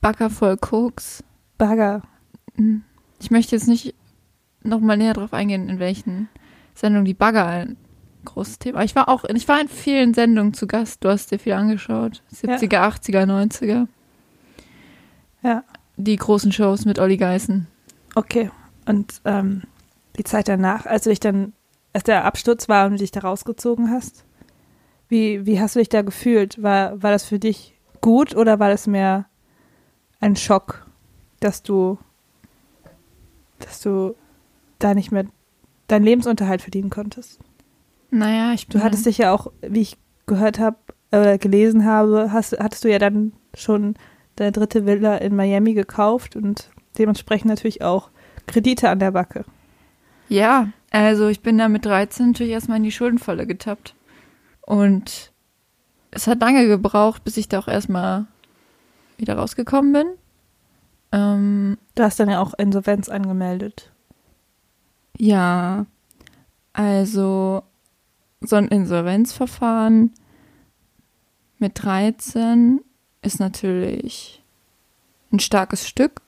Bagger 0.00 0.30
voll 0.30 0.56
Koks. 0.56 1.22
Bagger. 1.58 2.02
Hm. 2.56 2.82
Ich 3.20 3.30
möchte 3.30 3.54
jetzt 3.54 3.68
nicht 3.68 3.94
nochmal 4.64 4.96
näher 4.96 5.14
drauf 5.14 5.32
eingehen, 5.32 5.68
in 5.68 5.78
welchen 5.78 6.28
Sendungen 6.74 7.04
die 7.04 7.14
Bagger 7.14 7.46
ein 7.46 7.76
großes 8.24 8.58
Thema. 8.58 8.82
Ich 8.84 8.94
war 8.94 9.08
auch, 9.08 9.24
ich 9.24 9.48
war 9.48 9.60
in 9.60 9.68
vielen 9.68 10.14
Sendungen 10.14 10.54
zu 10.54 10.66
Gast. 10.66 11.04
Du 11.04 11.08
hast 11.08 11.30
dir 11.30 11.38
viel 11.38 11.52
angeschaut. 11.52 12.22
70er, 12.34 12.80
80er, 12.80 13.24
90er. 13.24 13.86
Ja. 15.42 15.64
Die 15.96 16.16
großen 16.16 16.52
Shows 16.52 16.84
mit 16.84 16.98
Olli 16.98 17.16
Geißen. 17.16 17.66
Okay. 18.14 18.50
Und 18.86 19.20
ähm, 19.24 19.62
die 20.16 20.24
Zeit 20.24 20.48
danach, 20.48 20.86
als 20.86 21.04
du 21.04 21.10
dich 21.10 21.20
dann 21.20 21.52
als 21.94 22.04
der 22.04 22.24
Absturz 22.24 22.68
war 22.68 22.86
und 22.86 22.92
du 22.92 22.98
dich 22.98 23.12
da 23.12 23.20
rausgezogen 23.20 23.90
hast? 23.90 24.24
Wie, 25.08 25.46
wie 25.46 25.60
hast 25.60 25.76
du 25.76 25.78
dich 25.78 25.88
da 25.88 26.02
gefühlt? 26.02 26.62
War, 26.62 27.02
war 27.02 27.12
das 27.12 27.24
für 27.24 27.38
dich 27.38 27.74
gut 28.00 28.34
oder 28.34 28.58
war 28.58 28.68
das 28.68 28.86
mehr 28.86 29.26
ein 30.20 30.36
Schock, 30.36 30.86
dass 31.40 31.62
du, 31.62 31.98
dass 33.60 33.80
du 33.80 34.14
da 34.80 34.94
nicht 34.94 35.12
mehr 35.12 35.24
deinen 35.86 36.04
Lebensunterhalt 36.04 36.62
verdienen 36.62 36.90
konntest? 36.90 37.38
Naja, 38.14 38.52
ich 38.52 38.68
bin. 38.68 38.78
Du 38.78 38.84
hattest 38.84 39.06
dich 39.06 39.18
ja 39.18 39.32
auch, 39.32 39.50
wie 39.62 39.80
ich 39.80 39.96
gehört 40.26 40.58
habe 40.58 40.76
oder 41.10 41.36
gelesen 41.38 41.84
habe, 41.84 42.30
hast, 42.32 42.56
hattest 42.58 42.84
du 42.84 42.90
ja 42.90 42.98
dann 42.98 43.32
schon 43.54 43.94
deine 44.36 44.52
dritte 44.52 44.86
Villa 44.86 45.16
in 45.16 45.36
Miami 45.36 45.74
gekauft 45.74 46.36
und 46.36 46.70
dementsprechend 46.98 47.48
natürlich 47.48 47.82
auch 47.82 48.10
Kredite 48.46 48.88
an 48.88 48.98
der 48.98 49.10
Backe. 49.10 49.44
Ja, 50.28 50.68
also 50.90 51.28
ich 51.28 51.40
bin 51.40 51.58
da 51.58 51.68
mit 51.68 51.84
13 51.84 52.28
natürlich 52.28 52.52
erstmal 52.52 52.78
in 52.78 52.84
die 52.84 52.92
Schuldenfalle 52.92 53.46
getappt. 53.46 53.94
Und 54.62 55.32
es 56.10 56.26
hat 56.26 56.40
lange 56.40 56.66
gebraucht, 56.66 57.24
bis 57.24 57.36
ich 57.36 57.48
da 57.48 57.58
auch 57.58 57.68
erstmal 57.68 58.26
wieder 59.18 59.34
rausgekommen 59.36 59.92
bin. 59.92 60.06
Ähm, 61.12 61.78
Du 61.94 62.02
hast 62.02 62.18
dann 62.18 62.30
ja 62.30 62.40
auch 62.40 62.54
Insolvenz 62.54 63.08
angemeldet. 63.08 63.92
ja, 65.18 65.86
also 66.72 67.62
so 68.48 68.56
ein 68.56 68.68
Insolvenzverfahren 68.68 70.12
mit 71.58 71.82
13 71.82 72.80
ist 73.22 73.40
natürlich 73.40 74.42
ein 75.32 75.40
starkes 75.40 75.88
Stück. 75.88 76.20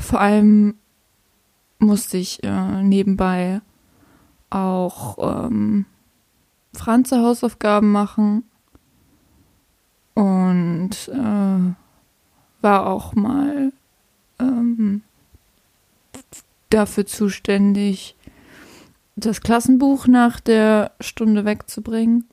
Vor 0.00 0.20
allem 0.20 0.76
musste 1.78 2.16
ich 2.16 2.42
äh, 2.42 2.82
nebenbei 2.82 3.60
auch 4.50 5.46
ähm, 5.46 5.86
Franze 6.72 7.20
Hausaufgaben 7.22 7.90
machen 7.90 8.44
und 10.14 11.08
äh, 11.08 11.74
war 12.62 12.86
auch 12.86 13.14
mal 13.14 13.72
ähm, 14.38 15.02
dafür 16.70 17.06
zuständig, 17.06 18.15
das 19.16 19.40
Klassenbuch 19.40 20.06
nach 20.06 20.40
der 20.40 20.92
Stunde 21.00 21.44
wegzubringen. 21.44 22.28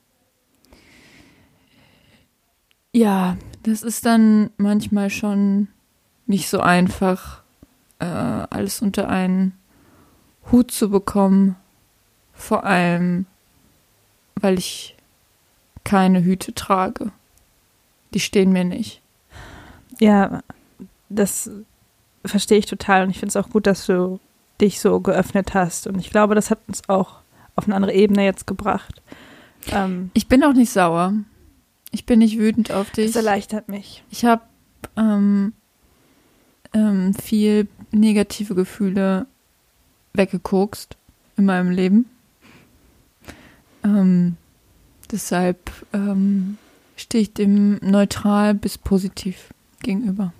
Ja, 2.92 3.36
das 3.62 3.82
ist 3.82 4.06
dann 4.06 4.50
manchmal 4.58 5.10
schon 5.10 5.68
nicht 6.26 6.48
so 6.48 6.60
einfach, 6.60 7.42
äh, 7.98 8.04
alles 8.04 8.82
unter 8.82 9.08
einen 9.08 9.58
Hut 10.52 10.70
zu 10.70 10.90
bekommen. 10.90 11.56
Vor 12.34 12.64
allem, 12.64 13.26
weil 14.36 14.58
ich 14.58 14.96
keine 15.84 16.22
Hüte 16.22 16.54
trage. 16.54 17.12
Die 18.12 18.20
stehen 18.20 18.52
mir 18.52 18.64
nicht. 18.64 19.00
Ja, 20.00 20.42
das 21.08 21.50
verstehe 22.24 22.58
ich 22.58 22.66
total 22.66 23.04
und 23.04 23.10
ich 23.10 23.18
finde 23.18 23.30
es 23.30 23.36
auch 23.36 23.50
gut, 23.50 23.66
dass 23.66 23.86
du 23.86 24.20
dich 24.60 24.80
so 24.80 25.00
geöffnet 25.00 25.54
hast 25.54 25.86
und 25.86 25.98
ich 25.98 26.10
glaube, 26.10 26.34
das 26.34 26.50
hat 26.50 26.60
uns 26.68 26.88
auch 26.88 27.20
auf 27.56 27.64
eine 27.64 27.74
andere 27.74 27.92
Ebene 27.92 28.24
jetzt 28.24 28.46
gebracht. 28.46 29.02
Ähm, 29.70 30.10
Ich 30.14 30.28
bin 30.28 30.42
auch 30.44 30.52
nicht 30.52 30.70
sauer. 30.70 31.14
Ich 31.90 32.06
bin 32.06 32.18
nicht 32.18 32.38
wütend 32.38 32.72
auf 32.72 32.90
dich. 32.90 33.06
das 33.06 33.16
erleichtert 33.16 33.68
mich. 33.68 34.02
Ich 34.10 34.24
habe 34.24 34.42
ähm, 34.96 35.52
ähm, 36.72 37.14
viel 37.14 37.68
negative 37.92 38.54
Gefühle 38.54 39.26
weggekokst 40.12 40.96
in 41.36 41.44
meinem 41.46 41.70
Leben. 41.70 42.06
Ähm, 43.84 44.36
deshalb 45.10 45.70
ähm, 45.92 46.58
stehe 46.96 47.22
ich 47.22 47.34
dem 47.34 47.78
neutral 47.82 48.54
bis 48.54 48.78
positiv 48.78 49.50
gegenüber. 49.82 50.32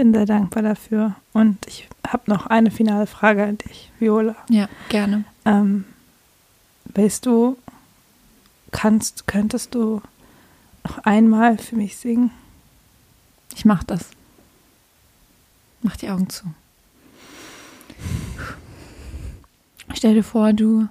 Bin 0.00 0.14
sehr 0.14 0.24
dankbar 0.24 0.62
dafür 0.62 1.14
und 1.34 1.58
ich 1.66 1.86
habe 2.08 2.22
noch 2.30 2.46
eine 2.46 2.70
finale 2.70 3.06
Frage 3.06 3.44
an 3.44 3.58
dich, 3.58 3.92
Viola. 3.98 4.34
Ja, 4.48 4.66
gerne. 4.88 5.24
Ähm, 5.44 5.84
willst 6.86 7.26
du, 7.26 7.58
kannst, 8.70 9.26
könntest 9.26 9.74
du 9.74 10.00
noch 10.84 10.96
einmal 11.04 11.58
für 11.58 11.76
mich 11.76 11.98
singen? 11.98 12.30
Ich 13.54 13.66
mach 13.66 13.84
das. 13.84 14.08
Mach 15.82 15.98
die 15.98 16.08
Augen 16.08 16.30
zu. 16.30 16.46
Stell 19.92 20.14
dir 20.14 20.24
vor, 20.24 20.54
du 20.54 20.88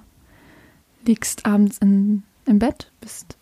liegst 1.03 1.47
abends 1.47 1.79
in, 1.79 2.21
im 2.45 2.59
Bett, 2.59 2.91
bist 3.01 3.37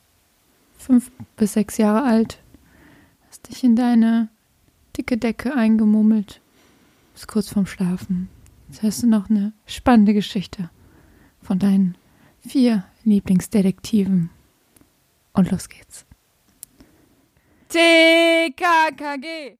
fünf 0.77 1.11
bis 1.35 1.51
sechs 1.51 1.75
Jahre 1.75 2.03
alt, 2.03 2.39
hast 3.27 3.49
dich 3.49 3.65
in 3.65 3.75
deine 3.75 4.29
dicke 4.97 5.17
Decke 5.17 5.55
eingemummelt, 5.55 6.41
bist 7.13 7.27
kurz 7.27 7.49
vorm 7.49 7.65
Schlafen. 7.65 8.29
Jetzt 8.67 8.81
hörst 8.81 9.03
du 9.03 9.07
noch 9.07 9.29
eine 9.29 9.53
spannende 9.65 10.13
Geschichte 10.13 10.69
von 11.41 11.59
deinen 11.59 11.97
vier 12.45 12.83
Lieblingsdetektiven. 13.03 14.29
Und 15.33 15.51
los 15.51 15.69
geht's. 15.69 16.05
TKKG. 17.69 19.57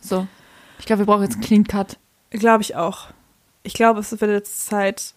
So, 0.00 0.26
ich 0.78 0.86
glaube, 0.86 1.00
wir 1.00 1.06
brauchen 1.06 1.22
jetzt 1.22 1.34
einen 1.34 1.42
Clean 1.44 1.64
Cut. 1.64 1.98
Glaube 2.30 2.62
ich 2.62 2.76
auch. 2.76 3.08
Ich 3.62 3.74
glaube, 3.74 4.00
es 4.00 4.12
wird 4.12 4.30
jetzt 4.30 4.66
Zeit 4.66 5.14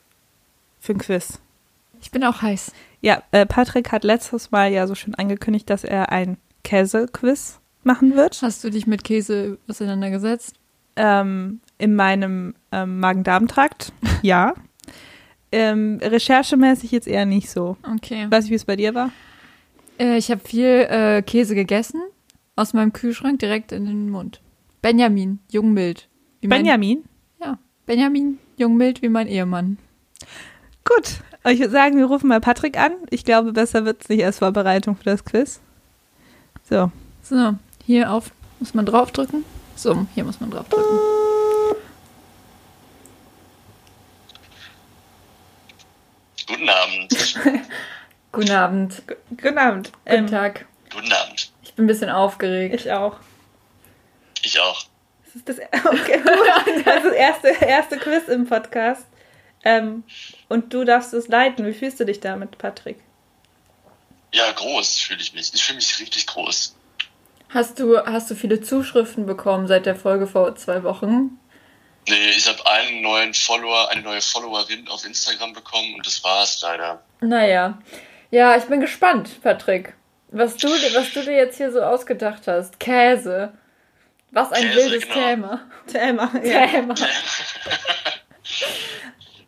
für 0.80 0.94
ein 0.94 0.98
Quiz. 0.98 1.40
Ich 2.02 2.12
bin 2.12 2.24
auch 2.24 2.42
heiß. 2.42 2.72
Ja, 3.02 3.24
äh, 3.32 3.46
Patrick 3.46 3.92
hat 3.92 4.04
letztes 4.04 4.52
Mal 4.52 4.72
ja 4.72 4.88
so 4.88 4.96
schön 4.96 5.16
angekündigt, 5.16 5.70
dass 5.70 5.84
er 5.84 6.12
ein 6.12 6.38
Käse-Quiz 6.70 7.60
machen 7.84 8.16
wird. 8.16 8.44
Hast 8.44 8.64
du 8.64 8.70
dich 8.70 8.86
mit 8.86 9.04
Käse 9.04 9.58
auseinandergesetzt? 9.68 10.54
Ähm, 10.96 11.62
in 11.80 11.96
meinem 11.96 12.54
ähm, 12.72 13.00
Magen-Darm-Trakt, 13.00 13.92
ja. 14.22 14.54
ähm, 15.52 16.00
recherchemäßig 16.00 16.92
jetzt 16.92 17.08
eher 17.08 17.26
nicht 17.26 17.50
so. 17.50 17.76
Okay. 17.96 18.28
Weiß 18.30 18.46
ich, 18.46 18.52
wie 18.52 18.56
es 18.56 18.66
bei 18.66 18.76
dir 18.76 18.94
war? 18.94 19.12
Äh, 20.00 20.18
ich 20.18 20.30
habe 20.30 20.42
viel 20.46 20.86
äh, 20.90 21.24
Käse 21.24 21.56
gegessen 21.56 22.02
aus 22.56 22.74
meinem 22.74 22.94
Kühlschrank 22.94 23.40
direkt 23.40 23.72
in 23.72 23.86
den 23.86 24.10
Mund. 24.12 24.40
Benjamin, 24.84 25.40
jungmild. 25.50 26.08
Wie 26.42 26.48
mein, 26.48 26.62
Benjamin? 26.62 27.04
Ja, 27.42 27.58
Benjamin, 27.88 28.38
jungmild 28.58 29.02
wie 29.02 29.10
mein 29.10 29.28
Ehemann. 29.28 29.80
Gut. 30.86 31.22
Ich 31.48 31.60
würde 31.60 31.72
sagen, 31.72 31.98
wir 31.98 32.06
rufen 32.06 32.28
mal 32.28 32.42
Patrick 32.42 32.78
an. 32.78 32.92
Ich 33.10 33.26
glaube, 33.26 33.54
besser 33.54 33.86
wird 33.86 34.04
es 34.04 34.10
nicht 34.10 34.24
als 34.24 34.38
Vorbereitung 34.40 34.96
für 34.96 35.06
das 35.06 35.26
Quiz. 35.26 35.62
So. 36.70 36.92
So, 37.24 37.56
hier 37.84 38.12
auf 38.12 38.32
muss 38.60 38.76
man 38.76 38.86
draufdrücken. 38.86 39.44
So, 39.76 40.06
hier 40.14 40.24
muss 40.24 40.40
man 40.40 40.52
draufdrücken. 40.52 41.00
Guten 46.48 46.70
Abend. 46.70 47.40
Guten 48.32 48.52
Abend. 48.52 49.02
Guten 49.30 49.58
Abend. 49.58 49.92
Guten 49.94 50.06
Ähm, 50.06 50.28
Tag. 50.28 50.66
Guten 50.94 51.12
Abend. 51.12 51.52
Ich 51.64 51.74
bin 51.74 51.86
ein 51.86 51.88
bisschen 51.88 52.10
aufgeregt. 52.10 52.76
ich 52.76 52.92
auch. 52.92 53.18
Ich 54.44 54.60
auch. 54.60 54.84
Das 55.26 55.36
ist 55.36 55.50
das, 55.50 55.58
okay, 55.86 56.18
gut. 56.18 56.86
das, 56.86 56.98
ist 56.98 57.06
das 57.06 57.14
erste, 57.14 57.48
erste 57.66 57.98
Quiz 57.98 58.28
im 58.28 58.48
Podcast. 58.48 59.08
Ähm, 59.64 60.04
und 60.48 60.72
du 60.74 60.84
darfst 60.84 61.14
es 61.14 61.28
leiten. 61.28 61.66
Wie 61.66 61.74
fühlst 61.74 62.00
du 62.00 62.06
dich 62.06 62.20
damit, 62.20 62.58
Patrick? 62.60 63.00
Ja, 64.34 64.52
groß 64.52 65.00
fühle 65.00 65.22
ich 65.22 65.34
mich. 65.34 65.54
Ich 65.54 65.64
fühle 65.64 65.78
mich 65.78 66.00
richtig 66.00 66.28
groß. 66.28 66.76
Hast 67.50 67.80
du, 67.80 67.98
hast 68.06 68.30
du 68.30 68.36
viele 68.36 68.62
Zuschriften 68.62 69.26
bekommen 69.26 69.68
seit 69.68 69.86
der 69.88 69.96
Folge 69.96 70.28
vor 70.28 70.56
zwei 70.56 70.84
Wochen? 70.84 71.40
Nee, 72.08 72.30
ich 72.30 72.48
habe 72.48 72.66
einen 72.70 73.02
neuen 73.02 73.34
Follower, 73.34 73.90
eine 73.90 74.02
neue 74.02 74.22
Followerin 74.22 74.88
auf 74.88 75.04
Instagram 75.06 75.54
bekommen 75.54 75.96
und 75.96 76.06
das 76.06 76.24
war's 76.24 76.62
leider. 76.62 77.04
Naja. 77.22 77.80
Ja, 78.32 78.56
ich 78.56 78.64
bin 78.66 78.80
gespannt, 78.82 79.42
Patrick. 79.42 79.96
Was 80.32 80.58
du, 80.58 80.68
dir- 80.68 80.94
was 80.94 81.12
du 81.12 81.24
dir 81.24 81.34
jetzt 81.36 81.58
hier 81.58 81.72
so 81.72 81.82
ausgedacht 81.82 82.48
hast. 82.48 82.80
Käse. 82.80 83.54
Was 84.32 84.52
ein 84.52 84.62
Käse, 84.62 84.76
wildes 84.92 85.04
genau. 85.08 85.14
Thema. 85.16 85.72
Thema. 85.88 86.32
Ja. 86.44 86.68
Thema. 86.68 86.96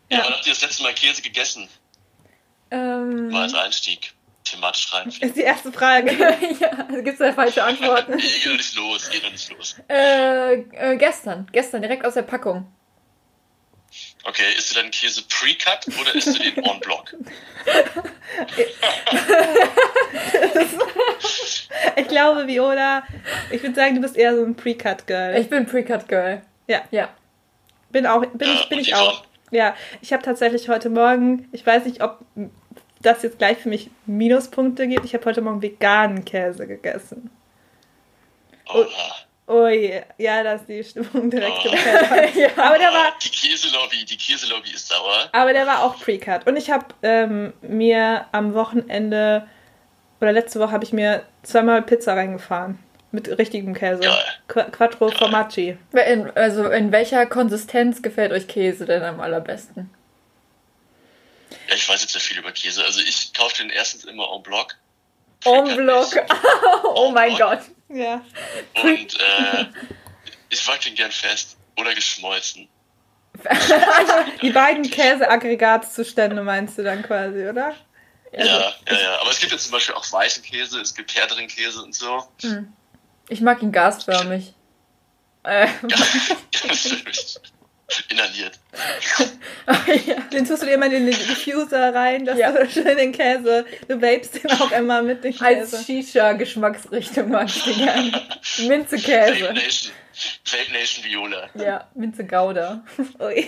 Ja, 0.10 0.24
wann 0.26 0.34
habt 0.34 0.46
ihr 0.46 0.52
das 0.54 0.62
letzte 0.62 0.84
Mal 0.84 0.94
Käse 0.94 1.22
gegessen? 1.22 1.70
Ähm, 2.70 3.30
Mal 3.30 3.44
als 3.44 3.54
Einstieg. 3.54 4.14
Thematisch 4.52 4.94
rein. 4.94 5.08
Ist 5.08 5.36
die 5.36 5.42
erste 5.42 5.72
Frage. 5.72 6.12
ja, 6.60 7.02
gibt's 7.02 7.20
da 7.20 7.32
falsche 7.34 7.64
Antworten? 7.72 8.16
Nee, 8.16 8.22
geht 8.22 8.46
noch 8.48 8.58
nicht 8.58 8.76
los, 8.76 9.10
geht 9.10 9.24
noch 9.24 9.32
nicht 9.32 9.52
los. 9.58 9.76
äh, 9.90 10.54
äh, 10.54 10.98
gestern. 10.98 11.48
Gestern, 11.52 11.82
direkt 11.82 12.06
aus 12.06 12.14
der 12.16 12.24
Packung. 12.24 12.72
Okay, 14.24 14.44
isst 14.58 14.72
du 14.72 14.76
deinen 14.76 14.92
Käse 14.92 15.24
pre-cut 15.28 15.88
oder 16.00 16.14
isst 16.16 16.28
du 16.28 16.44
den 16.44 16.58
en 16.64 16.80
bloc? 16.80 17.14
Ich 21.96 22.08
glaube, 22.08 22.48
Viola, 22.48 23.04
ich 23.50 23.62
würde 23.64 23.76
sagen, 23.76 23.96
du 23.96 24.02
bist 24.02 24.16
eher 24.16 24.36
so 24.36 24.44
ein 24.44 24.56
Pre-Cut-Girl. 24.56 25.38
Ich 25.38 25.50
bin 25.50 25.66
Pre-Cut 25.66 26.08
Girl. 26.08 26.42
Ja, 26.68 26.82
Ja. 26.92 27.10
bin 27.90 28.06
auch, 28.06 28.26
bin 28.26 28.48
Ja, 28.48 28.54
ich, 28.56 28.70
bin 28.70 28.80
ich 28.80 28.96
auch. 28.96 29.24
Ja, 29.52 29.76
ich 30.02 30.14
habe 30.14 30.24
tatsächlich 30.24 30.70
heute 30.70 30.90
Morgen, 30.90 31.50
ich 31.52 31.66
weiß 31.66 31.86
nicht, 31.86 32.02
ob 32.02 32.20
das 33.02 33.24
jetzt 33.24 33.38
gleich 33.38 33.58
für 33.58 33.70
mich 33.70 33.90
Minuspunkte 34.06 34.88
gibt. 34.88 35.06
Ich 35.06 35.14
habe 35.14 35.26
heute 35.26 35.42
Morgen 35.42 35.62
veganen 35.62 36.24
Käse 36.26 36.68
gegessen. 36.68 37.30
Oha. 38.74 38.86
Ui, 39.48 40.02
ja, 40.18 40.44
da 40.44 40.54
ist 40.54 40.68
die 40.70 40.82
Stimmung 40.84 41.30
direkt 41.30 41.58
Oh. 41.66 41.70
im 41.70 41.76
Keller. 41.78 42.50
Aber 42.58 42.78
der 42.78 42.88
war, 42.94 43.14
Die 43.22 43.30
Käselobby, 43.30 44.06
die 44.06 44.16
Käselobby 44.18 44.70
ist 44.74 44.88
sauer. 44.88 45.30
aber 45.34 45.52
der 45.52 45.68
war 45.68 45.84
auch 45.84 46.00
Pre-Cut. 46.00 46.48
Und 46.48 46.56
ich 46.56 46.70
habe 46.72 46.86
ähm, 47.04 47.52
mir 47.62 48.26
am 48.32 48.54
Wochenende 48.54 49.46
oder 50.22 50.32
letzte 50.32 50.60
Woche 50.62 50.72
habe 50.72 50.84
ich 50.86 50.94
mir 50.94 51.24
zweimal 51.44 51.82
Pizza 51.82 52.14
reingefahren 52.14 52.80
mit 53.12 53.28
richtigem 53.40 53.74
Käse. 53.74 54.04
Qu 54.48 54.62
Quattro 54.72 55.10
Formaggi. 55.10 55.78
In, 56.08 56.30
also 56.36 56.70
in 56.70 56.94
welcher 56.94 57.26
Konsistenz 57.26 58.02
gefällt 58.02 58.32
euch 58.32 58.48
Käse 58.48 58.86
denn 58.86 59.04
am 59.04 59.20
allerbesten? 59.20 59.90
Ja, 61.72 61.78
ich 61.78 61.88
weiß 61.88 62.02
jetzt 62.02 62.12
sehr 62.12 62.22
viel 62.22 62.38
über 62.38 62.52
Käse. 62.52 62.84
Also 62.84 63.00
ich 63.00 63.34
kaufe 63.34 63.56
den 63.56 63.70
erstens 63.70 64.04
immer 64.04 64.30
en 64.36 64.44
bloc. 64.44 64.76
En 65.46 65.78
bloc. 65.78 66.14
oh 66.84 67.12
mein 67.12 67.38
Gott. 67.38 67.62
Ja. 67.88 68.22
Und 68.84 69.20
äh, 69.20 69.66
ich 70.50 70.68
mag 70.68 70.82
den 70.82 70.96
gern 70.96 71.12
fest. 71.12 71.56
Oder 71.78 71.96
geschmolzen. 71.96 72.68
Die 74.42 74.50
beiden 74.50 74.84
Käseaggregatzustände 74.84 76.44
meinst 76.44 76.78
du 76.78 76.84
dann 76.84 77.04
quasi, 77.04 77.48
oder? 77.48 77.74
Ja, 78.34 78.46
ja, 78.46 78.74
ja. 78.88 79.22
Aber 79.22 79.32
es 79.32 79.40
gibt 79.40 79.54
jetzt 79.54 79.64
zum 79.64 79.72
Beispiel 79.72 79.96
auch 79.96 80.12
weißen 80.12 80.44
Käse, 80.44 80.82
es 80.82 80.94
gibt 80.94 81.16
härteren 81.16 81.48
Käse 81.48 81.82
und 81.82 81.96
so. 81.96 82.28
Ich 83.30 83.40
mag 83.40 83.62
ihn 83.62 83.72
gasförmig. 83.72 84.54
Äh, 85.44 85.68
Ganz 85.82 87.40
inhaliert. 88.10 88.60
ja. 90.06 90.16
Den 90.34 90.46
tust 90.46 90.62
du 90.62 90.66
dir 90.68 90.74
immer 90.76 90.86
in 90.88 90.92
den 90.92 91.06
Diffuser 91.08 91.94
rein, 91.94 92.26
dass 92.26 92.38
Ja. 92.38 92.52
du 92.52 92.70
schön 92.70 92.98
den 92.98 93.12
Käse, 93.12 93.66
du 93.88 94.02
vapest 94.02 94.44
den 94.44 94.52
auch 94.52 94.72
immer 94.72 95.02
mit 95.02 95.24
dem 95.24 95.34
Als 95.42 95.72
Käse. 95.72 95.84
Shisha-Geschmacksrichtung 95.84 97.30
mag 97.30 97.48
ich 97.48 97.64
den 97.64 97.78
gerne. 97.78 98.12
Vape 98.58 98.68
Minze-Käse. 98.68 99.54
Nation. 99.54 99.92
Vape 100.46 100.72
Nation 100.74 101.04
Viola. 101.06 101.50
Ja, 101.56 101.88
Minze-Gouda. 101.96 102.84
Ui. 103.20 103.48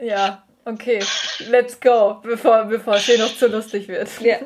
Ja, 0.00 0.44
okay. 0.64 1.02
Let's 1.48 1.78
go, 1.80 2.20
bevor, 2.22 2.64
bevor 2.64 2.94
es 2.96 3.04
hier 3.04 3.18
noch 3.18 3.36
zu 3.36 3.46
lustig 3.48 3.88
wird. 3.88 4.08
ja. 4.20 4.38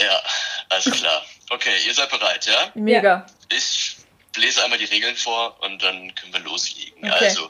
Ja, 0.00 0.20
alles 0.70 0.90
klar. 0.90 1.22
Okay, 1.50 1.70
ihr 1.86 1.92
seid 1.92 2.08
bereit, 2.10 2.46
ja? 2.46 2.70
Mega. 2.74 3.26
Ich 3.52 3.91
lese 4.36 4.62
einmal 4.62 4.78
die 4.78 4.86
Regeln 4.86 5.16
vor 5.16 5.60
und 5.62 5.82
dann 5.82 6.14
können 6.14 6.32
wir 6.32 6.40
loslegen. 6.40 7.04
Okay. 7.04 7.24
Also, 7.24 7.48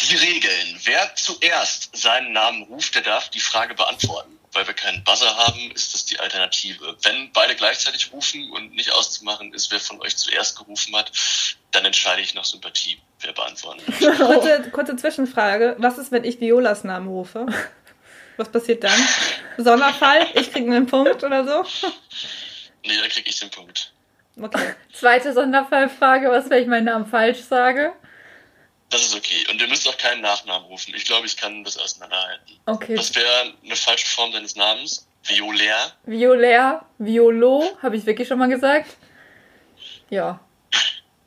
die 0.00 0.16
Regeln. 0.16 0.80
Wer 0.84 1.14
zuerst 1.14 1.96
seinen 1.96 2.32
Namen 2.32 2.62
ruft, 2.64 2.94
der 2.94 3.02
darf 3.02 3.30
die 3.30 3.40
Frage 3.40 3.74
beantworten. 3.74 4.38
Weil 4.52 4.66
wir 4.66 4.74
keinen 4.74 5.04
Buzzer 5.04 5.36
haben, 5.36 5.70
ist 5.72 5.92
das 5.92 6.06
die 6.06 6.18
Alternative. 6.18 6.96
Wenn 7.02 7.30
beide 7.32 7.54
gleichzeitig 7.56 8.10
rufen 8.12 8.50
und 8.52 8.74
nicht 8.74 8.90
auszumachen 8.92 9.52
ist, 9.52 9.70
wer 9.70 9.80
von 9.80 10.00
euch 10.00 10.16
zuerst 10.16 10.56
gerufen 10.56 10.96
hat, 10.96 11.12
dann 11.72 11.84
entscheide 11.84 12.22
ich 12.22 12.32
nach 12.34 12.44
Sympathie, 12.44 12.98
wer 13.20 13.32
beantworten 13.32 13.82
möchte. 13.86 14.12
Kurze, 14.14 14.70
kurze 14.70 14.96
Zwischenfrage. 14.96 15.76
Was 15.78 15.98
ist, 15.98 16.10
wenn 16.12 16.24
ich 16.24 16.40
Violas 16.40 16.84
Namen 16.84 17.08
rufe? 17.08 17.46
Was 18.38 18.50
passiert 18.50 18.84
dann? 18.84 19.08
Sonderfall? 19.56 20.26
Ich 20.34 20.52
krieg 20.52 20.66
einen 20.66 20.86
Punkt 20.86 21.22
oder 21.24 21.44
so? 21.44 21.88
Nee, 22.84 22.96
dann 22.98 23.08
kriege 23.08 23.28
ich 23.28 23.38
den 23.40 23.50
Punkt. 23.50 23.92
Okay. 24.40 24.74
Zweite 24.92 25.32
Sonderfallfrage, 25.32 26.30
was, 26.30 26.50
wenn 26.50 26.62
ich 26.62 26.68
meinen 26.68 26.84
Namen 26.84 27.06
falsch 27.06 27.40
sage? 27.40 27.92
Das 28.90 29.02
ist 29.02 29.16
okay. 29.16 29.46
Und 29.50 29.60
ihr 29.60 29.66
müsst 29.68 29.88
auch 29.88 29.96
keinen 29.96 30.20
Nachnamen 30.20 30.66
rufen. 30.66 30.94
Ich 30.94 31.04
glaube, 31.04 31.26
ich 31.26 31.36
kann 31.36 31.64
das 31.64 31.76
auseinanderhalten. 31.76 32.56
Okay. 32.66 32.96
Was 32.96 33.14
wäre 33.14 33.54
eine 33.64 33.76
falsche 33.76 34.06
Form 34.06 34.32
deines 34.32 34.54
Namens? 34.54 35.06
Violär? 35.24 35.92
Violär, 36.04 36.84
Violo, 36.98 37.76
habe 37.82 37.96
ich 37.96 38.06
wirklich 38.06 38.28
schon 38.28 38.38
mal 38.38 38.48
gesagt? 38.48 38.96
Ja. 40.08 40.38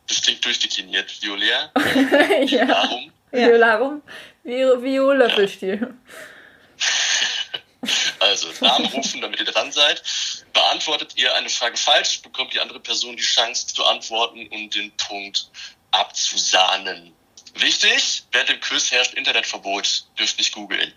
Das 0.07 0.21
klingt 0.21 0.43
durchdekliniert. 0.45 1.21
Violär? 1.21 1.71
ja. 2.45 2.65
Darum? 2.65 3.11
Ja. 3.31 3.47
Violarum, 3.47 4.01
Vio, 4.43 4.81
Violöffelstiel. 4.81 5.93
Also, 8.19 8.49
Namen 8.59 8.85
rufen, 8.87 9.21
damit 9.21 9.39
ihr 9.39 9.45
dran 9.45 9.71
seid. 9.71 10.03
Beantwortet 10.63 11.13
ihr 11.15 11.33
eine 11.35 11.47
Frage 11.49 11.77
falsch, 11.77 12.21
bekommt 12.21 12.53
die 12.53 12.59
andere 12.59 12.81
Person 12.81 13.15
die 13.15 13.23
Chance 13.23 13.67
zu 13.67 13.85
antworten 13.85 14.45
und 14.49 14.75
den 14.75 14.91
Punkt 14.97 15.49
abzusahnen. 15.91 17.13
Wichtig, 17.55 18.23
während 18.33 18.49
dem 18.49 18.59
Quiz 18.59 18.91
herrscht 18.91 19.13
Internetverbot. 19.13 20.03
Dürft 20.19 20.37
nicht 20.37 20.53
googeln. 20.53 20.91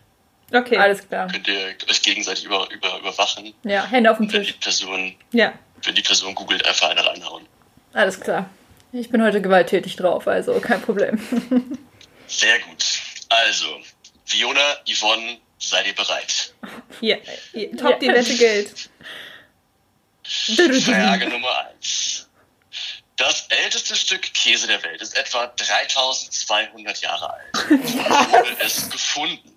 Okay. 0.53 0.77
Alles 0.77 1.07
klar. 1.09 1.29
Könnt 1.29 1.47
ihr 1.47 1.77
euch 1.89 2.03
gegenseitig 2.03 2.45
über, 2.45 2.69
über, 2.73 2.99
überwachen. 2.99 3.55
Ja, 3.63 3.87
Hände 3.87 4.11
auf 4.11 4.19
den 4.19 4.33
Wenn 4.33 4.43
die 4.43 4.49
Tisch. 4.49 4.59
Person, 4.61 5.15
Ja. 5.33 5.53
wenn 5.85 5.95
die 5.95 6.03
Person 6.03 6.35
googelt, 6.35 6.67
einfach 6.67 6.89
eine 6.91 7.07
reinhauen. 7.07 7.47
Alles 7.93 8.19
klar. 8.21 8.51
Ich 8.93 9.11
bin 9.11 9.23
heute 9.23 9.41
gewalttätig 9.41 9.95
drauf, 9.97 10.27
also 10.27 10.59
kein 10.61 10.83
Problem. 10.83 11.19
Sehr 12.27 12.59
gut. 12.61 12.85
Also, 13.29 13.81
Viola, 14.27 14.79
Yvonne, 14.87 15.39
seid 15.59 15.87
ihr 15.87 15.95
bereit? 15.95 16.53
Ja. 17.01 17.17
ja. 17.55 17.77
Top, 17.77 18.01
die 18.01 18.07
Ja. 18.07 18.15
Wette 18.15 18.35
gilt. 18.37 18.91
Frage 20.25 21.29
Nummer 21.31 21.67
eins. 21.67 22.29
Das 23.17 23.47
älteste 23.49 23.95
Stück 23.95 24.23
Käse 24.35 24.67
der 24.67 24.83
Welt 24.83 25.01
ist 25.01 25.17
etwa 25.17 25.47
3200 25.47 27.01
Jahre 27.03 27.35
alt. 27.35 27.55
Wo 27.69 28.33
wurde 28.33 28.57
es 28.61 28.91
gefunden? 28.91 29.57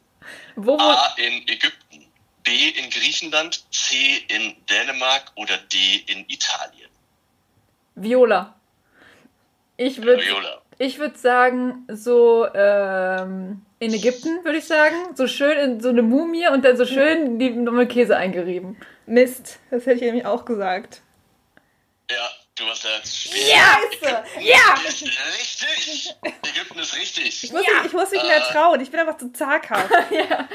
Wo, 0.55 0.78
A 0.78 1.16
in 1.18 1.47
Ägypten, 1.47 2.05
B 2.43 2.70
in 2.70 2.89
Griechenland, 2.89 3.63
C 3.74 4.24
in 4.28 4.55
Dänemark 4.70 5.32
oder 5.36 5.57
D 5.57 6.03
in 6.07 6.26
Italien? 6.30 6.89
Viola. 7.95 8.55
Ich 9.78 10.01
würde 10.01 10.24
ich 10.78 10.99
würd 10.99 11.18
sagen, 11.18 11.88
so 11.88 12.47
ähm, 12.53 13.66
in 13.80 13.93
Ägypten, 13.93 14.43
würde 14.43 14.57
ich 14.57 14.66
sagen. 14.66 14.95
So 15.16 15.28
schön 15.28 15.57
in 15.57 15.82
so 15.82 15.89
eine 15.89 16.01
Mumie 16.01 16.47
und 16.47 16.66
dann 16.66 16.78
so 16.78 16.86
schön 16.86 17.39
die 17.39 17.88
Käse 17.88 18.18
eingerieben. 18.18 18.78
Mist. 19.05 19.59
Das 19.69 19.85
hätte 19.85 19.95
ich 19.95 20.01
nämlich 20.01 20.25
auch 20.25 20.45
gesagt. 20.45 21.01
Ja, 22.09 22.29
du 22.55 22.65
hast 22.67 22.83
ja 22.83 23.01
zu 23.03 23.15
spät. 23.29 23.47
Ja. 24.39 24.75
Ist 24.87 25.01
richtig. 25.03 26.15
Ägypten 26.43 26.79
ist 26.79 26.95
richtig. 26.95 27.43
Ich 27.43 27.51
muss, 27.51 27.61
mich, 27.61 27.85
ich 27.85 27.93
muss 27.93 28.11
mich 28.11 28.23
mehr 28.23 28.37
Äh. 28.47 28.51
trauen. 28.51 28.79
Ich 28.81 28.91
bin 28.91 28.99
einfach 28.99 29.17
zu 29.17 29.31
zaghaft. 29.33 29.89
ja. 30.11 30.47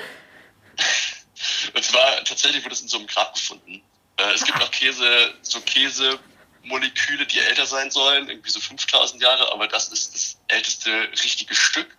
Und 1.75 1.85
zwar 1.85 2.25
tatsächlich 2.25 2.65
wurde 2.65 2.75
es 2.75 2.81
in 2.83 2.89
so 2.89 2.99
einem 2.99 3.07
Grab 3.07 3.35
gefunden. 3.35 3.83
Äh, 4.17 4.33
es 4.35 4.45
gibt 4.45 4.61
auch 4.63 4.71
Käse, 4.71 5.35
so 5.43 5.61
Käsemoleküle, 5.61 7.27
die 7.27 7.39
älter 7.41 7.67
sein 7.67 7.91
sollen, 7.91 8.29
irgendwie 8.29 8.51
so 8.51 8.61
5000 8.61 9.23
Jahre, 9.23 9.51
aber 9.53 9.67
das 9.69 9.89
ist 9.89 10.15
das 10.15 10.39
älteste 10.49 10.91
richtige 11.13 11.55
Stück 11.55 11.97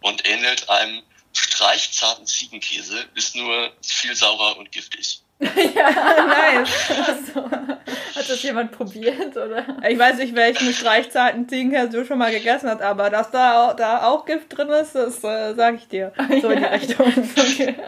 und 0.00 0.26
ähnelt 0.26 0.68
einem 0.68 1.02
streichzarten 1.32 2.26
Ziegenkäse, 2.26 3.06
ist 3.14 3.36
nur 3.36 3.72
viel 3.82 4.14
saurer 4.14 4.56
und 4.56 4.72
giftig. 4.72 5.22
Nein. 5.40 6.66
Also, 7.06 7.50
hat 7.50 8.28
das 8.28 8.42
jemand 8.42 8.72
probiert, 8.72 9.36
oder? 9.36 9.64
Ich 9.88 9.96
weiß 9.98 10.16
nicht, 10.16 10.34
welchen 10.34 10.72
streichzarten 10.72 11.48
Ziegenkäse 11.48 11.90
du 11.90 12.04
schon 12.04 12.18
mal 12.18 12.32
gegessen 12.32 12.68
hast, 12.68 12.82
aber 12.82 13.08
dass 13.08 13.30
da 13.30 13.68
auch, 13.70 13.76
da 13.76 14.08
auch 14.08 14.24
Gift 14.26 14.56
drin 14.56 14.68
ist, 14.70 14.94
das 14.96 15.22
äh, 15.22 15.54
sage 15.54 15.76
ich 15.76 15.88
dir. 15.88 16.12
So 16.42 16.50
in 16.50 16.58
die 16.58 16.62
Ja. 16.64 16.68
Richtung. 16.70 17.12
Okay. 17.36 17.76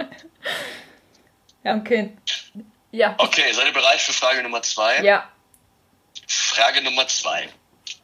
Ja, 1.62 1.74
okay. 1.76 2.16
Ja. 2.90 3.14
Okay, 3.18 3.53
seid 3.53 3.66
ihr 3.66 3.72
bereit 3.74 4.01
für 4.01 4.14
Frage 4.14 4.42
Nummer 4.42 4.62
zwei? 4.62 5.03
Ja. 5.03 5.28
Frage 6.26 6.80
Nummer 6.80 7.07
zwei. 7.07 7.51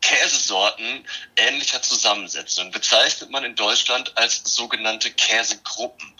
Käsesorten 0.02 1.04
ähnlicher 1.36 1.80
Zusammensetzung 1.80 2.70
bezeichnet 2.70 3.30
man 3.30 3.44
in 3.44 3.54
Deutschland 3.54 4.12
als 4.18 4.42
sogenannte 4.44 5.10
Käsegruppen. 5.10 6.12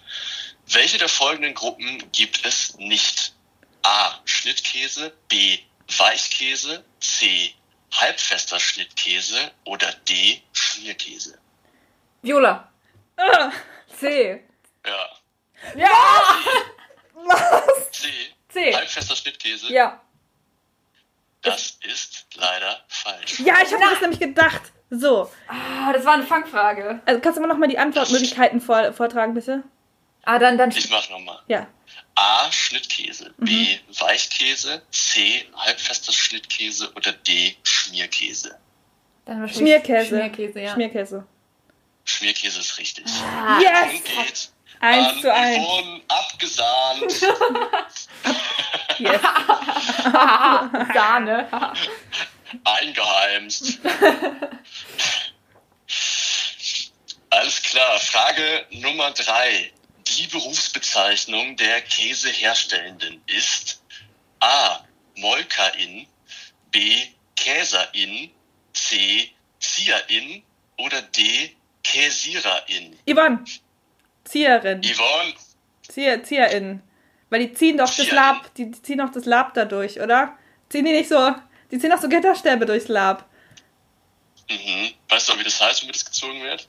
Welche 0.69 0.99
der 0.99 1.09
folgenden 1.09 1.55
Gruppen 1.55 2.03
gibt 2.13 2.45
es 2.45 2.77
nicht? 2.79 3.35
A. 3.83 4.15
Schnittkäse, 4.25 5.13
B. 5.29 5.59
Weichkäse, 5.97 6.85
C. 7.01 7.55
Halbfester 7.95 8.59
Schnittkäse 8.59 9.53
oder 9.65 9.93
D. 10.09 10.43
Schmierkäse. 10.53 11.39
Viola. 12.23 12.69
Ah, 13.17 13.53
C. 13.99 14.43
Ja. 14.85 15.09
Ja! 15.77 15.93
C. 17.93 18.09
C. 18.49 18.75
Halbfester 18.75 19.17
Schnittkäse. 19.17 19.73
Ja. 19.73 20.01
Das 21.43 21.79
ist 21.83 22.27
leider 22.35 22.81
falsch. 22.89 23.39
Ja, 23.41 23.55
ich 23.63 23.73
habe 23.73 23.79
mir 23.85 23.91
das 23.91 24.01
nämlich 24.01 24.19
gedacht. 24.21 24.63
So, 24.91 25.31
Ah, 25.49 25.93
das 25.93 26.05
war 26.05 26.15
eine 26.15 26.25
Fangfrage. 26.25 27.01
also 27.07 27.21
kannst 27.21 27.37
du 27.39 27.41
mir 27.43 27.49
noch 27.49 27.57
mal 27.57 27.69
die 27.69 27.79
Antwortmöglichkeiten 27.79 28.61
vor, 28.61 28.93
vortragen, 28.93 29.35
bitte? 29.35 29.63
Ah, 30.27 30.39
dann, 30.39 30.59
dann. 30.59 30.71
Ich 30.71 30.91
mach 30.91 31.09
nochmal. 31.09 31.41
Ja. 31.47 31.67
A. 32.17 32.51
Schnittkäse. 32.51 33.33
B. 33.39 33.79
Weichkäse. 33.99 34.83
C. 34.91 35.47
Halbfester 35.57 36.13
Schnittkäse 36.13 36.93
oder 36.95 37.13
D. 37.13 37.57
Schmierkäse. 37.63 38.59
Dann 39.25 39.49
Schmierkäse. 39.49 40.09
Schmierkäse, 40.09 40.61
ja. 40.61 40.73
Schmierkäse. 40.75 41.27
Schmierkäse 42.05 42.61
ist 42.61 42.79
richtig. 42.79 43.05
Ah, 43.23 43.59
Yes! 43.61 44.03
Geht 44.05 44.51
Eins 44.81 45.09
an 45.15 45.21
zu 45.21 45.33
eins. 45.33 45.57
Yvonne, 45.65 46.01
abgesahnt. 46.09 47.13
Yes. 48.99 49.21
Sahne. 50.95 51.49
Eingeheimst. 52.65 53.79
Alles 57.31 57.63
klar. 57.63 57.99
Frage 58.01 58.67
Nummer 58.71 59.11
drei. 59.13 59.73
Die 60.17 60.27
Berufsbezeichnung 60.27 61.57
der 61.57 61.83
Käseherstellenden 61.83 63.23
ist 63.27 63.83
A. 64.41 64.81
Molkerin, 65.17 66.07
B. 66.71 67.07
Käserin, 67.37 68.31
C. 68.73 69.31
Zieherin 69.61 70.43
oder 70.79 71.03
D. 71.03 71.55
Käsiererin. 71.83 72.99
Yvonne. 73.07 73.45
Zieherin. 74.25 74.83
Yvonne, 74.83 75.35
Zieh, 75.89 76.23
ZieherInnen. 76.23 76.83
Weil 77.31 77.47
die 77.47 77.55
ziehen 77.55 77.77
doch 77.77 77.87
das 77.87 77.97
ZieherInnen. 77.97 78.17
Lab, 78.17 78.55
die, 78.55 78.71
die 78.71 78.83
ziehen 78.83 78.99
doch 78.99 79.11
das 79.11 79.25
Lab 79.25 79.55
da 79.55 79.65
durch, 79.65 80.01
oder? 80.01 80.37
Ziehen 80.69 80.85
die 80.85 80.93
nicht 80.93 81.09
so, 81.09 81.35
die 81.71 81.79
ziehen 81.79 81.91
doch 81.91 82.01
so 82.01 82.09
Gitterstäbe 82.09 82.67
durchs 82.67 82.89
Lab. 82.89 83.29
mhm. 84.49 84.93
weißt 85.09 85.29
du, 85.29 85.39
wie 85.39 85.45
das 85.45 85.61
heißt, 85.61 85.83
womit 85.83 85.97
das 85.97 86.05
gezogen 86.05 86.43
wird? 86.43 86.69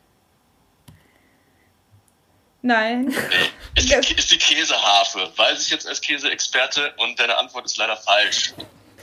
Nein. 2.68 3.16
Ist 3.76 3.90
die, 3.90 4.14
ist 4.16 4.32
die 4.32 4.38
Käseharfe. 4.38 5.32
Weiß 5.36 5.64
ich 5.64 5.70
jetzt 5.70 5.88
als 5.88 6.02
Käseexperte 6.02 6.94
und 6.98 7.20
deine 7.20 7.38
Antwort 7.38 7.66
ist 7.66 7.78
leider 7.78 7.96
falsch. 7.96 8.54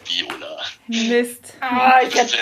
Viola. 0.04 0.60
Mist. 0.88 1.54
Ah, 1.60 2.00
ich 2.02 2.14
hätte, 2.14 2.36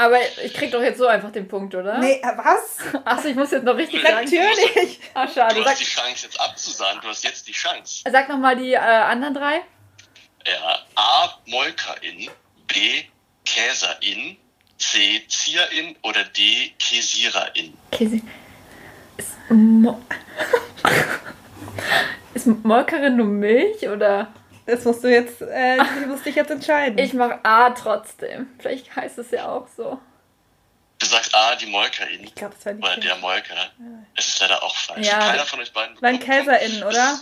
aber 0.00 0.16
ich 0.42 0.54
krieg 0.54 0.70
doch 0.70 0.80
jetzt 0.80 0.96
so 0.96 1.06
einfach 1.06 1.30
den 1.30 1.46
Punkt, 1.46 1.74
oder? 1.74 1.98
Nee, 1.98 2.22
äh, 2.22 2.32
was? 2.36 2.78
Achso, 3.04 3.28
ich 3.28 3.34
muss 3.34 3.50
jetzt 3.50 3.64
noch 3.64 3.76
richtig 3.76 4.00
sagen. 4.02 4.24
Natürlich. 4.24 4.98
Ah, 5.12 5.28
schade. 5.28 5.56
Du 5.56 5.64
hast 5.64 5.78
die 5.78 5.84
Chance 5.84 6.24
jetzt 6.24 6.40
abzusagen. 6.40 7.02
Du 7.02 7.08
hast 7.08 7.22
jetzt 7.22 7.46
die 7.46 7.52
Chance. 7.52 8.04
sag 8.10 8.28
nochmal 8.30 8.56
die 8.56 8.72
äh, 8.72 8.78
anderen 8.78 9.34
drei. 9.34 9.62
Ja. 10.46 10.78
A. 10.94 11.34
Molkerin. 11.44 12.30
B. 12.66 13.04
Käserin. 13.44 14.38
C. 14.78 15.22
Zieherin 15.28 15.94
oder 16.02 16.24
D. 16.24 16.72
Käsiererin. 16.78 17.76
Käse. 17.90 18.20
Ist, 19.20 19.36
Mo 19.50 20.00
ist 22.34 22.46
Molkerin 22.46 23.16
nur 23.16 23.26
Milch 23.26 23.86
oder? 23.88 24.32
Das 24.66 24.84
musst 24.84 25.02
du 25.04 25.08
jetzt, 25.08 25.42
äh, 25.42 25.76
du 25.76 26.06
musst 26.06 26.24
dich 26.24 26.36
jetzt 26.36 26.50
entscheiden. 26.50 26.98
Ich 26.98 27.12
mach 27.12 27.38
A 27.42 27.70
trotzdem. 27.70 28.48
Vielleicht 28.58 28.94
heißt 28.94 29.18
es 29.18 29.30
ja 29.32 29.48
auch 29.48 29.66
so. 29.76 30.00
Du 30.98 31.06
sagst 31.06 31.34
A. 31.34 31.56
Die 31.56 31.66
Molkerin. 31.66 32.22
ich 32.24 32.34
glaube, 32.34 32.54
es 32.58 32.64
war 32.66 32.72
die 32.74 32.82
Oder 32.82 32.96
der 32.98 33.16
Molker. 33.16 33.70
Es 34.14 34.28
ist 34.28 34.40
leider 34.40 34.62
auch 34.62 34.74
falsch. 34.76 35.06
Ja. 35.06 35.18
Keiner 35.18 35.44
von 35.46 35.60
euch 35.60 35.72
beiden 35.72 35.96
KäserInnen, 36.20 36.80
Punkt. 36.80 36.94
oder? 36.94 37.18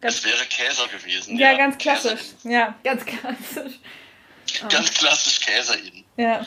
Es 0.00 0.24
wäre 0.24 0.44
Käser 0.46 0.88
gewesen. 0.88 1.36
Ja, 1.38 1.54
ganz 1.54 1.76
klassisch. 1.76 2.20
Käserin. 2.42 2.50
Ja, 2.52 2.74
Ganz 2.82 3.04
klassisch. 3.04 3.72
Ganz 4.68 4.94
klassisch 4.94 5.40
Käserin. 5.40 6.04
ja. 6.16 6.44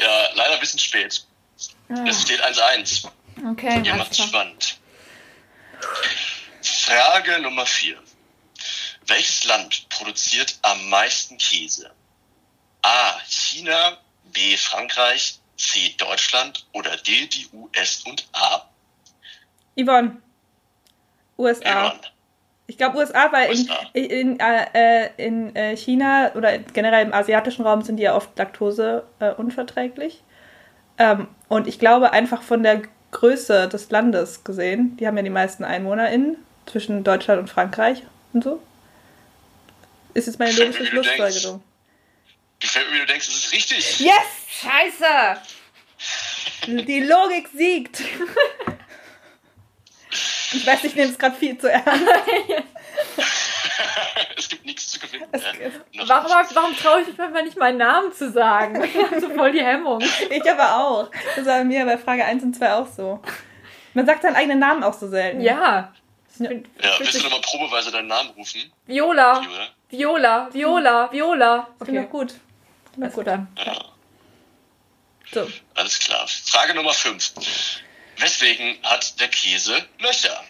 Ja, 0.00 0.28
leider 0.34 0.54
ein 0.54 0.60
bisschen 0.60 0.78
spät. 0.78 1.24
Ah, 1.88 2.04
Es 2.06 2.22
steht 2.22 2.40
1-1. 2.44 3.08
Okay, 3.46 3.82
Ihr 3.84 3.92
alles 3.92 3.96
macht's 3.98 4.16
klar. 4.16 4.28
spannend. 4.28 4.78
Frage 6.62 7.40
Nummer 7.40 7.66
4. 7.66 7.96
Welches 9.06 9.44
Land 9.44 9.88
produziert 9.88 10.58
am 10.62 10.88
meisten 10.88 11.38
Käse? 11.38 11.90
A. 12.82 13.18
China, 13.26 13.98
B. 14.32 14.56
Frankreich, 14.56 15.38
C. 15.56 15.94
Deutschland 15.98 16.66
oder 16.72 16.96
D. 16.96 17.26
die 17.26 17.48
US 17.52 18.02
und 18.06 18.26
A. 18.32 18.68
Yvonne. 19.76 20.18
USA. 21.38 21.68
Iran. 21.68 22.00
Ich 22.66 22.78
glaube 22.78 22.98
USA, 22.98 23.32
weil 23.32 23.50
in, 23.50 23.58
USA. 23.58 23.90
in, 23.94 24.40
äh, 24.40 24.66
äh, 24.74 25.10
in 25.16 25.56
äh, 25.56 25.76
China 25.76 26.32
oder 26.34 26.58
generell 26.58 27.04
im 27.04 27.12
asiatischen 27.12 27.66
Raum 27.66 27.82
sind 27.82 27.96
die 27.96 28.04
ja 28.04 28.14
oft 28.14 28.38
Laktose 28.38 29.06
äh, 29.18 29.32
unverträglich. 29.32 30.22
Ähm, 30.98 31.28
und 31.48 31.66
ich 31.66 31.78
glaube 31.78 32.12
einfach 32.12 32.42
von 32.42 32.62
der 32.62 32.82
Größe 33.12 33.68
des 33.68 33.90
Landes 33.90 34.44
gesehen, 34.44 34.96
die 34.96 35.06
haben 35.06 35.16
ja 35.16 35.22
die 35.22 35.30
meisten 35.30 35.64
EinwohnerInnen 35.64 36.36
zwischen 36.66 37.02
Deutschland 37.04 37.40
und 37.40 37.48
Frankreich 37.48 38.02
und 38.32 38.44
so. 38.44 38.62
Ist 40.14 40.26
jetzt 40.26 40.38
meine 40.38 40.52
logische. 40.52 40.86
Schlussfolgerung. 40.86 41.62
Gefällt 42.60 42.90
mir, 42.90 42.96
wie 42.96 43.00
du 43.00 43.06
denkst, 43.06 43.28
es 43.28 43.34
ist 43.46 43.52
richtig. 43.52 44.00
Yes! 44.00 44.14
Scheiße! 44.60 45.40
Die 46.86 47.00
Logik 47.00 47.48
siegt. 47.54 48.02
Ich 50.52 50.66
weiß, 50.66 50.84
ich 50.84 50.94
nehme 50.94 51.10
es 51.10 51.18
gerade 51.18 51.36
viel 51.36 51.56
zu 51.56 51.70
ernst. 51.70 51.88
es 54.36 54.48
gibt 54.48 54.64
nichts 54.64 54.89
gewinnen. 55.00 55.26
Es- 55.32 55.42
Ja, 55.44 55.68
noch 55.94 56.08
Warum, 56.08 56.30
warum 56.54 56.76
traue 56.76 57.00
ich 57.02 57.08
mich 57.08 57.18
manchmal 57.18 57.42
nicht, 57.42 57.56
meinen 57.58 57.78
Namen 57.78 58.12
zu 58.12 58.30
sagen? 58.30 58.82
Ich 58.84 58.94
habe 58.96 59.20
so 59.20 59.30
voll 59.30 59.52
die 59.52 59.62
Hemmung. 59.64 60.00
Ich 60.00 60.50
aber 60.50 60.76
auch. 60.76 61.10
Das 61.36 61.46
war 61.46 61.58
bei 61.58 61.64
mir 61.64 61.84
bei 61.84 61.98
Frage 61.98 62.24
1 62.24 62.42
und 62.42 62.54
2 62.56 62.74
auch 62.74 62.86
so. 62.86 63.20
Man 63.94 64.06
sagt 64.06 64.22
seinen 64.22 64.36
eigenen 64.36 64.58
Namen 64.60 64.82
auch 64.84 64.94
so 64.94 65.08
selten. 65.08 65.40
Ja. 65.40 65.92
Ja. 66.38 66.50
Ja, 66.52 66.58
willst 66.98 67.18
du 67.18 67.22
nochmal 67.24 67.40
probeweise 67.42 67.90
deinen 67.90 68.06
Namen 68.08 68.30
rufen, 68.30 68.72
Viola, 68.86 69.42
Viola? 69.42 69.68
Viola, 69.90 70.48
Viola, 70.52 71.12
Viola. 71.12 71.68
Ich 71.80 71.86
bin 71.86 72.02
doch 72.02 72.08
gut. 72.10 72.34
Alles 72.98 73.12
gut 73.14 73.26
dann. 73.26 73.48
So. 75.32 75.46
Alles 75.74 75.98
klar. 75.98 76.26
Frage 76.26 76.74
Nummer 76.74 76.92
5. 76.94 77.34
Weswegen 78.18 78.78
hat 78.82 79.18
der 79.20 79.28
Käse 79.28 79.84
Löcher? 79.98 80.42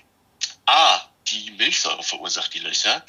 A. 0.67 1.01
Die 1.27 1.51
Milchsäure 1.53 2.03
verursacht 2.03 2.53
die 2.55 2.61
Löcher. 2.61 3.03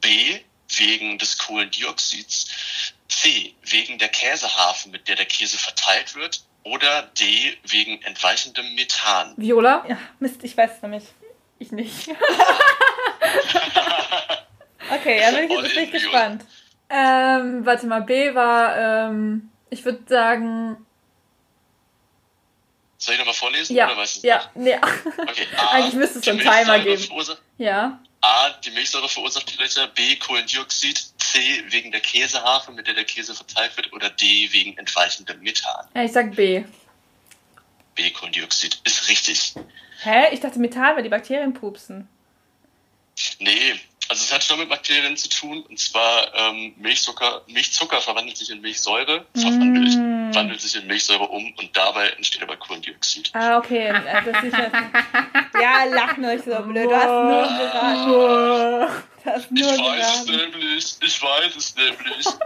B. 0.00 0.40
Wegen 0.78 1.18
des 1.18 1.38
Kohlendioxids. 1.38 2.92
C. 3.08 3.54
Wegen 3.64 3.98
der 3.98 4.08
Käseharfe, 4.08 4.88
mit 4.88 5.06
der 5.08 5.16
der 5.16 5.26
Käse 5.26 5.58
verteilt 5.58 6.14
wird. 6.14 6.44
Oder 6.64 7.02
D. 7.18 7.56
Wegen 7.64 8.00
entweichendem 8.02 8.74
Methan. 8.74 9.34
Viola? 9.36 9.84
Ja, 9.88 9.98
Mist, 10.20 10.42
ich 10.44 10.56
weiß 10.56 10.70
es 10.76 10.82
nämlich. 10.82 11.04
Ich 11.58 11.72
nicht. 11.72 12.08
Okay, 14.90 15.20
ja, 15.20 15.30
bin 15.30 15.50
ich 15.50 15.74
jetzt 15.74 15.76
you. 15.76 15.90
gespannt. 15.92 16.44
Ähm, 16.90 17.64
warte 17.64 17.86
mal, 17.86 18.02
B 18.02 18.34
war, 18.34 18.76
ähm, 19.08 19.50
ich 19.70 19.84
würde 19.84 20.02
sagen, 20.06 20.84
Soll 22.98 23.14
ich 23.14 23.18
nochmal 23.18 23.34
vorlesen? 23.34 23.74
ja, 23.74 23.86
Oder 23.86 23.96
weißt 23.96 24.22
du 24.22 24.26
ja, 24.28 24.50
nee, 24.54 24.76
Okay. 24.76 25.46
A, 25.56 25.68
Eigentlich 25.70 25.94
müsste 25.94 26.18
es 26.18 26.28
einen 26.28 26.40
Timer 26.40 26.78
geben. 26.80 27.08
ja. 27.58 28.00
A. 28.22 28.50
Die 28.64 28.70
Milchsäure 28.70 29.08
verursacht 29.08 29.52
die 29.52 29.62
Löcher. 29.62 29.88
B. 29.88 30.16
Kohlendioxid. 30.16 31.12
C. 31.18 31.64
Wegen 31.68 31.90
der 31.90 32.00
Käseharfe, 32.00 32.72
mit 32.72 32.86
der 32.86 32.94
der 32.94 33.04
Käse 33.04 33.34
verteilt 33.34 33.76
wird. 33.76 33.92
Oder 33.92 34.10
D. 34.10 34.52
Wegen 34.52 34.78
entweichendem 34.78 35.40
Methan. 35.40 35.86
Ja, 35.94 36.04
ich 36.04 36.12
sag 36.12 36.34
B. 36.34 36.64
B. 37.94 38.10
Kohlendioxid 38.10 38.80
ist 38.84 39.08
richtig. 39.08 39.54
Hä? 40.02 40.32
Ich 40.32 40.40
dachte 40.40 40.58
Methan, 40.58 40.96
weil 40.96 41.02
die 41.02 41.08
Bakterien 41.08 41.52
pupsen. 41.52 42.08
Nee, 43.38 43.78
also 44.08 44.24
es 44.24 44.32
hat 44.32 44.42
schon 44.44 44.58
mit 44.58 44.68
Bakterien 44.68 45.16
zu 45.16 45.28
tun. 45.28 45.62
Und 45.68 45.78
zwar 45.78 46.34
ähm, 46.34 46.74
Milchzucker, 46.76 47.42
Milchzucker 47.46 48.00
verwandelt 48.00 48.36
sich 48.36 48.50
in 48.50 48.60
Milchsäure, 48.60 49.24
verwandelt, 49.34 49.94
Mm. 49.96 50.34
wandelt 50.34 50.60
sich 50.60 50.74
in 50.80 50.86
Milchsäure 50.86 51.28
um 51.28 51.52
und 51.56 51.76
dabei 51.76 52.08
entsteht 52.10 52.42
aber 52.42 52.56
Kohlendioxid. 52.56 53.30
Ah, 53.34 53.58
okay. 53.58 53.92
Das 53.92 54.44
ist 54.44 54.52
ja, 54.52 55.60
ja, 55.60 55.84
lach 55.90 56.16
nicht 56.16 56.44
so 56.44 56.54
blöd. 56.62 56.86
Du 56.90 56.94
hast 56.96 57.06
nur 57.08 57.42
geraten. 57.58 59.02
Du 59.24 59.30
hast 59.30 59.50
nur 59.52 59.72
Ich 59.72 59.78
weiß 59.78 60.20
es 60.20 60.26
geraten. 60.26 60.52
nämlich, 60.52 60.96
ich 61.00 61.22
weiß 61.22 61.56
es 61.56 61.74
nämlich. 61.76 62.26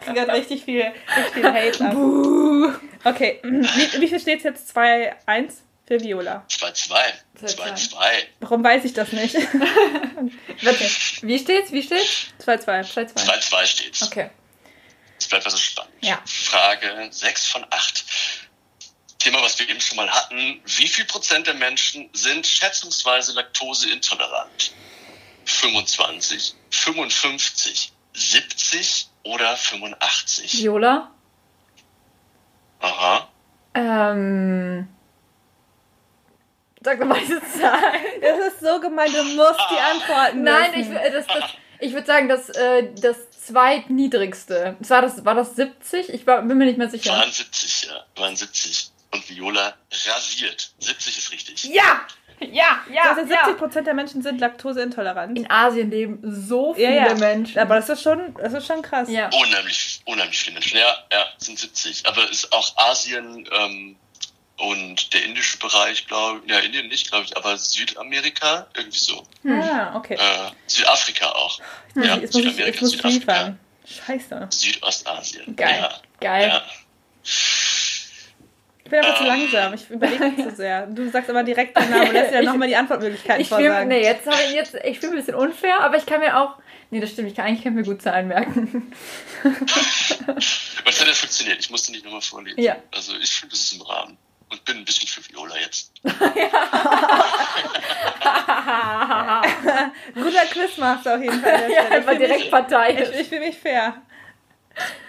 Ich 0.00 0.14
krieg 0.14 0.32
richtig 0.32 0.64
viel, 0.64 0.82
richtig 0.82 1.34
viel 1.34 1.52
Hate 1.52 1.84
ab. 1.84 3.12
Okay, 3.14 3.40
wie, 3.42 4.00
wie 4.00 4.08
viel 4.08 4.20
steht 4.20 4.38
es 4.38 4.44
jetzt? 4.44 4.76
2-1 4.76 5.12
für 5.86 6.00
Viola. 6.00 6.44
2-2. 6.48 6.94
2-2. 7.40 7.92
2-2. 7.92 7.96
Warum 8.40 8.64
weiß 8.64 8.84
ich 8.84 8.92
das 8.92 9.12
nicht? 9.12 9.34
Warte, 10.62 10.90
wie 11.22 11.38
steht's? 11.38 11.72
Wie 11.72 11.82
steht's? 11.82 12.28
2-2. 12.44 12.82
2, 12.92 13.04
2. 13.04 13.22
2-2 13.22 13.66
steht's. 13.66 14.02
Okay. 14.02 14.30
Es 15.18 15.28
bleibt 15.28 15.44
also 15.44 15.56
spannend. 15.56 15.92
Ja. 16.00 16.20
Frage 16.26 17.08
6 17.10 17.46
von 17.46 17.64
8. 17.70 18.04
Thema, 19.18 19.42
was 19.42 19.58
wir 19.58 19.68
eben 19.68 19.80
schon 19.80 19.96
mal 19.96 20.10
hatten. 20.10 20.60
Wie 20.64 20.88
viel 20.88 21.04
Prozent 21.04 21.46
der 21.46 21.54
Menschen 21.54 22.10
sind 22.12 22.46
schätzungsweise 22.46 23.32
laktoseintolerant? 23.32 24.72
25, 25.44 26.54
55, 26.70 27.92
70 28.12 29.08
oder 29.22 29.56
85? 29.56 30.58
Viola? 30.58 31.10
Aha. 32.80 33.28
Ähm. 33.74 34.88
Sag 36.86 37.04
mal 37.04 37.18
diese 37.20 37.40
Zahl. 37.40 37.82
Das 38.20 38.38
ist 38.52 38.60
so 38.60 38.80
gemein, 38.80 39.12
du 39.12 39.22
musst 39.24 39.60
die 39.72 39.78
Antworten 39.78 40.42
Nein, 40.44 40.70
ich, 40.72 40.78
wissen. 40.88 40.96
äh, 40.96 41.10
das, 41.10 41.26
das, 41.26 41.44
Ich 41.80 41.92
würde 41.92 42.06
sagen, 42.06 42.28
das, 42.28 42.48
äh, 42.50 42.92
das 42.94 43.16
zweitniedrigste. 43.46 44.76
War 44.80 45.02
das, 45.02 45.24
war 45.24 45.34
das 45.34 45.56
70? 45.56 46.10
Ich 46.10 46.26
war, 46.26 46.42
bin 46.42 46.56
mir 46.58 46.64
nicht 46.66 46.78
mehr 46.78 46.88
sicher. 46.88 47.10
Waren 47.12 47.30
70, 47.30 47.88
ja. 47.88 48.04
Waren 48.22 48.36
70. 48.36 48.90
Und 49.12 49.28
Viola 49.30 49.74
rasiert. 50.06 50.70
70 50.78 51.18
ist 51.18 51.32
richtig. 51.32 51.64
Ja! 51.64 52.00
Ja, 52.38 52.80
ja, 52.92 53.02
Also 53.14 53.26
70 53.26 53.56
Prozent 53.56 53.86
der 53.86 53.94
Menschen 53.94 54.20
sind 54.22 54.40
laktoseintolerant. 54.40 55.38
In 55.38 55.50
Asien 55.50 55.90
leben 55.90 56.20
so 56.22 56.74
Ja, 56.76 56.88
viele 56.88 57.06
ja. 57.08 57.14
Menschen. 57.14 57.58
Aber 57.58 57.76
das 57.76 57.88
ist 57.88 58.02
schon, 58.02 58.34
das 58.34 58.52
ist 58.52 58.66
schon 58.66 58.82
krass. 58.82 59.08
ja. 59.08 59.30
Unheimlich, 59.32 60.02
unheimlich 60.04 60.38
viele 60.38 60.52
Menschen. 60.54 60.78
Ja, 60.78 60.94
ja, 61.10 61.24
sind 61.38 61.58
70. 61.58 62.06
Aber 62.06 62.28
ist 62.30 62.52
auch 62.52 62.76
Asien 62.76 63.48
ähm, 63.58 63.96
und 64.58 65.12
der 65.12 65.24
indische 65.24 65.58
Bereich, 65.58 66.06
glaube 66.06 66.40
ich, 66.44 66.50
ja, 66.50 66.58
Indien 66.60 66.88
nicht, 66.88 67.10
glaube 67.10 67.24
ich, 67.26 67.36
aber 67.36 67.56
Südamerika, 67.58 68.66
irgendwie 68.76 68.98
so. 68.98 69.26
Ah, 69.46 69.94
okay. 69.96 70.14
Äh, 70.14 70.50
Südafrika 70.66 71.28
auch. 71.30 71.60
Hm, 71.94 72.02
Ja, 72.02 72.16
jetzt 72.16 72.34
muss 72.34 72.44
ich, 72.44 72.56
jetzt 72.58 72.78
Südafrika, 72.80 73.08
liefern. 73.08 73.58
Scheiße. 73.86 74.48
Südostasien. 74.50 75.54
Geil. 75.56 75.78
Ja, 75.80 76.00
Geil. 76.20 76.48
ja. 76.48 76.62
Ich 78.84 78.90
bin 78.90 78.98
einfach 79.00 79.16
zu 79.16 79.22
Ähm. 79.24 79.28
langsam. 79.28 79.74
Ich 79.74 79.90
überlege 79.90 80.28
nicht 80.30 80.48
so 80.50 80.54
sehr. 80.56 80.86
Du 80.86 81.10
sagst 81.10 81.28
aber 81.28 81.42
direkt 81.42 81.76
den 81.76 81.90
Namen 81.90 82.08
und 82.08 82.12
lässt 82.12 82.30
dir 82.30 82.36
dann 82.36 82.44
nochmal 82.46 82.68
die 82.68 82.76
Antwortmöglichkeiten 82.76 83.42
Ich 83.42 83.48
fühle 83.48 83.64
vorsagen. 83.66 83.88
nee, 83.88 84.02
jetzt 84.02 84.26
habe 84.26 84.38
ich 84.48 84.52
jetzt, 84.54 84.74
ich 84.84 84.98
fühle 85.00 85.12
mich 85.12 85.22
ein 85.22 85.26
bisschen 85.26 85.34
unfair, 85.34 85.80
aber 85.80 85.96
ich 85.96 86.06
kann 86.06 86.20
mir 86.20 86.38
auch. 86.40 86.54
Nee, 86.90 87.00
das 87.00 87.10
stimmt, 87.10 87.28
ich 87.28 87.34
kann 87.34 87.46
eigentlich 87.46 87.64
kann 87.64 87.72
ich 87.76 87.84
mir 87.84 87.92
gut 87.94 88.00
Zahlen 88.00 88.28
merken. 88.28 88.92
Aber 89.42 90.36
es 90.38 91.00
hat 91.00 91.08
ja 91.08 91.14
funktioniert. 91.14 91.58
Ich 91.58 91.68
musste 91.68 91.90
nicht 91.90 92.04
nochmal 92.04 92.20
vorlesen. 92.20 92.60
Ja. 92.60 92.76
Also 92.94 93.16
ich 93.16 93.30
finde, 93.32 93.52
das 93.54 93.62
ist 93.64 93.72
im 93.72 93.82
Rahmen. 93.82 94.16
Und 94.56 94.64
bin 94.64 94.78
ein 94.78 94.84
bisschen 94.86 95.06
für 95.06 95.20
Viola 95.28 95.56
jetzt. 95.58 95.92
Guter 100.14 100.46
Quizmaster 100.46 101.16
auf 101.16 101.22
jeden 101.22 101.42
Fall. 101.42 101.70
ja, 101.70 101.88
einfach 101.88 102.16
direkt 102.16 102.40
mich- 102.40 102.50
parteiisch. 102.50 103.08
Ich, 103.10 103.20
ich 103.20 103.28
fühle 103.28 103.40
mich 103.48 103.58
fair. 103.58 104.00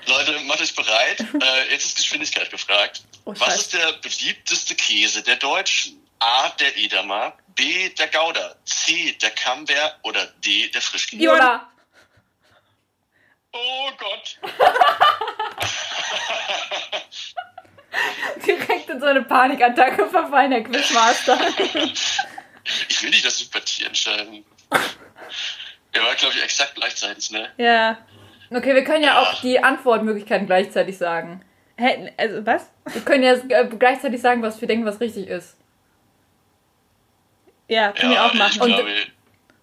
Leute, 0.05 0.39
macht 0.41 0.59
euch 0.61 0.75
bereit. 0.75 1.19
Äh, 1.41 1.71
jetzt 1.71 1.85
ist 1.85 1.95
Geschwindigkeit 1.97 2.49
gefragt. 2.51 3.03
Oh, 3.25 3.33
Was 3.37 3.55
ist 3.61 3.73
der 3.73 3.93
beliebteste 3.93 4.75
Käse 4.75 5.21
der 5.23 5.35
Deutschen? 5.37 6.01
A. 6.19 6.49
Der 6.59 6.75
Edamer, 6.77 7.37
B. 7.55 7.89
Der 7.89 8.07
Gouda, 8.07 8.55
C. 8.65 9.13
Der 9.21 9.29
Camembert 9.31 9.97
oder 10.03 10.25
D. 10.43 10.67
Der 10.69 10.81
Frischkäse? 10.81 11.21
Viola. 11.21 11.69
Oh 13.53 13.91
Gott. 13.97 14.39
Direkt 18.45 18.89
in 18.89 18.99
so 18.99 19.05
eine 19.05 19.23
Panikattacke 19.23 20.07
verfallen, 20.07 20.51
der 20.51 20.63
Quizmaster. 20.63 21.37
Ich 22.89 23.01
will 23.01 23.11
nicht 23.11 23.25
das 23.25 23.37
Sympathie 23.39 23.85
entscheiden. 23.85 24.43
Ja, 25.95 26.03
war, 26.03 26.15
glaube 26.15 26.35
ich, 26.35 26.43
exakt 26.43 26.75
gleichzeitig, 26.75 27.31
ne? 27.31 27.49
Ja. 27.57 27.97
Okay, 28.51 28.75
wir 28.75 28.83
können 28.83 29.05
ja 29.05 29.21
auch 29.21 29.39
die 29.39 29.63
Antwortmöglichkeiten 29.63 30.47
gleichzeitig 30.47 30.97
sagen. 30.97 31.45
Hä, 31.77 32.11
also 32.17 32.45
was? 32.45 32.69
Wir 32.91 33.01
können 33.03 33.23
ja 33.23 33.35
äh, 33.35 33.67
gleichzeitig 33.67 34.19
sagen, 34.19 34.41
was 34.41 34.59
wir 34.59 34.67
denken, 34.67 34.85
was 34.85 34.99
richtig 34.99 35.27
ist. 35.27 35.55
Ja, 37.69 37.93
können 37.93 38.09
wir 38.11 38.15
Ja, 38.17 38.25
auch 38.27 38.33
ich 38.33 38.39
machen. 38.39 38.67
glaube, 38.67 38.93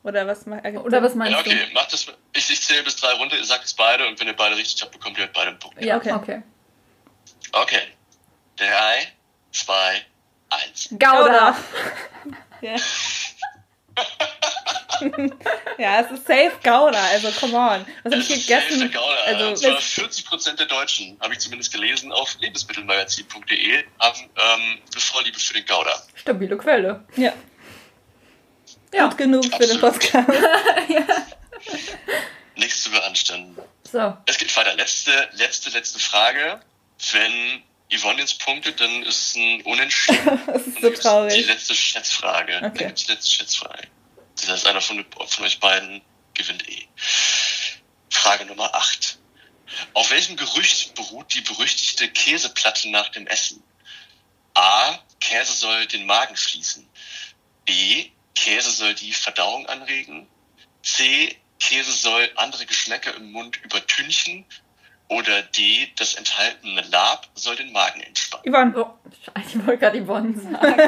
Oder 0.02 0.26
was 0.26 0.46
ergibt 0.46 0.84
Oder 0.84 1.02
was 1.02 1.14
meinst 1.14 1.32
ja, 1.34 1.40
okay, 1.40 1.58
macht 1.74 1.92
das. 1.92 2.06
Ich, 2.32 2.50
ich 2.50 2.62
zähle 2.62 2.84
bis 2.84 2.96
drei 2.96 3.12
runter, 3.12 3.36
ihr 3.36 3.44
sagt 3.44 3.64
es 3.64 3.74
beide 3.74 4.06
und 4.08 4.18
wenn 4.18 4.28
ihr 4.28 4.34
beide 4.36 4.56
richtig 4.56 4.80
habt, 4.82 4.92
bekommt 4.92 5.18
ihr 5.18 5.24
halt 5.24 5.32
beide 5.34 5.50
einen 5.50 5.58
Punkt. 5.58 5.78
du? 5.80 5.86
Ja, 5.86 5.96
Okay. 5.96 6.12
okay. 6.12 6.42
Okay. 7.52 7.82
Drei, 8.56 9.12
zwei, 9.52 10.02
eins. 10.50 10.88
Gouda. 10.90 11.56
Ja. 12.60 12.76
ja, 15.78 16.00
es 16.00 16.10
ist 16.10 16.26
safe 16.26 16.52
Gouda, 16.62 16.98
also 17.12 17.30
come 17.32 17.56
on. 17.56 17.86
Was 18.04 18.12
habe 18.12 18.22
ich 18.22 18.28
gegessen? 18.28 18.90
Gouda. 18.90 19.14
Also, 19.26 19.48
und 19.48 19.56
zwar 19.58 19.72
das- 19.72 19.84
40 19.84 20.24
Prozent 20.24 20.58
der 20.60 20.66
Deutschen, 20.66 21.18
habe 21.20 21.32
ich 21.32 21.40
zumindest 21.40 21.72
gelesen, 21.72 22.12
auf 22.12 22.36
lebensmittelmagazin.de, 22.40 23.84
haben 23.98 24.20
ähm, 24.20 24.30
eine 24.92 25.00
Vorliebe 25.00 25.38
für 25.38 25.54
den 25.54 25.66
Gouda. 25.66 26.02
Stabile 26.14 26.56
Quelle. 26.56 27.04
Ja. 27.16 27.32
Ja. 28.92 29.08
Gut 29.08 29.18
genug 29.18 29.44
für 29.44 29.66
den 29.66 29.82
Absolut. 29.82 30.12
Podcast. 30.12 30.28
Nichts 32.56 32.84
zu 32.84 32.90
beanstanden. 32.90 33.58
So. 33.90 34.16
Es 34.26 34.38
geht 34.38 34.56
weiter. 34.56 34.74
Letzte, 34.76 35.28
letzte, 35.32 35.70
letzte 35.70 35.98
Frage. 35.98 36.60
Wenn 37.12 37.62
Yvonne 37.92 38.20
jetzt 38.20 38.40
punktet, 38.44 38.80
dann 38.80 39.02
ist 39.04 39.28
es 39.28 39.36
ein 39.36 39.62
Unentschieden. 39.62 40.40
Das 40.46 40.66
ist 40.66 40.74
so 40.74 40.80
dann 40.80 40.82
gibt's 40.82 41.00
Die 41.00 41.02
traurig. 41.02 41.46
letzte 41.46 41.74
Schätzfrage. 41.74 42.52
Dann 42.52 42.70
Okay. 42.72 42.86
gibt's 42.86 43.04
die 43.06 43.12
letzte 43.12 43.30
Schätzfrage. 43.30 43.88
Das 44.36 44.48
heißt, 44.48 44.66
einer 44.66 44.80
von, 44.80 45.04
von 45.26 45.44
euch 45.44 45.60
beiden 45.60 46.02
gewinnt 46.34 46.68
eh. 46.68 46.88
Frage 48.10 48.46
Nummer 48.46 48.74
8. 48.74 49.18
Auf 49.92 50.10
welchem 50.10 50.36
Gerücht 50.36 50.94
beruht 50.94 51.34
die 51.34 51.40
berüchtigte 51.40 52.08
Käseplatte 52.08 52.88
nach 52.90 53.08
dem 53.10 53.26
Essen? 53.26 53.62
A. 54.54 54.98
Käse 55.20 55.52
soll 55.52 55.86
den 55.86 56.06
Magen 56.06 56.36
schließen. 56.36 56.88
B. 57.64 58.10
Käse 58.34 58.70
soll 58.70 58.94
die 58.94 59.12
Verdauung 59.12 59.66
anregen. 59.66 60.28
C. 60.82 61.36
Käse 61.60 61.92
soll 61.92 62.30
andere 62.36 62.66
Geschmäcker 62.66 63.14
im 63.14 63.32
Mund 63.32 63.56
übertünchen. 63.64 64.44
Oder 65.08 65.42
D. 65.42 65.88
Das 65.96 66.14
enthaltene 66.14 66.80
Lab 66.90 67.28
soll 67.34 67.56
den 67.56 67.72
Magen 67.72 68.00
entspannen. 68.00 68.50
Yvonne, 68.50 68.74
Oh, 68.76 68.90
ich 69.46 69.66
wollte 69.66 69.78
gerade 69.78 70.02
Yvonne 70.04 70.34
sagen. 70.40 70.82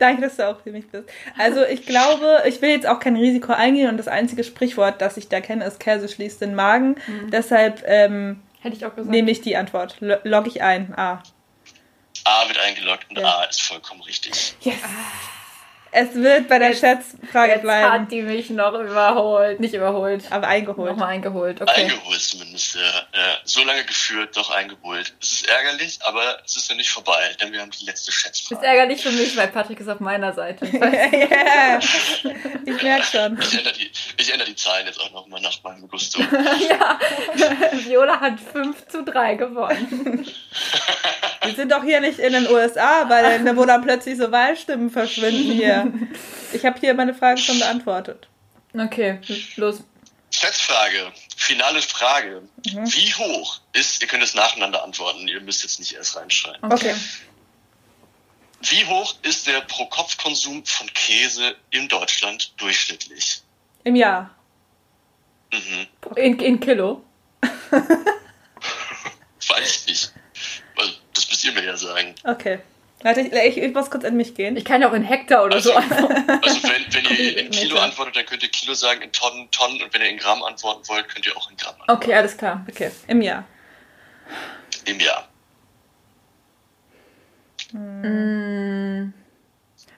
danke, 0.00 0.22
dass 0.22 0.36
du 0.36 0.48
auch 0.48 0.60
für 0.60 0.72
mich 0.72 0.88
bist. 0.90 1.08
Also 1.38 1.64
ich 1.64 1.86
glaube, 1.86 2.42
ich 2.46 2.60
will 2.62 2.70
jetzt 2.70 2.86
auch 2.86 2.98
kein 2.98 3.16
Risiko 3.16 3.52
eingehen 3.52 3.88
und 3.88 3.96
das 3.96 4.08
einzige 4.08 4.42
Sprichwort, 4.44 5.00
das 5.00 5.16
ich 5.16 5.28
da 5.28 5.40
kenne, 5.40 5.64
ist 5.64 5.78
Käse 5.80 6.08
schließt 6.08 6.40
den 6.40 6.54
Magen. 6.56 6.96
Deshalb 7.30 7.82
ähm, 7.86 8.42
Hätte 8.60 8.76
ich 8.76 8.84
auch 8.84 8.94
gesagt. 8.94 9.10
nehme 9.10 9.30
ich 9.30 9.40
die 9.40 9.56
Antwort. 9.56 9.96
Lo- 10.00 10.18
Log 10.24 10.46
ich 10.48 10.62
ein. 10.62 10.92
Ah. 10.96 11.22
A 12.24 12.48
wird 12.48 12.58
eingeloggt 12.58 13.06
und 13.10 13.18
Ja. 13.18 13.38
A 13.38 13.44
ist 13.44 13.62
vollkommen 13.62 14.02
richtig. 14.02 14.54
Yes. 14.62 14.76
Es 15.96 16.12
wird 16.14 16.48
bei 16.48 16.58
der 16.58 16.70
Jetzt- 16.70 16.80
Schätzfrage 16.80 17.52
Jetzt 17.52 17.62
bleiben, 17.62 17.92
hat 17.92 18.10
die 18.10 18.22
mich 18.22 18.50
noch 18.50 18.74
überholt. 18.74 19.60
Nicht 19.60 19.74
überholt. 19.74 20.24
aber 20.30 20.48
eingeholt. 20.48 20.90
Nochmal 20.90 21.10
eingeholt. 21.10 21.62
Okay. 21.62 21.82
Eingeholt 21.82 22.20
zumindest, 22.20 22.74
ja. 22.74 22.80
ja. 22.80 23.38
So 23.44 23.62
lange 23.62 23.84
geführt, 23.84 24.36
doch 24.36 24.50
eingeholt. 24.50 25.14
Es 25.22 25.30
ist 25.32 25.48
ärgerlich, 25.48 25.98
aber 26.02 26.38
es 26.44 26.56
ist 26.56 26.68
ja 26.68 26.74
nicht 26.74 26.90
vorbei, 26.90 27.30
denn 27.40 27.52
wir 27.52 27.60
haben 27.60 27.70
die 27.70 27.84
letzte 27.84 28.10
Ist 28.10 28.16
Schätzfrage. 28.16 28.66
ärgerlich 28.66 29.02
für 29.02 29.12
mich, 29.12 29.36
weil 29.36 29.46
Patrick 29.48 29.78
ist 29.78 29.88
auf 29.88 30.00
meiner 30.00 30.32
Seite. 30.32 30.66
yeah. 30.66 31.78
Ich 32.66 32.82
merke 32.82 33.04
schon. 33.04 33.38
Ich 33.40 33.56
ändere, 33.58 33.74
die, 33.74 33.90
ich 34.16 34.32
ändere 34.32 34.48
die 34.48 34.56
Zahlen 34.56 34.86
jetzt 34.86 34.98
auch 35.00 35.12
nochmal 35.12 35.40
nach 35.42 35.62
meinem 35.62 35.86
Gusto. 35.86 36.20
ja, 36.68 36.98
Viola 37.72 38.18
hat 38.20 38.40
5 38.40 38.88
zu 38.88 39.04
3 39.04 39.34
gewonnen. 39.34 40.26
Wir 41.44 41.54
sind 41.54 41.70
doch 41.72 41.82
hier 41.84 42.00
nicht 42.00 42.18
in 42.18 42.32
den 42.32 42.48
USA, 42.48 43.08
weil 43.08 43.44
da 43.44 43.56
wo 43.56 43.64
dann 43.66 43.82
plötzlich 43.82 44.16
so 44.16 44.32
Wahlstimmen 44.32 44.90
verschwinden 44.90 45.52
hier. 45.52 45.83
Ich 46.52 46.64
habe 46.64 46.78
hier 46.78 46.94
meine 46.94 47.14
Fragen 47.14 47.38
schon 47.38 47.58
beantwortet. 47.58 48.28
Okay, 48.72 49.18
los. 49.56 49.82
Schätzfrage, 50.30 51.12
finale 51.36 51.82
Frage. 51.82 52.42
Wie 52.64 53.14
hoch 53.14 53.60
ist, 53.72 54.00
ihr 54.02 54.08
könnt 54.08 54.22
es 54.22 54.34
nacheinander 54.34 54.82
antworten, 54.82 55.26
ihr 55.28 55.40
müsst 55.40 55.62
jetzt 55.62 55.78
nicht 55.78 55.92
erst 55.92 56.16
reinschreiben. 56.16 56.72
Okay. 56.72 56.94
Wie 58.62 58.84
hoch 58.86 59.14
ist 59.22 59.46
der 59.46 59.60
Pro-Kopf-Konsum 59.62 60.64
von 60.64 60.86
Käse 60.94 61.56
in 61.70 61.88
Deutschland 61.88 62.52
durchschnittlich? 62.56 63.42
Im 63.84 63.96
Jahr. 63.96 64.34
Mhm. 65.52 65.86
In, 66.16 66.38
in 66.40 66.60
Kilo. 66.60 67.04
Weiß 69.48 69.76
ich 69.76 69.86
nicht. 69.86 70.12
Also, 70.76 70.92
das 71.12 71.28
müsst 71.28 71.44
ihr 71.44 71.52
mir 71.52 71.64
ja 71.64 71.76
sagen. 71.76 72.14
Okay. 72.24 72.60
Warte, 73.04 73.20
ich, 73.20 73.32
ich, 73.32 73.58
ich 73.58 73.74
muss 73.74 73.90
kurz 73.90 74.04
an 74.04 74.16
mich 74.16 74.34
gehen. 74.34 74.56
Ich 74.56 74.64
kann 74.64 74.80
ja 74.80 74.88
auch 74.88 74.94
in 74.94 75.02
Hektar 75.04 75.44
oder 75.44 75.60
so 75.60 75.72
Also- 75.74 75.94
antworten. 75.94 76.30
Also 76.42 76.62
wenn, 76.64 76.94
wenn 76.94 77.16
ihr 77.16 77.38
in. 77.38 77.50
Kilo 77.50 77.78
antwortet, 77.78 78.16
dann 78.16 78.24
könnt 78.26 78.42
ihr 78.42 78.48
Kilo 78.48 78.72
sagen, 78.74 79.02
in 79.02 79.12
Tonnen, 79.12 79.48
Tonnen. 79.50 79.80
Und 79.82 79.92
wenn 79.94 80.00
ihr 80.00 80.08
in 80.08 80.16
Gramm 80.18 80.42
antworten 80.42 80.88
wollt, 80.88 81.06
könnt 81.08 81.26
ihr 81.26 81.36
auch 81.36 81.50
in 81.50 81.56
Gramm 81.56 81.74
antworten. 81.80 82.02
Okay, 82.02 82.14
alles 82.14 82.36
klar. 82.36 82.64
Okay, 82.68 82.90
im 83.06 83.20
Jahr. 83.22 83.44
Im 84.86 84.98
Jahr. 85.00 85.28
Mm, 87.72 89.12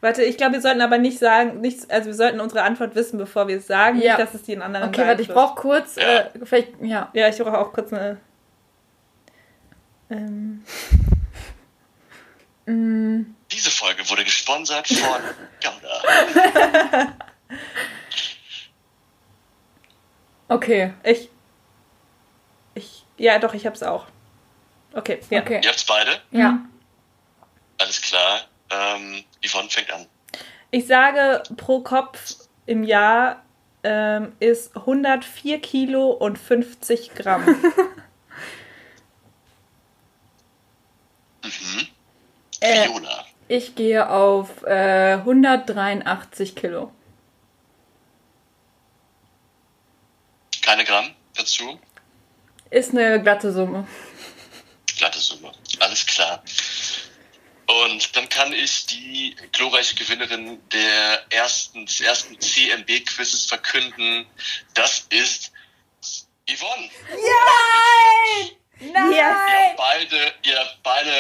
Warte, 0.00 0.22
ich 0.22 0.36
glaube, 0.36 0.54
wir 0.54 0.60
sollten 0.60 0.80
aber 0.80 0.98
nicht 0.98 1.18
sagen, 1.18 1.60
nichts, 1.60 1.88
also 1.88 2.06
wir 2.06 2.14
sollten 2.14 2.40
unsere 2.40 2.62
Antwort 2.62 2.94
wissen, 2.94 3.18
bevor 3.18 3.48
wir 3.48 3.56
es 3.58 3.66
sagen, 3.66 4.00
Ja. 4.00 4.16
nicht, 4.16 4.26
dass 4.26 4.34
es 4.34 4.42
die 4.42 4.52
in 4.52 4.62
anderen 4.62 4.88
Okay, 4.88 5.06
warte, 5.06 5.22
ich 5.22 5.28
brauche 5.28 5.54
kurz, 5.54 5.96
Ja. 5.96 6.02
äh, 6.02 6.30
vielleicht, 6.44 6.72
ja. 6.82 7.10
Ja, 7.12 7.28
ich 7.28 7.38
brauche 7.38 7.58
auch 7.58 7.72
kurz 7.72 7.92
eine. 7.92 8.18
Ähm, 10.10 10.62
Mm, 12.66 13.22
Diese 13.50 13.70
Folge 13.70 14.08
wurde 14.10 14.24
gesponsert 14.24 14.88
von 14.88 15.20
Gouda. 15.62 17.14
okay, 20.48 20.92
ich. 21.04 21.30
Ich. 22.74 23.04
Ja, 23.16 23.38
doch, 23.38 23.54
ich 23.54 23.66
hab's 23.66 23.82
auch. 23.82 24.06
Okay, 24.92 25.20
ja. 25.30 25.40
okay. 25.40 25.60
Ihr 25.62 25.70
habt's 25.70 25.84
beide? 25.84 26.20
Ja. 26.30 26.58
Alles 27.78 28.00
klar. 28.02 28.40
Ähm, 28.70 29.24
Yvonne 29.44 29.68
fängt 29.70 29.90
an. 29.92 30.06
Ich 30.70 30.86
sage 30.86 31.42
pro 31.56 31.80
Kopf 31.80 32.34
im 32.66 32.82
Jahr 32.82 33.42
ähm, 33.84 34.32
ist 34.40 34.76
104 34.76 35.60
Kilo 35.60 36.10
und 36.10 36.38
50 36.38 37.14
Gramm. 37.14 37.46
Mhm. 41.44 41.86
Äh, 42.66 42.84
Fiona. 42.86 43.24
Ich 43.48 43.74
gehe 43.74 44.08
auf 44.08 44.62
äh, 44.64 45.14
183 45.14 46.56
Kilo. 46.56 46.92
Keine 50.62 50.84
Gramm 50.84 51.14
dazu. 51.36 51.78
Ist 52.70 52.90
eine 52.90 53.22
glatte 53.22 53.52
Summe. 53.52 53.86
Glatte 54.98 55.18
Summe. 55.20 55.52
Alles 55.78 56.04
klar. 56.06 56.42
Und 57.66 58.16
dann 58.16 58.28
kann 58.28 58.52
ich 58.52 58.86
die 58.86 59.36
glorreiche 59.52 59.94
Gewinnerin 59.96 60.60
der 60.70 61.24
ersten, 61.30 61.86
des 61.86 62.00
ersten 62.00 62.40
CMB-Quizzes 62.40 63.46
verkünden. 63.46 64.26
Das 64.74 65.06
ist 65.10 65.52
Yvonne. 66.48 66.90
Nein! 68.80 69.12
Ihr 69.12 69.24
habt 69.24 69.76
beide, 69.76 70.16
ihr 70.44 70.58
habt 70.58 70.78
beide 70.82 71.10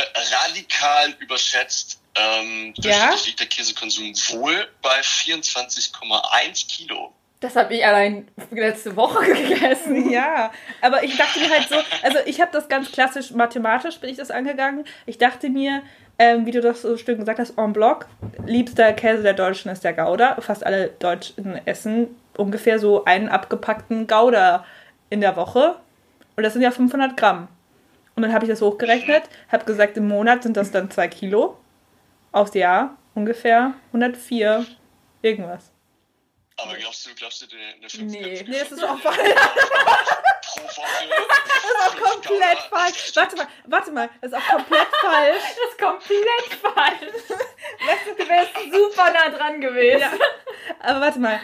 radikal 0.44 1.14
überschätzt. 1.18 2.00
Ähm, 2.14 2.72
Ja? 2.78 2.82
durchschnittlich 3.10 3.26
liegt 3.26 3.40
der 3.40 3.46
Käsekonsum 3.46 4.12
wohl 4.30 4.68
bei 4.82 5.00
24,1 5.00 6.66
Kilo. 6.68 7.12
Das 7.40 7.54
habe 7.54 7.74
ich 7.74 7.84
allein 7.84 8.28
letzte 8.50 8.96
Woche 8.96 9.24
gegessen. 9.34 10.10
Ja, 10.10 10.50
aber 10.80 11.02
ich 11.04 11.16
dachte 11.16 11.38
mir 11.40 11.50
halt 11.50 11.68
so, 11.68 11.76
also 12.02 12.18
ich 12.24 12.40
habe 12.40 12.50
das 12.52 12.68
ganz 12.68 12.90
klassisch 12.90 13.30
mathematisch 13.32 13.98
bin 13.98 14.08
ich 14.10 14.16
das 14.16 14.30
angegangen. 14.30 14.84
Ich 15.04 15.18
dachte 15.18 15.50
mir, 15.50 15.82
ähm, 16.18 16.46
wie 16.46 16.50
du 16.50 16.62
das 16.62 16.80
so 16.80 16.96
schön 16.96 17.18
gesagt 17.18 17.38
hast, 17.38 17.58
en 17.58 17.74
bloc, 17.74 18.06
liebster 18.46 18.94
Käse 18.94 19.22
der 19.22 19.34
Deutschen 19.34 19.70
ist 19.70 19.84
der 19.84 19.92
Gouda. 19.92 20.40
Fast 20.40 20.64
alle 20.64 20.88
Deutschen 20.98 21.60
essen 21.66 22.16
ungefähr 22.38 22.78
so 22.78 23.04
einen 23.04 23.28
abgepackten 23.28 24.06
Gouda 24.06 24.64
in 25.10 25.20
der 25.20 25.36
Woche. 25.36 25.76
Und 26.36 26.42
das 26.42 26.52
sind 26.52 26.62
ja 26.62 26.70
500 26.70 27.16
Gramm. 27.16 27.48
Und 28.14 28.22
dann 28.22 28.32
habe 28.32 28.44
ich 28.44 28.50
das 28.50 28.62
hochgerechnet, 28.62 29.24
habe 29.50 29.64
gesagt, 29.64 29.96
im 29.96 30.08
Monat 30.08 30.42
sind 30.42 30.56
das 30.56 30.70
dann 30.70 30.90
2 30.90 31.08
Kilo. 31.08 31.58
Aufs 32.32 32.54
Jahr 32.54 32.96
ungefähr 33.14 33.74
104 33.88 34.66
irgendwas. 35.22 35.72
Aber 36.58 36.74
glaubst 36.74 37.06
du, 37.06 37.14
glaubst 37.14 37.42
du, 37.42 37.46
eine, 37.54 37.76
eine 37.76 37.88
5 37.88 38.12
Nee. 38.12 38.44
Nee, 38.48 38.58
das 38.60 38.72
ist 38.72 38.84
auch 38.84 38.98
falsch. 38.98 39.18
pro 39.18 40.62
Woche? 40.62 41.08
Das 41.08 41.94
ist 41.94 42.02
komplett 42.02 42.58
falsch. 42.70 43.12
Warte 43.14 43.36
mal, 43.36 43.46
warte 43.66 43.92
mal, 43.92 44.10
das 44.20 44.32
ist 44.32 44.38
auch 44.38 44.48
komplett 44.48 44.88
falsch. 45.00 45.42
Das 45.42 45.70
ist 45.70 45.78
komplett 45.78 46.60
falsch. 46.62 47.12
Du 48.16 48.28
wärst 48.28 48.54
super 48.72 49.12
nah 49.12 49.28
dran 49.28 49.60
gewesen. 49.60 50.00
Ja. 50.00 50.10
Aber 50.80 51.00
warte 51.00 51.18
mal. 51.18 51.38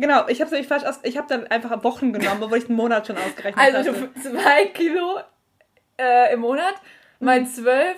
Genau, 0.00 0.28
ich 0.28 0.40
habe 0.40 0.44
es 0.46 0.50
nämlich 0.52 0.68
falsch 0.68 0.84
aus. 0.84 1.00
Ich 1.02 1.16
habe 1.18 1.26
dann 1.28 1.46
einfach 1.48 1.82
Wochen 1.82 2.12
genommen, 2.12 2.40
obwohl 2.42 2.58
ich 2.58 2.66
einen 2.68 2.76
Monat 2.76 3.06
schon 3.08 3.16
ausgerechnet 3.18 3.58
Also 3.74 3.90
hatte. 3.90 4.10
zwei 4.14 4.66
Kilo 4.66 5.18
äh, 6.00 6.32
im 6.32 6.40
Monat 6.40 6.74
mal 7.18 7.44
zwölf 7.46 7.96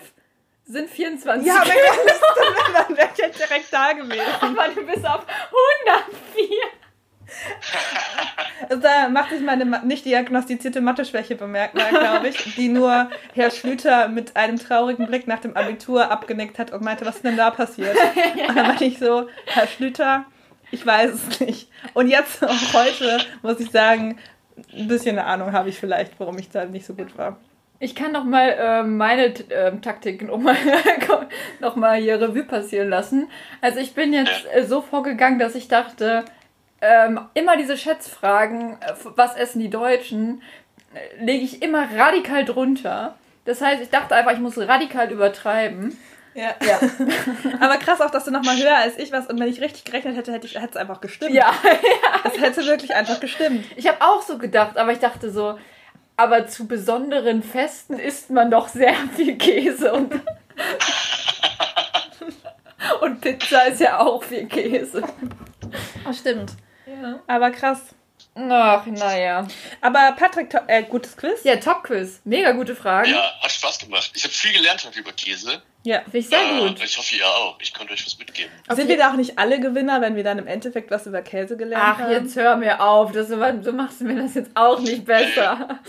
sind 0.64 0.88
24 0.88 1.46
Ja, 1.46 1.56
mein 1.56 1.66
Kilo. 1.66 2.84
Dann 2.88 2.96
wäre 2.96 3.08
ich 3.12 3.18
jetzt 3.18 3.38
direkt 3.38 3.70
da 3.70 3.92
gewesen. 3.92 4.22
Aber 4.40 4.68
du 4.74 4.86
bist 4.86 5.04
auf 5.04 5.26
104. 5.84 6.46
Also 8.68 8.82
da 8.82 9.08
macht 9.08 9.30
sich 9.30 9.40
meine 9.40 9.64
nicht 9.84 10.04
diagnostizierte 10.04 10.80
Mathe-Schwäche 10.80 11.36
bemerkbar, 11.36 11.90
glaube 11.90 12.28
ich, 12.28 12.54
die 12.56 12.68
nur 12.68 13.10
Herr 13.34 13.50
Schlüter 13.50 14.08
mit 14.08 14.36
einem 14.36 14.58
traurigen 14.58 15.06
Blick 15.06 15.26
nach 15.26 15.38
dem 15.40 15.56
Abitur 15.56 16.10
abgenickt 16.10 16.58
hat 16.58 16.72
und 16.72 16.82
meinte, 16.82 17.06
was 17.06 17.16
ist 17.16 17.24
denn 17.24 17.36
da 17.36 17.50
passiert? 17.50 17.96
Und 18.48 18.56
dann 18.56 18.68
war 18.68 18.80
ich 18.80 18.98
so, 18.98 19.28
Herr 19.46 19.66
Schlüter, 19.68 20.24
ich 20.70 20.84
weiß 20.84 21.12
es 21.12 21.40
nicht. 21.40 21.70
Und 21.94 22.08
jetzt, 22.08 22.42
auch 22.46 22.74
heute, 22.74 23.18
muss 23.42 23.60
ich 23.60 23.70
sagen, 23.70 24.18
ein 24.74 24.88
bisschen 24.88 25.18
eine 25.18 25.26
Ahnung 25.26 25.52
habe 25.52 25.68
ich 25.68 25.78
vielleicht, 25.78 26.18
warum 26.18 26.38
ich 26.38 26.50
da 26.50 26.64
nicht 26.64 26.86
so 26.86 26.94
gut 26.94 27.16
war. 27.16 27.36
Ich 27.82 27.94
kann 27.94 28.12
noch 28.12 28.24
mal 28.24 28.54
ähm, 28.58 28.98
meine 28.98 29.32
ähm, 29.50 29.80
Taktik 29.80 30.22
noch 30.26 30.36
mal, 30.36 30.54
noch 31.60 31.76
mal 31.76 31.98
hier 31.98 32.20
Revue 32.20 32.44
passieren 32.44 32.90
lassen. 32.90 33.30
Also 33.62 33.78
ich 33.80 33.94
bin 33.94 34.12
jetzt 34.12 34.46
äh, 34.52 34.64
so 34.64 34.82
vorgegangen, 34.82 35.38
dass 35.38 35.54
ich 35.54 35.68
dachte, 35.68 36.24
ähm, 36.82 37.20
immer 37.32 37.56
diese 37.56 37.78
Schätzfragen, 37.78 38.72
äh, 38.72 38.92
was 39.16 39.34
essen 39.34 39.60
die 39.60 39.70
Deutschen, 39.70 40.42
äh, 40.94 41.24
lege 41.24 41.42
ich 41.42 41.62
immer 41.62 41.88
radikal 41.96 42.44
drunter. 42.44 43.16
Das 43.46 43.62
heißt, 43.62 43.82
ich 43.82 43.88
dachte 43.88 44.14
einfach, 44.14 44.32
ich 44.32 44.40
muss 44.40 44.58
radikal 44.58 45.10
übertreiben. 45.10 45.96
Ja. 46.34 46.54
Ja. 46.64 46.78
Aber 47.60 47.76
krass 47.78 48.00
auch, 48.00 48.10
dass 48.10 48.24
du 48.24 48.30
noch 48.30 48.44
mal 48.44 48.56
höher 48.56 48.76
als 48.76 48.98
ich 48.98 49.12
warst 49.12 49.30
und 49.30 49.38
wenn 49.40 49.48
ich 49.48 49.60
richtig 49.60 49.84
gerechnet 49.84 50.16
hätte, 50.16 50.32
hätte 50.32 50.46
es 50.46 50.76
einfach 50.76 51.00
gestimmt. 51.00 51.32
ja. 51.32 51.52
Es 52.24 52.40
hätte 52.40 52.64
wirklich 52.66 52.94
einfach 52.94 53.18
gestimmt. 53.18 53.64
Ich 53.76 53.88
habe 53.88 53.98
auch 54.00 54.22
so 54.22 54.38
gedacht, 54.38 54.76
aber 54.76 54.92
ich 54.92 54.98
dachte 54.98 55.30
so, 55.30 55.58
aber 56.16 56.46
zu 56.46 56.66
besonderen 56.66 57.42
Festen 57.42 57.98
isst 57.98 58.30
man 58.30 58.50
doch 58.50 58.68
sehr 58.68 58.94
viel 59.16 59.36
Käse 59.36 59.92
und 59.92 60.12
und 63.00 63.20
Pizza 63.20 63.66
ist 63.68 63.80
ja 63.80 63.98
auch 64.00 64.22
viel 64.22 64.46
Käse. 64.46 65.02
Das 66.04 66.18
stimmt. 66.18 66.52
Ja. 66.86 67.20
Aber 67.26 67.50
krass. 67.50 67.80
Ach, 68.50 68.86
naja. 68.86 69.46
Aber 69.80 70.12
Patrick, 70.18 70.50
to- 70.50 70.58
äh, 70.68 70.82
gutes 70.84 71.16
Quiz? 71.16 71.40
Ja, 71.44 71.56
Top-Quiz. 71.56 72.20
Mega 72.24 72.52
gute 72.52 72.76
Fragen. 72.76 73.10
Ja, 73.10 73.32
hat 73.42 73.50
Spaß 73.50 73.78
gemacht. 73.80 74.10
Ich 74.14 74.22
habe 74.24 74.32
viel 74.32 74.52
gelernt 74.52 74.84
heute 74.84 75.00
über 75.00 75.12
Käse. 75.12 75.60
Ja. 75.82 76.00
Finde 76.02 76.18
ich 76.18 76.28
sehr 76.28 76.38
Äh, 76.40 76.58
gut. 76.68 76.82
Ich 76.84 76.96
hoffe, 76.98 77.14
ihr 77.16 77.26
auch. 77.26 77.56
Ich 77.60 77.72
konnte 77.72 77.92
euch 77.92 78.04
was 78.04 78.18
mitgeben. 78.18 78.52
Sind 78.70 78.88
wir 78.88 78.96
da 78.98 79.10
auch 79.10 79.16
nicht 79.16 79.38
alle 79.38 79.58
Gewinner, 79.60 80.00
wenn 80.00 80.14
wir 80.14 80.22
dann 80.24 80.38
im 80.38 80.46
Endeffekt 80.46 80.90
was 80.90 81.06
über 81.06 81.22
Käse 81.22 81.56
gelernt 81.56 81.84
Ach, 81.86 81.98
haben? 82.00 82.12
jetzt 82.12 82.36
hör 82.36 82.56
mir 82.56 82.80
auf. 82.82 83.12
Das, 83.12 83.28
so 83.28 83.36
machst 83.36 84.00
du 84.00 84.04
mir 84.04 84.22
das 84.22 84.34
jetzt 84.34 84.50
auch 84.54 84.78
nicht 84.80 85.04
besser. 85.06 85.80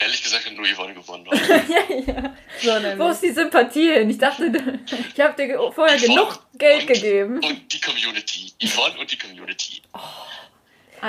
Ehrlich 0.00 0.22
gesagt 0.22 0.46
hat 0.46 0.52
nur 0.52 0.64
Yvonne 0.64 0.94
gewonnen. 0.94 1.24
Leute. 1.30 2.32
So 2.62 2.72
nämlich. 2.78 2.98
Wo 3.00 3.08
ist 3.08 3.20
die 3.20 3.32
Sympathie 3.32 3.90
hin? 3.94 4.08
Ich 4.10 4.18
dachte, 4.18 4.44
ich 5.14 5.20
habe 5.20 5.34
dir 5.34 5.58
vorher 5.74 5.98
Yvonne 5.98 6.14
genug 6.14 6.38
Geld 6.56 6.82
und- 6.82 6.86
gegeben. 6.86 7.34
Und 7.44 7.72
die 7.72 7.80
Community. 7.80 8.52
Yvonne 8.62 8.96
und 9.00 9.10
die 9.10 9.18
Community. 9.18 9.82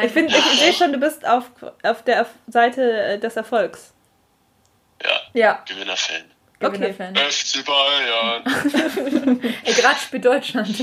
Ich 0.04 0.12
finde, 0.12 0.36
ich 0.36 0.60
sehe 0.60 0.74
schon, 0.74 0.92
du 0.94 1.00
bist 1.00 1.26
auf, 1.28 1.46
auf 1.84 2.04
der 2.04 2.26
Seite 2.48 2.92
äh, 3.04 3.20
des 3.20 3.36
Erfolgs. 3.36 3.94
Ja, 5.02 5.10
Ja, 5.34 5.64
Gewinnerfan. 5.68 6.24
Okay. 6.62 6.78
Gewinnerfan. 6.94 7.16
FC 7.16 7.66
Bayern. 7.66 8.44
Ey, 9.64 9.74
gerade 9.74 10.00
spielt 10.00 10.26
Deutschland. 10.26 10.78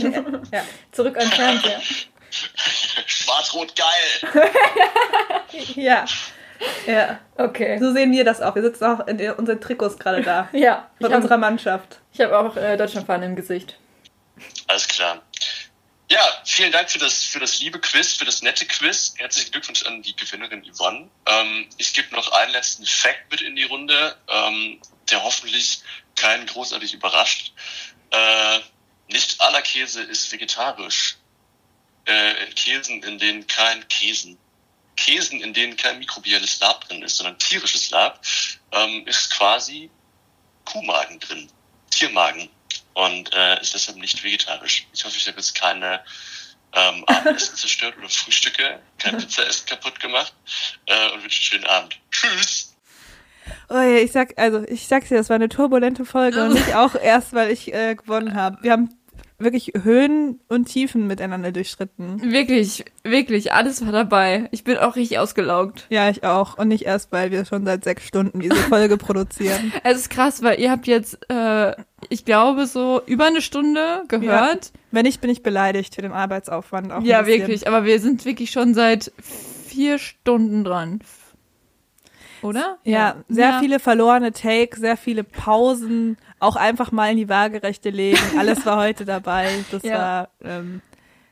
Ja. 0.53 0.65
Zurück 0.93 1.17
an 1.19 1.27
Fernseher. 1.29 1.81
Schwarz-Rot 3.07 3.75
geil. 3.77 4.45
Ja. 5.75 6.05
Ja. 6.87 7.19
Okay. 7.37 7.79
So 7.79 7.93
sehen 7.93 8.13
wir 8.13 8.25
das 8.25 8.41
auch. 8.41 8.55
Wir 8.55 8.63
sitzen 8.63 8.85
auch 8.85 9.07
in 9.07 9.21
unseren 9.33 9.61
Trikots 9.61 9.99
gerade 9.99 10.23
da. 10.23 10.49
Ja, 10.53 10.89
ich 10.95 11.05
Von 11.05 11.13
habe 11.13 11.17
unserer 11.23 11.37
Mannschaft. 11.39 12.01
ich 12.13 12.21
hab 12.21 12.33
auch 12.33 12.57
äh, 12.57 12.77
Deutschlandfahne 12.77 13.27
im 13.27 13.37
Gesicht. 13.37 13.79
Alles 14.67 14.89
klar. 14.89 15.21
Ja, 16.09 16.25
vielen 16.45 16.71
Dank 16.71 16.89
für 16.89 17.01
das, 17.01 17.25
für 17.25 17.41
das 17.41 17.59
liebe 17.59 17.81
Quiz, 17.81 18.15
für 18.15 18.25
das 18.25 18.41
nette 18.41 18.65
Quiz. 18.65 19.15
Herzlichen 19.17 19.51
Glückwunsch 19.51 19.85
an 19.87 20.03
die 20.03 20.15
Gewinnerin 20.15 20.65
Yvonne. 20.65 21.11
Ähm, 21.27 21.69
ich 21.79 21.95
gebe 21.95 22.15
noch 22.15 22.31
einen 22.31 22.53
letzten 22.53 22.87
Fact 22.87 23.29
mit 23.33 23.41
in 23.41 23.57
die 23.57 23.65
Runde, 23.65 24.17
ähm, 24.29 24.81
der 25.11 25.25
hoffentlich 25.25 25.81
keinen 26.15 26.47
großartig 26.47 26.95
überrascht. 26.95 27.53
Äh, 28.11 28.61
nicht 29.09 29.41
aller 29.41 29.63
Käse 29.63 30.01
ist 30.01 30.31
vegetarisch. 30.31 31.17
Äh, 32.05 32.35
Käsen, 32.55 33.03
in 33.03 33.19
denen 33.19 33.45
kein 33.49 33.87
Käsen. 33.89 34.39
Käsen, 34.97 35.41
in 35.41 35.55
denen 35.55 35.77
kein 35.77 35.99
mikrobielles 35.99 36.61
Lab 36.61 36.87
drin 36.89 37.03
ist, 37.03 37.17
sondern 37.17 37.37
tierisches 37.41 37.91
Lab, 37.91 38.25
ähm, 38.71 39.05
ist 39.09 39.31
quasi 39.31 39.91
Kuhmagen 40.65 41.19
drin. 41.19 41.51
Tiermagen 41.91 42.49
und 42.97 43.35
äh, 43.35 43.61
ist 43.61 43.75
deshalb 43.75 43.99
nicht 43.99 44.25
vegetarisch. 44.25 44.87
Ich 44.95 45.05
hoffe, 45.05 45.17
ich 45.19 45.29
habe 45.29 45.37
jetzt 45.37 45.55
keine 45.55 46.01
ähm, 46.73 47.05
Abendessen 47.07 47.55
zerstört 47.57 47.95
oder 47.99 48.09
Frühstücke, 48.09 48.81
kein 48.99 49.17
Pizzaessen 49.19 49.67
kaputt 49.67 50.01
gemacht 50.01 50.33
äh, 50.87 51.13
und 51.13 51.23
wünsche 51.23 51.57
einen 51.57 51.63
schönen 51.63 51.67
Abend. 51.67 52.01
Tschüss! 52.11 52.75
Oh 53.69 53.75
ja, 53.75 53.99
ich 53.99 54.13
sag, 54.13 54.33
also 54.39 54.65
ich 54.67 54.89
sag's 54.89 55.09
dir, 55.09 55.19
das 55.19 55.29
war 55.29 55.37
eine 55.37 55.51
turbulente 55.51 56.07
Folge 56.07 56.43
und 56.43 56.55
nicht 56.55 56.75
auch 56.75 56.95
erst, 56.95 57.35
weil 57.35 57.51
ich 57.51 57.73
äh, 57.73 57.95
gewonnen 57.95 58.35
habe. 58.35 58.63
Wir 58.63 58.73
haben 58.73 58.96
wirklich 59.39 59.73
Höhen 59.83 60.41
und 60.49 60.67
Tiefen 60.67 61.07
miteinander 61.07 61.53
durchschritten. 61.53 62.33
Wirklich, 62.33 62.85
wirklich, 63.05 63.53
alles 63.53 63.85
war 63.85 63.93
dabei. 63.93 64.49
Ich 64.51 64.65
bin 64.65 64.77
auch 64.79 64.97
richtig 64.97 65.19
ausgelaugt. 65.19 65.87
Ja, 65.91 66.09
ich 66.09 66.25
auch. 66.25 66.57
Und 66.59 66.69
nicht 66.69 66.85
erst, 66.87 67.13
weil 67.13 67.31
wir 67.31 67.45
schon 67.45 67.65
seit 67.67 67.85
sechs 67.85 68.07
Stunden 68.07 68.41
diese 68.41 68.55
Folge 68.57 68.97
produzieren. 68.97 69.73
Es 69.85 69.99
ist 69.99 70.11
krass, 70.11 70.43
weil 70.43 70.59
ihr 70.61 70.71
habt 70.71 70.87
jetzt, 70.87 71.19
äh, 71.31 71.75
ich 72.09 72.25
glaube, 72.25 72.67
so 72.67 73.03
über 73.07 73.27
eine 73.27 73.43
Stunde 73.43 74.03
gehört. 74.09 74.73
Wenn 74.91 75.05
nicht, 75.05 75.21
bin 75.21 75.31
ich 75.31 75.43
beleidigt 75.43 75.95
für 75.95 76.03
den 76.03 76.13
Arbeitsaufwand 76.13 76.91
auch. 76.93 77.03
Ja, 77.03 77.27
wirklich. 77.27 77.69
Aber 77.69 77.85
wir 77.85 78.01
sind 78.01 78.25
wirklich 78.25 78.51
schon 78.51 78.73
seit 78.75 79.13
vier 79.21 79.99
Stunden 79.99 80.65
dran. 80.65 81.01
Oder? 82.43 82.79
Ja, 82.85 83.17
sehr 83.29 83.51
Ja. 83.51 83.59
viele 83.61 83.81
verlorene 83.81 84.33
Takes, 84.33 84.79
sehr 84.79 84.97
viele 84.97 85.25
Pausen, 85.25 86.17
auch 86.39 86.57
einfach 86.57 86.93
mal 86.93 87.11
in 87.11 87.17
die 87.17 87.29
Waagerechte 87.29 87.91
legen. 87.91 88.19
Alles 88.39 88.65
war 88.67 88.77
heute 88.79 89.05
dabei. 89.05 89.65
Das 89.71 89.83
Ja. 89.83 89.99
war, 89.99 90.29
ähm, 90.43 90.81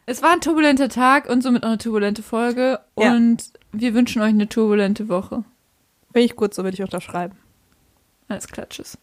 Es 0.06 0.22
war 0.22 0.32
ein 0.32 0.40
turbulenter 0.40 0.88
Tag 0.88 1.28
und 1.28 1.42
somit 1.42 1.62
auch 1.64 1.68
eine 1.68 1.78
turbulente 1.78 2.22
Folge. 2.22 2.80
Ja. 2.98 3.12
Und 3.12 3.44
wir 3.72 3.94
wünschen 3.94 4.20
euch 4.22 4.28
eine 4.30 4.48
turbulente 4.48 5.08
Woche. 5.08 5.44
Finde 6.12 6.24
ich 6.26 6.36
gut, 6.36 6.54
so 6.54 6.62
würde 6.62 6.74
ich 6.74 6.82
unterschreiben. 6.82 7.36
Alles 8.28 8.46
klar, 8.48 8.68
tschüss. 8.68 8.98